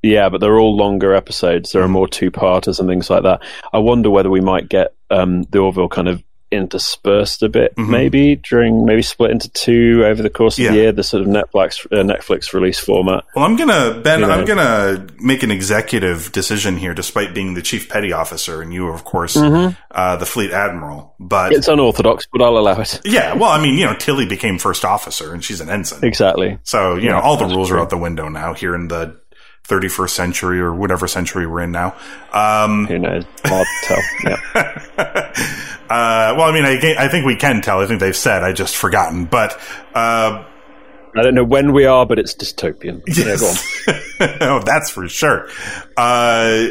Yeah, 0.05 0.27
but 0.27 0.41
they're 0.41 0.59
all 0.59 0.75
longer 0.75 1.13
episodes. 1.13 1.71
There 1.71 1.81
mm-hmm. 1.81 1.91
are 1.91 1.93
more 1.93 2.09
two-parters 2.09 2.77
and 2.77 2.89
things 2.89 3.09
like 3.09 3.23
that. 3.23 3.41
I 3.71 3.77
wonder 3.77 4.09
whether 4.09 4.29
we 4.29 4.41
might 4.41 4.67
get 4.67 4.93
um, 5.09 5.43
the 5.43 5.59
Orville 5.59 5.87
kind 5.87 6.09
of 6.09 6.21
interspersed 6.53 7.43
a 7.43 7.49
bit, 7.49 7.75
mm-hmm. 7.75 7.91
maybe 7.91 8.35
during 8.35 8.85
maybe 8.85 9.01
split 9.01 9.31
into 9.31 9.49
two 9.49 10.03
over 10.05 10.21
the 10.21 10.29
course 10.29 10.57
of 10.57 10.65
yeah. 10.65 10.71
the 10.71 10.77
year, 10.77 10.91
the 10.91 11.03
sort 11.03 11.21
of 11.21 11.27
Netflix 11.27 11.85
uh, 11.85 12.03
Netflix 12.03 12.53
release 12.53 12.79
format. 12.79 13.25
Well, 13.35 13.45
I'm 13.45 13.55
gonna 13.55 13.99
Ben, 14.01 14.21
you 14.21 14.27
know. 14.27 14.31
I'm 14.31 14.45
gonna 14.45 15.07
make 15.19 15.43
an 15.43 15.51
executive 15.51 16.31
decision 16.31 16.77
here, 16.77 16.93
despite 16.93 17.33
being 17.33 17.53
the 17.53 17.61
chief 17.61 17.89
petty 17.89 18.13
officer, 18.13 18.61
and 18.61 18.73
you, 18.73 18.87
of 18.87 19.03
course, 19.03 19.35
mm-hmm. 19.35 19.73
uh, 19.91 20.15
the 20.17 20.25
fleet 20.25 20.51
admiral. 20.51 21.15
But 21.19 21.53
it's 21.53 21.67
unorthodox, 21.67 22.27
but 22.31 22.41
I'll 22.41 22.57
allow 22.57 22.79
it. 22.79 23.01
Yeah, 23.05 23.33
well, 23.33 23.51
I 23.51 23.61
mean, 23.61 23.77
you 23.77 23.85
know, 23.85 23.95
Tilly 23.95 24.25
became 24.25 24.57
first 24.57 24.85
officer, 24.85 25.33
and 25.33 25.43
she's 25.43 25.61
an 25.61 25.69
ensign, 25.69 26.03
exactly. 26.03 26.57
So 26.63 26.95
you 26.95 27.03
yeah, 27.03 27.11
know, 27.11 27.19
all 27.19 27.37
the 27.37 27.45
rules 27.45 27.69
true. 27.69 27.77
are 27.77 27.81
out 27.81 27.89
the 27.89 27.97
window 27.97 28.29
now 28.29 28.53
here 28.53 28.75
in 28.75 28.87
the 28.87 29.21
31st 29.67 30.09
century 30.09 30.59
or 30.59 30.73
whatever 30.73 31.07
century 31.07 31.47
we're 31.47 31.61
in 31.61 31.71
now. 31.71 31.95
Um, 32.33 32.85
Who 32.87 32.99
knows? 32.99 33.23
Hard 33.45 33.67
to 33.67 33.87
tell. 33.87 34.03
Yeah. 34.23 35.33
uh, 35.89 36.35
well, 36.37 36.43
I 36.43 36.51
mean, 36.51 36.65
I, 36.65 37.05
I, 37.05 37.07
think 37.07 37.25
we 37.25 37.35
can 37.35 37.61
tell. 37.61 37.79
I 37.79 37.85
think 37.85 37.99
they've 37.99 38.15
said. 38.15 38.43
I 38.43 38.53
just 38.53 38.75
forgotten. 38.75 39.25
But 39.25 39.59
uh, 39.93 40.45
I 41.15 41.21
don't 41.21 41.35
know 41.35 41.43
when 41.43 41.73
we 41.73 41.85
are, 41.85 42.05
but 42.05 42.19
it's 42.19 42.33
dystopian. 42.33 43.01
Yes. 43.05 43.85
Yeah, 43.87 44.37
oh, 44.41 44.61
that's 44.65 44.89
for 44.89 45.07
sure. 45.07 45.49
Uh, 45.95 46.67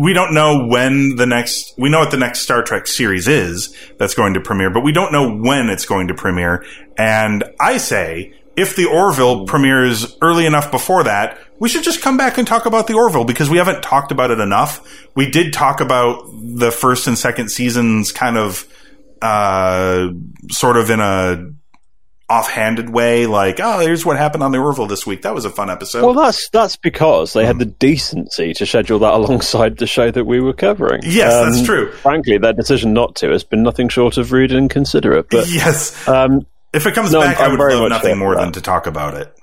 we 0.00 0.12
don't 0.12 0.34
know 0.34 0.66
when 0.66 1.16
the 1.16 1.26
next. 1.26 1.74
We 1.76 1.88
know 1.90 2.00
what 2.00 2.10
the 2.10 2.16
next 2.16 2.40
Star 2.40 2.62
Trek 2.62 2.86
series 2.86 3.28
is 3.28 3.74
that's 3.98 4.14
going 4.14 4.34
to 4.34 4.40
premiere, 4.40 4.70
but 4.70 4.84
we 4.84 4.92
don't 4.92 5.12
know 5.12 5.36
when 5.36 5.68
it's 5.68 5.84
going 5.84 6.08
to 6.08 6.14
premiere. 6.14 6.64
And 6.96 7.44
I 7.60 7.78
say, 7.78 8.34
if 8.58 8.74
the 8.74 8.86
Orville 8.86 9.46
premieres 9.46 10.16
early 10.20 10.44
enough 10.44 10.70
before 10.70 11.04
that, 11.04 11.38
we 11.60 11.68
should 11.68 11.84
just 11.84 12.02
come 12.02 12.16
back 12.16 12.38
and 12.38 12.46
talk 12.46 12.66
about 12.66 12.86
the 12.86 12.94
Orville 12.94 13.24
because 13.24 13.48
we 13.48 13.58
haven't 13.58 13.82
talked 13.82 14.12
about 14.12 14.30
it 14.30 14.40
enough. 14.40 15.06
We 15.14 15.30
did 15.30 15.52
talk 15.52 15.80
about 15.80 16.24
the 16.32 16.70
first 16.70 17.06
and 17.06 17.16
second 17.16 17.50
seasons 17.50 18.12
kind 18.12 18.36
of 18.36 18.66
uh, 19.22 20.08
sort 20.50 20.76
of 20.76 20.90
in 20.90 21.00
a 21.00 21.52
offhanded 22.30 22.90
way, 22.90 23.26
like, 23.26 23.58
oh, 23.62 23.78
here's 23.78 24.04
what 24.04 24.18
happened 24.18 24.42
on 24.42 24.52
the 24.52 24.58
Orville 24.58 24.86
this 24.86 25.06
week. 25.06 25.22
That 25.22 25.34
was 25.34 25.44
a 25.44 25.50
fun 25.50 25.70
episode. 25.70 26.04
Well, 26.04 26.14
that's 26.14 26.48
that's 26.50 26.76
because 26.76 27.32
they 27.32 27.44
mm. 27.44 27.46
had 27.46 27.58
the 27.58 27.64
decency 27.64 28.52
to 28.54 28.66
schedule 28.66 28.98
that 29.00 29.14
alongside 29.14 29.78
the 29.78 29.86
show 29.86 30.10
that 30.10 30.24
we 30.24 30.40
were 30.40 30.52
covering. 30.52 31.00
Yes, 31.04 31.32
um, 31.32 31.50
that's 31.50 31.64
true. 31.64 31.92
Frankly, 31.92 32.38
their 32.38 32.52
decision 32.52 32.92
not 32.92 33.16
to 33.16 33.30
has 33.30 33.44
been 33.44 33.62
nothing 33.62 33.88
short 33.88 34.18
of 34.18 34.32
rude 34.32 34.50
and 34.50 34.64
inconsiderate. 34.64 35.30
But 35.30 35.48
yes, 35.48 36.06
um, 36.08 36.46
if 36.72 36.86
it 36.86 36.94
comes 36.94 37.12
no, 37.12 37.20
back, 37.20 37.40
I'm, 37.40 37.46
i 37.46 37.48
would 37.50 37.58
love 37.58 37.88
nothing 37.90 38.18
more 38.18 38.34
than 38.36 38.52
to 38.52 38.60
talk 38.60 38.86
about 38.86 39.14
it. 39.14 39.34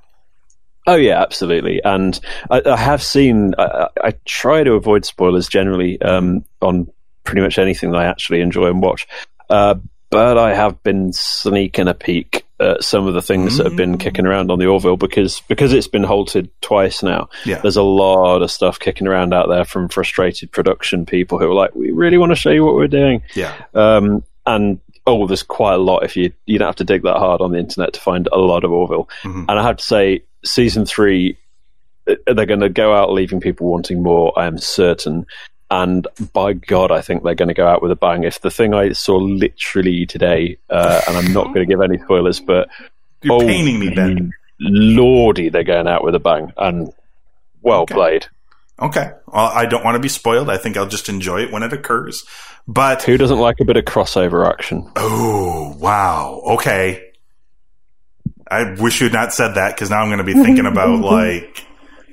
Oh 0.88 0.96
yeah, 0.96 1.22
absolutely. 1.22 1.82
And 1.84 2.20
I, 2.50 2.62
I 2.66 2.78
have 2.78 3.02
seen. 3.02 3.56
I, 3.58 3.88
I, 4.04 4.14
try 4.26 4.64
to 4.64 4.74
avoid 4.74 5.04
spoilers 5.04 5.48
generally 5.48 6.00
um, 6.02 6.46
on 6.62 6.92
pretty 7.24 7.42
much 7.42 7.58
anything 7.58 7.92
that 7.92 7.98
I 7.98 8.06
actually 8.06 8.42
enjoy 8.42 8.68
and 8.68 8.82
watch. 8.82 9.08
Uh, 9.50 9.76
but 10.12 10.38
I 10.38 10.54
have 10.54 10.82
been 10.84 11.12
sneaking 11.12 11.88
a 11.88 11.96
peek 11.96 12.46
at 12.60 12.84
some 12.84 13.08
of 13.08 13.14
the 13.14 13.22
things 13.22 13.56
mm. 13.56 13.58
that 13.58 13.66
have 13.66 13.76
been 13.76 13.98
kicking 13.98 14.26
around 14.26 14.52
on 14.52 14.60
the 14.60 14.68
Orville 14.68 14.96
because 14.96 15.42
because 15.48 15.74
it's 15.74 15.88
been 15.88 16.04
halted 16.04 16.50
twice 16.62 17.02
now. 17.02 17.30
Yeah. 17.46 17.60
There's 17.60 17.78
a 17.78 17.84
lot 17.84 18.42
of 18.42 18.52
stuff 18.52 18.80
kicking 18.80 19.08
around 19.08 19.34
out 19.34 19.50
there 19.50 19.66
from 19.66 19.90
frustrated 19.90 20.52
production 20.52 21.06
people 21.06 21.40
who 21.40 21.50
are 21.50 21.54
like, 21.54 21.74
"We 21.74 21.92
really 21.92 22.18
want 22.18 22.32
to 22.32 22.36
show 22.36 22.52
you 22.52 22.64
what 22.64 22.76
we're 22.76 22.88
doing." 22.88 23.24
Yeah. 23.34 23.54
Um, 23.74 24.24
and 24.46 24.80
oh, 25.08 25.28
there's 25.28 25.44
quite 25.44 25.74
a 25.74 25.78
lot 25.78 26.04
if 26.04 26.16
you 26.18 26.32
you 26.46 26.58
don't 26.58 26.68
have 26.68 26.76
to 26.78 26.84
dig 26.84 27.04
that 27.04 27.18
hard 27.18 27.42
on 27.42 27.52
the 27.52 27.60
internet 27.60 27.94
to 27.94 28.00
find 28.00 28.28
a 28.32 28.38
lot 28.38 28.64
of 28.64 28.72
Orville. 28.72 29.10
Mm-hmm. 29.24 29.46
And 29.48 29.60
I 29.60 29.64
have 29.64 29.78
to 29.78 29.84
say, 29.84 30.24
season 30.44 30.86
three, 30.86 31.38
uh, 32.08 32.34
they're 32.34 32.46
going 32.46 32.60
to 32.62 32.70
go 32.70 32.94
out 32.94 33.12
leaving 33.12 33.40
people 33.40 33.68
wanting 33.68 34.02
more. 34.02 34.38
I 34.38 34.46
am 34.46 34.58
certain. 34.58 35.26
And 35.72 36.08
by 36.34 36.54
God, 36.54 36.92
I 36.92 37.02
think 37.02 37.24
they're 37.24 37.36
going 37.36 37.48
to 37.48 37.56
go 37.56 37.68
out 37.68 37.82
with 37.82 37.92
a 37.92 37.96
bang. 37.96 38.24
If 38.24 38.42
the 38.42 38.52
thing 38.52 38.74
I 38.74 38.92
saw 38.92 39.18
literally 39.18 40.06
today, 40.06 40.58
uh, 40.70 41.02
and 41.08 41.18
I'm 41.18 41.34
not 41.34 41.46
going 41.46 41.66
to 41.66 41.66
give 41.66 41.82
any 41.82 41.98
spoilers, 41.98 42.40
but 42.40 42.70
you're 43.24 43.34
oh, 43.34 43.40
painting 43.40 43.80
me, 43.80 43.90
Ben. 43.90 44.32
Lordy, 44.60 45.50
they're 45.50 45.64
going 45.64 45.88
out 45.88 46.04
with 46.04 46.16
a 46.16 46.20
bang, 46.20 46.54
and 46.58 46.94
well 47.62 47.82
okay. 47.82 47.94
played. 47.96 48.28
Okay. 48.82 49.12
Well, 49.28 49.46
I 49.46 49.66
don't 49.66 49.84
want 49.84 49.96
to 49.96 50.00
be 50.00 50.10
spoiled. 50.10 50.50
I 50.50 50.58
think 50.58 50.78
I'll 50.78 50.88
just 50.88 51.08
enjoy 51.08 51.44
it 51.44 51.52
when 51.52 51.64
it 51.64 51.72
occurs. 51.72 52.26
But 52.68 53.04
who 53.04 53.18
doesn't 53.18 53.40
like 53.40 53.60
a 53.60 53.66
bit 53.66 53.78
of 53.78 53.86
crossover 53.86 54.48
action? 54.48 54.92
Oh, 54.96 55.76
wow. 55.80 56.42
Okay. 56.46 57.12
I 58.50 58.74
wish 58.74 59.00
you 59.00 59.06
had 59.06 59.14
not 59.14 59.34
said 59.34 59.56
that 59.56 59.76
because 59.76 59.90
now 59.90 60.02
I'm 60.02 60.10
going 60.10 60.20
to 60.20 60.24
be 60.24 60.34
thinking 60.34 60.66
about 60.66 61.00
like 61.02 61.66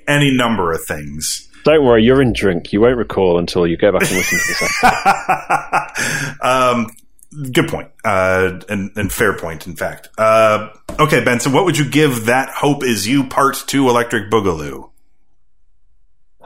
any 0.07 0.37
number 0.37 0.73
of 0.73 0.85
things. 0.85 1.49
Don't 1.65 1.85
worry, 1.85 2.03
you're 2.03 2.21
in 2.21 2.33
drink. 2.33 2.73
You 2.73 2.81
won't 2.81 2.97
recall 2.97 3.39
until 3.39 3.67
you 3.67 3.77
go 3.77 3.93
back 3.93 4.03
and 4.03 4.11
listen 4.11 4.39
to 4.39 4.45
this 4.49 6.37
um, 6.43 6.89
good 7.53 7.69
point, 7.69 7.89
uh, 8.05 8.61
and, 8.69 8.91
and, 8.97 9.13
fair 9.13 9.37
point, 9.37 9.69
in 9.69 9.77
fact. 9.77 10.09
Uh, 10.19 10.71
okay, 10.99 11.23
Benson, 11.23 11.53
what 11.53 11.65
would 11.65 11.79
you 11.79 11.89
give 11.89 12.25
that 12.25 12.49
"Hope 12.49 12.83
Is 12.83 13.07
You" 13.07 13.25
Part 13.29 13.63
Two 13.67 13.89
Electric 13.89 14.29
Boogaloo? 14.29 14.91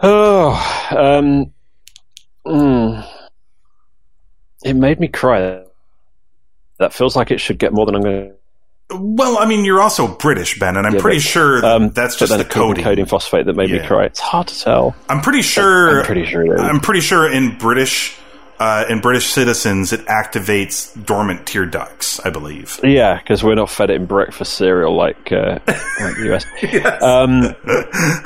Oh, 0.02 0.52
um, 0.90 1.52
mm, 2.46 3.08
it 4.64 4.74
made 4.74 5.00
me 5.00 5.08
cry. 5.08 5.62
That 6.78 6.92
feels 6.92 7.16
like 7.16 7.30
it 7.30 7.40
should 7.40 7.58
get 7.58 7.72
more 7.72 7.86
than 7.86 7.94
I'm 7.94 8.02
going 8.02 8.28
to 8.28 8.36
well, 8.90 9.38
I 9.38 9.46
mean, 9.46 9.64
you're 9.64 9.82
also 9.82 10.06
British, 10.06 10.60
Ben, 10.60 10.76
and 10.76 10.86
I'm 10.86 10.94
yeah, 10.94 11.00
pretty 11.00 11.18
but, 11.18 11.24
sure 11.24 11.66
um, 11.66 11.90
that's 11.90 12.16
just 12.16 12.36
the 12.36 12.44
coding. 12.44 12.84
coding 12.84 13.06
phosphate 13.06 13.46
that 13.46 13.56
made 13.56 13.68
yeah. 13.68 13.82
me 13.82 13.86
cry. 13.86 14.04
It's 14.04 14.20
hard 14.20 14.46
to 14.46 14.60
tell. 14.60 14.94
I'm 15.08 15.22
pretty 15.22 15.42
sure. 15.42 16.00
I'm 16.00 16.06
pretty 16.06 16.24
sure. 16.24 16.58
I'm 16.58 16.80
pretty 16.80 17.00
sure 17.00 17.30
in 17.30 17.58
British. 17.58 18.16
Uh, 18.58 18.86
in 18.88 19.02
British 19.02 19.26
citizens, 19.26 19.92
it 19.92 20.00
activates 20.06 21.04
dormant 21.04 21.46
tear 21.46 21.66
ducts, 21.66 22.20
I 22.20 22.30
believe. 22.30 22.80
Yeah, 22.82 23.18
because 23.18 23.44
we're 23.44 23.54
not 23.54 23.68
fed 23.68 23.90
it 23.90 23.96
in 23.96 24.06
breakfast 24.06 24.54
cereal 24.54 24.96
like, 24.96 25.30
uh, 25.30 25.58
like 25.66 26.16
the 26.16 26.32
US. 26.32 26.46
yes. 26.62 27.02
um, 27.02 27.54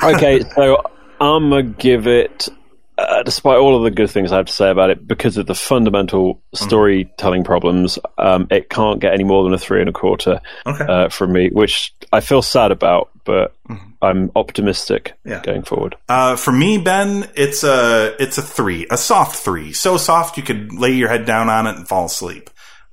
okay, 0.15 0.39
so 0.55 0.81
I'm 1.21 1.49
gonna 1.49 1.63
give 1.63 2.07
it 2.07 2.49
uh, 2.97 3.23
despite 3.23 3.57
all 3.57 3.75
of 3.75 3.83
the 3.83 3.91
good 3.91 4.09
things 4.09 4.31
I 4.31 4.37
have 4.37 4.45
to 4.47 4.53
say 4.53 4.69
about 4.69 4.89
it, 4.89 5.07
because 5.07 5.37
of 5.37 5.47
the 5.47 5.55
fundamental 5.55 6.35
mm-hmm. 6.35 6.65
storytelling 6.65 7.43
problems, 7.43 7.97
um, 8.17 8.47
it 8.51 8.69
can't 8.69 8.99
get 8.99 9.13
any 9.13 9.23
more 9.23 9.43
than 9.43 9.53
a 9.53 9.57
three 9.57 9.79
and 9.79 9.89
a 9.89 9.93
quarter 9.93 10.41
okay. 10.65 10.85
uh, 10.85 11.09
from 11.09 11.33
me, 11.33 11.49
which 11.49 11.93
I 12.11 12.19
feel 12.19 12.41
sad 12.41 12.71
about, 12.71 13.09
but 13.23 13.55
mm-hmm. 13.67 13.91
I'm 14.01 14.31
optimistic 14.35 15.13
yeah. 15.25 15.41
going 15.41 15.63
forward. 15.63 15.95
Uh, 16.09 16.35
for 16.35 16.51
me, 16.51 16.77
Ben, 16.77 17.29
it's 17.35 17.63
a 17.63 18.15
it's 18.19 18.37
a 18.37 18.43
three, 18.43 18.87
a 18.89 18.97
soft 18.97 19.37
three, 19.37 19.73
so 19.73 19.97
soft 19.97 20.37
you 20.37 20.43
could 20.43 20.73
lay 20.73 20.91
your 20.91 21.09
head 21.09 21.25
down 21.25 21.49
on 21.49 21.67
it 21.67 21.75
and 21.75 21.87
fall 21.87 22.05
asleep. 22.05 22.49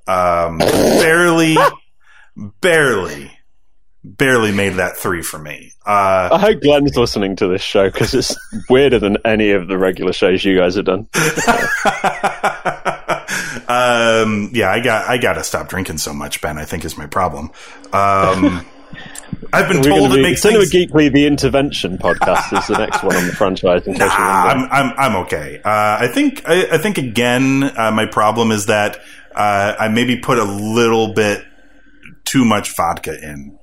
Um, 0.06 0.58
barely, 0.58 1.56
barely 2.60 3.37
barely 4.04 4.52
made 4.52 4.74
that 4.74 4.96
three 4.96 5.22
for 5.22 5.38
me. 5.38 5.72
Uh, 5.86 6.30
I 6.32 6.38
hope 6.38 6.62
Glenn's 6.62 6.96
listening 6.96 7.36
to 7.36 7.48
this 7.48 7.62
show 7.62 7.90
because 7.90 8.14
it's 8.14 8.36
weirder 8.70 8.98
than 8.98 9.18
any 9.24 9.50
of 9.50 9.68
the 9.68 9.78
regular 9.78 10.12
shows 10.12 10.44
you 10.44 10.56
guys 10.56 10.76
have 10.76 10.84
done. 10.84 11.00
um, 13.68 14.50
yeah, 14.52 14.70
I 14.70 14.80
got 14.82 15.08
I 15.08 15.18
got 15.18 15.34
to 15.34 15.44
stop 15.44 15.68
drinking 15.68 15.98
so 15.98 16.12
much. 16.12 16.40
Ben, 16.40 16.58
I 16.58 16.64
think 16.64 16.84
is 16.84 16.96
my 16.96 17.06
problem. 17.06 17.50
Um, 17.92 18.66
I've 19.52 19.68
been 19.68 19.82
told 19.82 20.12
it 20.14 20.22
makes 20.22 20.42
Cinema 20.42 20.64
things... 20.66 20.90
Geekly, 20.90 21.12
the 21.12 21.26
intervention 21.26 21.98
podcast 21.98 22.58
is 22.58 22.66
the 22.66 22.78
next 22.78 23.02
one 23.02 23.16
on 23.16 23.26
the 23.26 23.32
franchise. 23.32 23.86
In 23.86 23.94
case 23.94 24.00
nah, 24.00 24.44
I'm, 24.46 24.68
I'm 24.70 24.94
I'm 24.98 25.16
okay. 25.24 25.60
Uh, 25.64 25.98
I 26.00 26.08
think 26.12 26.42
I, 26.46 26.68
I 26.72 26.78
think 26.78 26.98
again, 26.98 27.64
uh, 27.64 27.90
my 27.90 28.06
problem 28.06 28.50
is 28.50 28.66
that 28.66 28.98
uh, 29.34 29.74
I 29.78 29.88
maybe 29.88 30.18
put 30.18 30.38
a 30.38 30.44
little 30.44 31.14
bit 31.14 31.44
too 32.24 32.44
much 32.44 32.74
vodka 32.76 33.16
in 33.22 33.57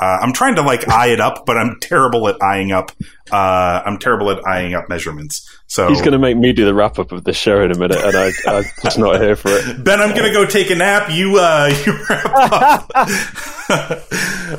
Uh, 0.00 0.18
I'm 0.22 0.32
trying 0.32 0.54
to 0.54 0.62
like 0.62 0.88
eye 0.92 1.08
it 1.08 1.20
up, 1.20 1.44
but 1.44 1.58
I'm 1.58 1.78
terrible 1.80 2.26
at 2.28 2.42
eyeing 2.42 2.72
up. 2.72 2.90
Uh, 3.30 3.82
I'm 3.84 3.98
terrible 3.98 4.30
at 4.30 4.44
eyeing 4.46 4.74
up 4.74 4.88
measurements. 4.88 5.46
So 5.66 5.88
he's 5.88 6.00
going 6.00 6.12
to 6.12 6.18
make 6.18 6.36
me 6.36 6.52
do 6.52 6.64
the 6.64 6.74
wrap 6.74 6.98
up 6.98 7.12
of 7.12 7.22
the 7.22 7.32
show 7.32 7.62
in 7.62 7.70
a 7.70 7.78
minute, 7.78 7.98
and 7.98 8.16
I, 8.16 8.32
I'm 8.46 8.64
just 8.82 8.98
not 8.98 9.20
here 9.20 9.36
for 9.36 9.50
it. 9.50 9.84
Ben, 9.84 10.00
I'm 10.00 10.16
going 10.16 10.24
to 10.24 10.32
go 10.32 10.44
take 10.44 10.70
a 10.70 10.74
nap. 10.74 11.10
You, 11.10 11.38
uh, 11.38 11.72
you 11.86 11.92
wrap 12.08 12.90
up. 12.92 13.90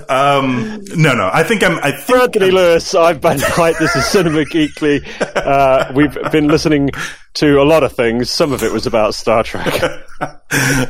um, 0.10 0.82
no, 0.96 1.14
no. 1.16 1.30
I 1.34 1.44
think 1.44 1.64
I'm. 1.64 1.80
I 1.80 1.92
think 1.92 2.18
Anthony 2.18 2.48
I'm, 2.48 2.54
Lewis, 2.54 2.96
I'm 2.96 3.20
Ben 3.20 3.42
White. 3.42 3.78
This 3.80 3.94
is 3.96 4.06
Cinema 4.06 4.46
Geekly. 4.46 5.06
Uh, 5.36 5.92
we've 5.94 6.18
been 6.32 6.48
listening 6.48 6.92
to 7.34 7.62
a 7.62 7.66
lot 7.66 7.84
of 7.84 7.92
things. 7.92 8.30
Some 8.30 8.54
of 8.54 8.64
it 8.64 8.72
was 8.72 8.86
about 8.86 9.16
Star 9.16 9.44
Trek. 9.44 9.82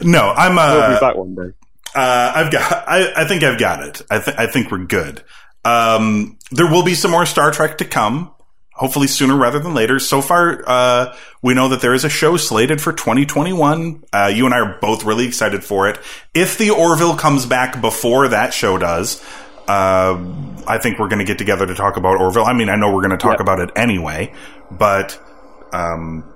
no, 0.03 0.33
I'm. 0.37 0.59
Uh, 0.59 0.73
we'll 0.75 0.95
be 0.95 0.99
back 0.99 1.15
one 1.15 1.33
day. 1.33 1.53
Uh, 1.95 2.31
I've 2.35 2.51
got. 2.51 2.87
I, 2.87 3.13
I, 3.23 3.27
think 3.27 3.43
I've 3.43 3.59
got 3.59 3.83
it. 3.83 4.01
I, 4.09 4.19
th- 4.19 4.37
I 4.37 4.47
think 4.47 4.71
we're 4.71 4.85
good. 4.85 5.23
Um, 5.65 6.37
there 6.51 6.67
will 6.67 6.83
be 6.83 6.95
some 6.95 7.11
more 7.11 7.25
Star 7.25 7.51
Trek 7.51 7.77
to 7.79 7.85
come. 7.85 8.31
Hopefully 8.73 9.07
sooner 9.07 9.35
rather 9.35 9.59
than 9.59 9.73
later. 9.75 9.99
So 9.99 10.21
far, 10.21 10.63
uh, 10.65 11.15
we 11.41 11.53
know 11.53 11.67
that 11.69 11.81
there 11.81 11.93
is 11.93 12.03
a 12.03 12.09
show 12.09 12.37
slated 12.37 12.81
for 12.81 12.93
2021. 12.93 14.05
Uh, 14.11 14.31
you 14.33 14.45
and 14.45 14.55
I 14.55 14.59
are 14.59 14.79
both 14.79 15.03
really 15.03 15.27
excited 15.27 15.63
for 15.63 15.87
it. 15.87 15.99
If 16.33 16.57
the 16.57 16.71
Orville 16.71 17.15
comes 17.15 17.45
back 17.45 17.79
before 17.79 18.29
that 18.29 18.53
show 18.53 18.77
does, 18.77 19.21
uh, 19.67 20.17
I 20.65 20.79
think 20.79 20.97
we're 20.97 21.09
going 21.09 21.19
to 21.19 21.25
get 21.25 21.37
together 21.37 21.67
to 21.67 21.75
talk 21.75 21.97
about 21.97 22.19
Orville. 22.19 22.45
I 22.45 22.53
mean, 22.53 22.69
I 22.69 22.75
know 22.75 22.91
we're 22.93 23.01
going 23.01 23.11
to 23.11 23.17
talk 23.17 23.33
yep. 23.33 23.41
about 23.41 23.59
it 23.59 23.69
anyway, 23.75 24.33
but 24.71 25.19
um, 25.73 26.30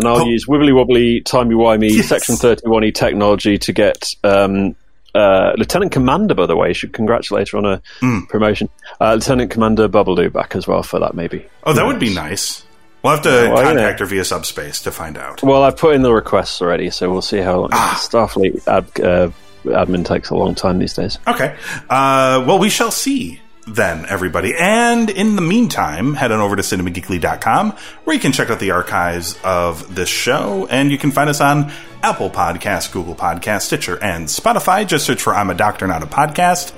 and 0.00 0.08
I'll 0.08 0.22
oh. 0.22 0.26
use 0.26 0.46
wibbly 0.46 0.74
wobbly, 0.74 1.20
timey 1.20 1.54
wimey, 1.54 1.90
yes. 1.90 2.08
Section 2.08 2.34
31E 2.36 2.94
technology 2.94 3.58
to 3.58 3.72
get 3.72 4.04
um, 4.24 4.74
uh, 5.14 5.52
Lieutenant 5.56 5.92
Commander, 5.92 6.34
by 6.34 6.46
the 6.46 6.56
way, 6.56 6.72
should 6.72 6.92
congratulate 6.92 7.50
her 7.50 7.58
on 7.58 7.66
a 7.66 7.82
mm. 8.00 8.28
promotion. 8.28 8.68
Uh, 9.00 9.14
Lieutenant 9.14 9.50
Commander 9.50 9.88
Bubbledoo 9.88 10.32
back 10.32 10.56
as 10.56 10.66
well 10.66 10.82
for 10.82 11.00
that, 11.00 11.14
maybe. 11.14 11.46
Oh, 11.64 11.72
that 11.72 11.86
would 11.86 12.00
be 12.00 12.14
nice. 12.14 12.64
We'll 13.02 13.14
have 13.14 13.22
to 13.22 13.50
well, 13.52 13.62
contact 13.62 14.00
her 14.00 14.06
via 14.06 14.24
subspace 14.24 14.82
to 14.82 14.90
find 14.90 15.16
out. 15.16 15.42
Well, 15.42 15.62
I've 15.62 15.76
put 15.76 15.94
in 15.94 16.02
the 16.02 16.12
requests 16.12 16.60
already, 16.60 16.90
so 16.90 17.10
we'll 17.10 17.22
see 17.22 17.38
how 17.38 17.60
long. 17.60 17.70
Ah. 17.72 17.98
Starfleet 18.02 18.66
ad, 18.68 19.00
uh, 19.00 19.30
admin 19.64 20.04
takes 20.04 20.30
a 20.30 20.34
long 20.34 20.54
time 20.54 20.78
these 20.78 20.94
days. 20.94 21.18
Okay. 21.26 21.56
Uh, 21.88 22.44
well, 22.46 22.58
we 22.58 22.68
shall 22.68 22.90
see 22.90 23.40
then, 23.66 24.06
everybody. 24.06 24.54
And 24.58 25.10
in 25.10 25.36
the 25.36 25.42
meantime, 25.42 26.14
head 26.14 26.32
on 26.32 26.40
over 26.40 26.56
to 26.56 26.62
cinemageekly.com 26.62 27.72
where 28.04 28.14
you 28.14 28.20
can 28.20 28.32
check 28.32 28.50
out 28.50 28.60
the 28.60 28.70
archives 28.72 29.38
of 29.44 29.94
this 29.94 30.08
show 30.08 30.66
and 30.70 30.90
you 30.90 30.98
can 30.98 31.10
find 31.10 31.30
us 31.30 31.40
on 31.40 31.72
Apple 32.02 32.30
Podcasts, 32.30 32.90
Google 32.90 33.14
Podcasts, 33.14 33.62
Stitcher, 33.62 34.02
and 34.02 34.26
Spotify. 34.26 34.86
Just 34.86 35.06
search 35.06 35.22
for 35.22 35.34
I'm 35.34 35.50
a 35.50 35.54
Doctor, 35.54 35.86
Not 35.86 36.02
a 36.02 36.06
Podcast. 36.06 36.72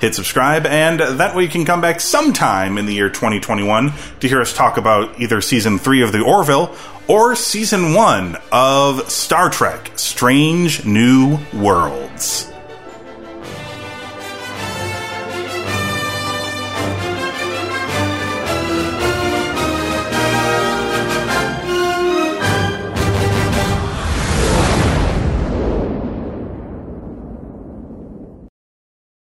Hit 0.00 0.14
subscribe, 0.14 0.66
and 0.66 1.00
that 1.00 1.34
way 1.34 1.44
you 1.44 1.48
can 1.48 1.64
come 1.64 1.80
back 1.80 2.00
sometime 2.00 2.76
in 2.76 2.84
the 2.84 2.92
year 2.92 3.08
2021 3.08 3.94
to 4.20 4.28
hear 4.28 4.42
us 4.42 4.52
talk 4.52 4.76
about 4.76 5.18
either 5.18 5.40
season 5.40 5.78
three 5.78 6.02
of 6.02 6.12
The 6.12 6.22
Orville 6.22 6.76
or 7.08 7.34
season 7.34 7.94
one 7.94 8.36
of 8.52 9.10
Star 9.10 9.48
Trek 9.48 9.92
Strange 9.96 10.84
New 10.84 11.38
Worlds. 11.54 12.52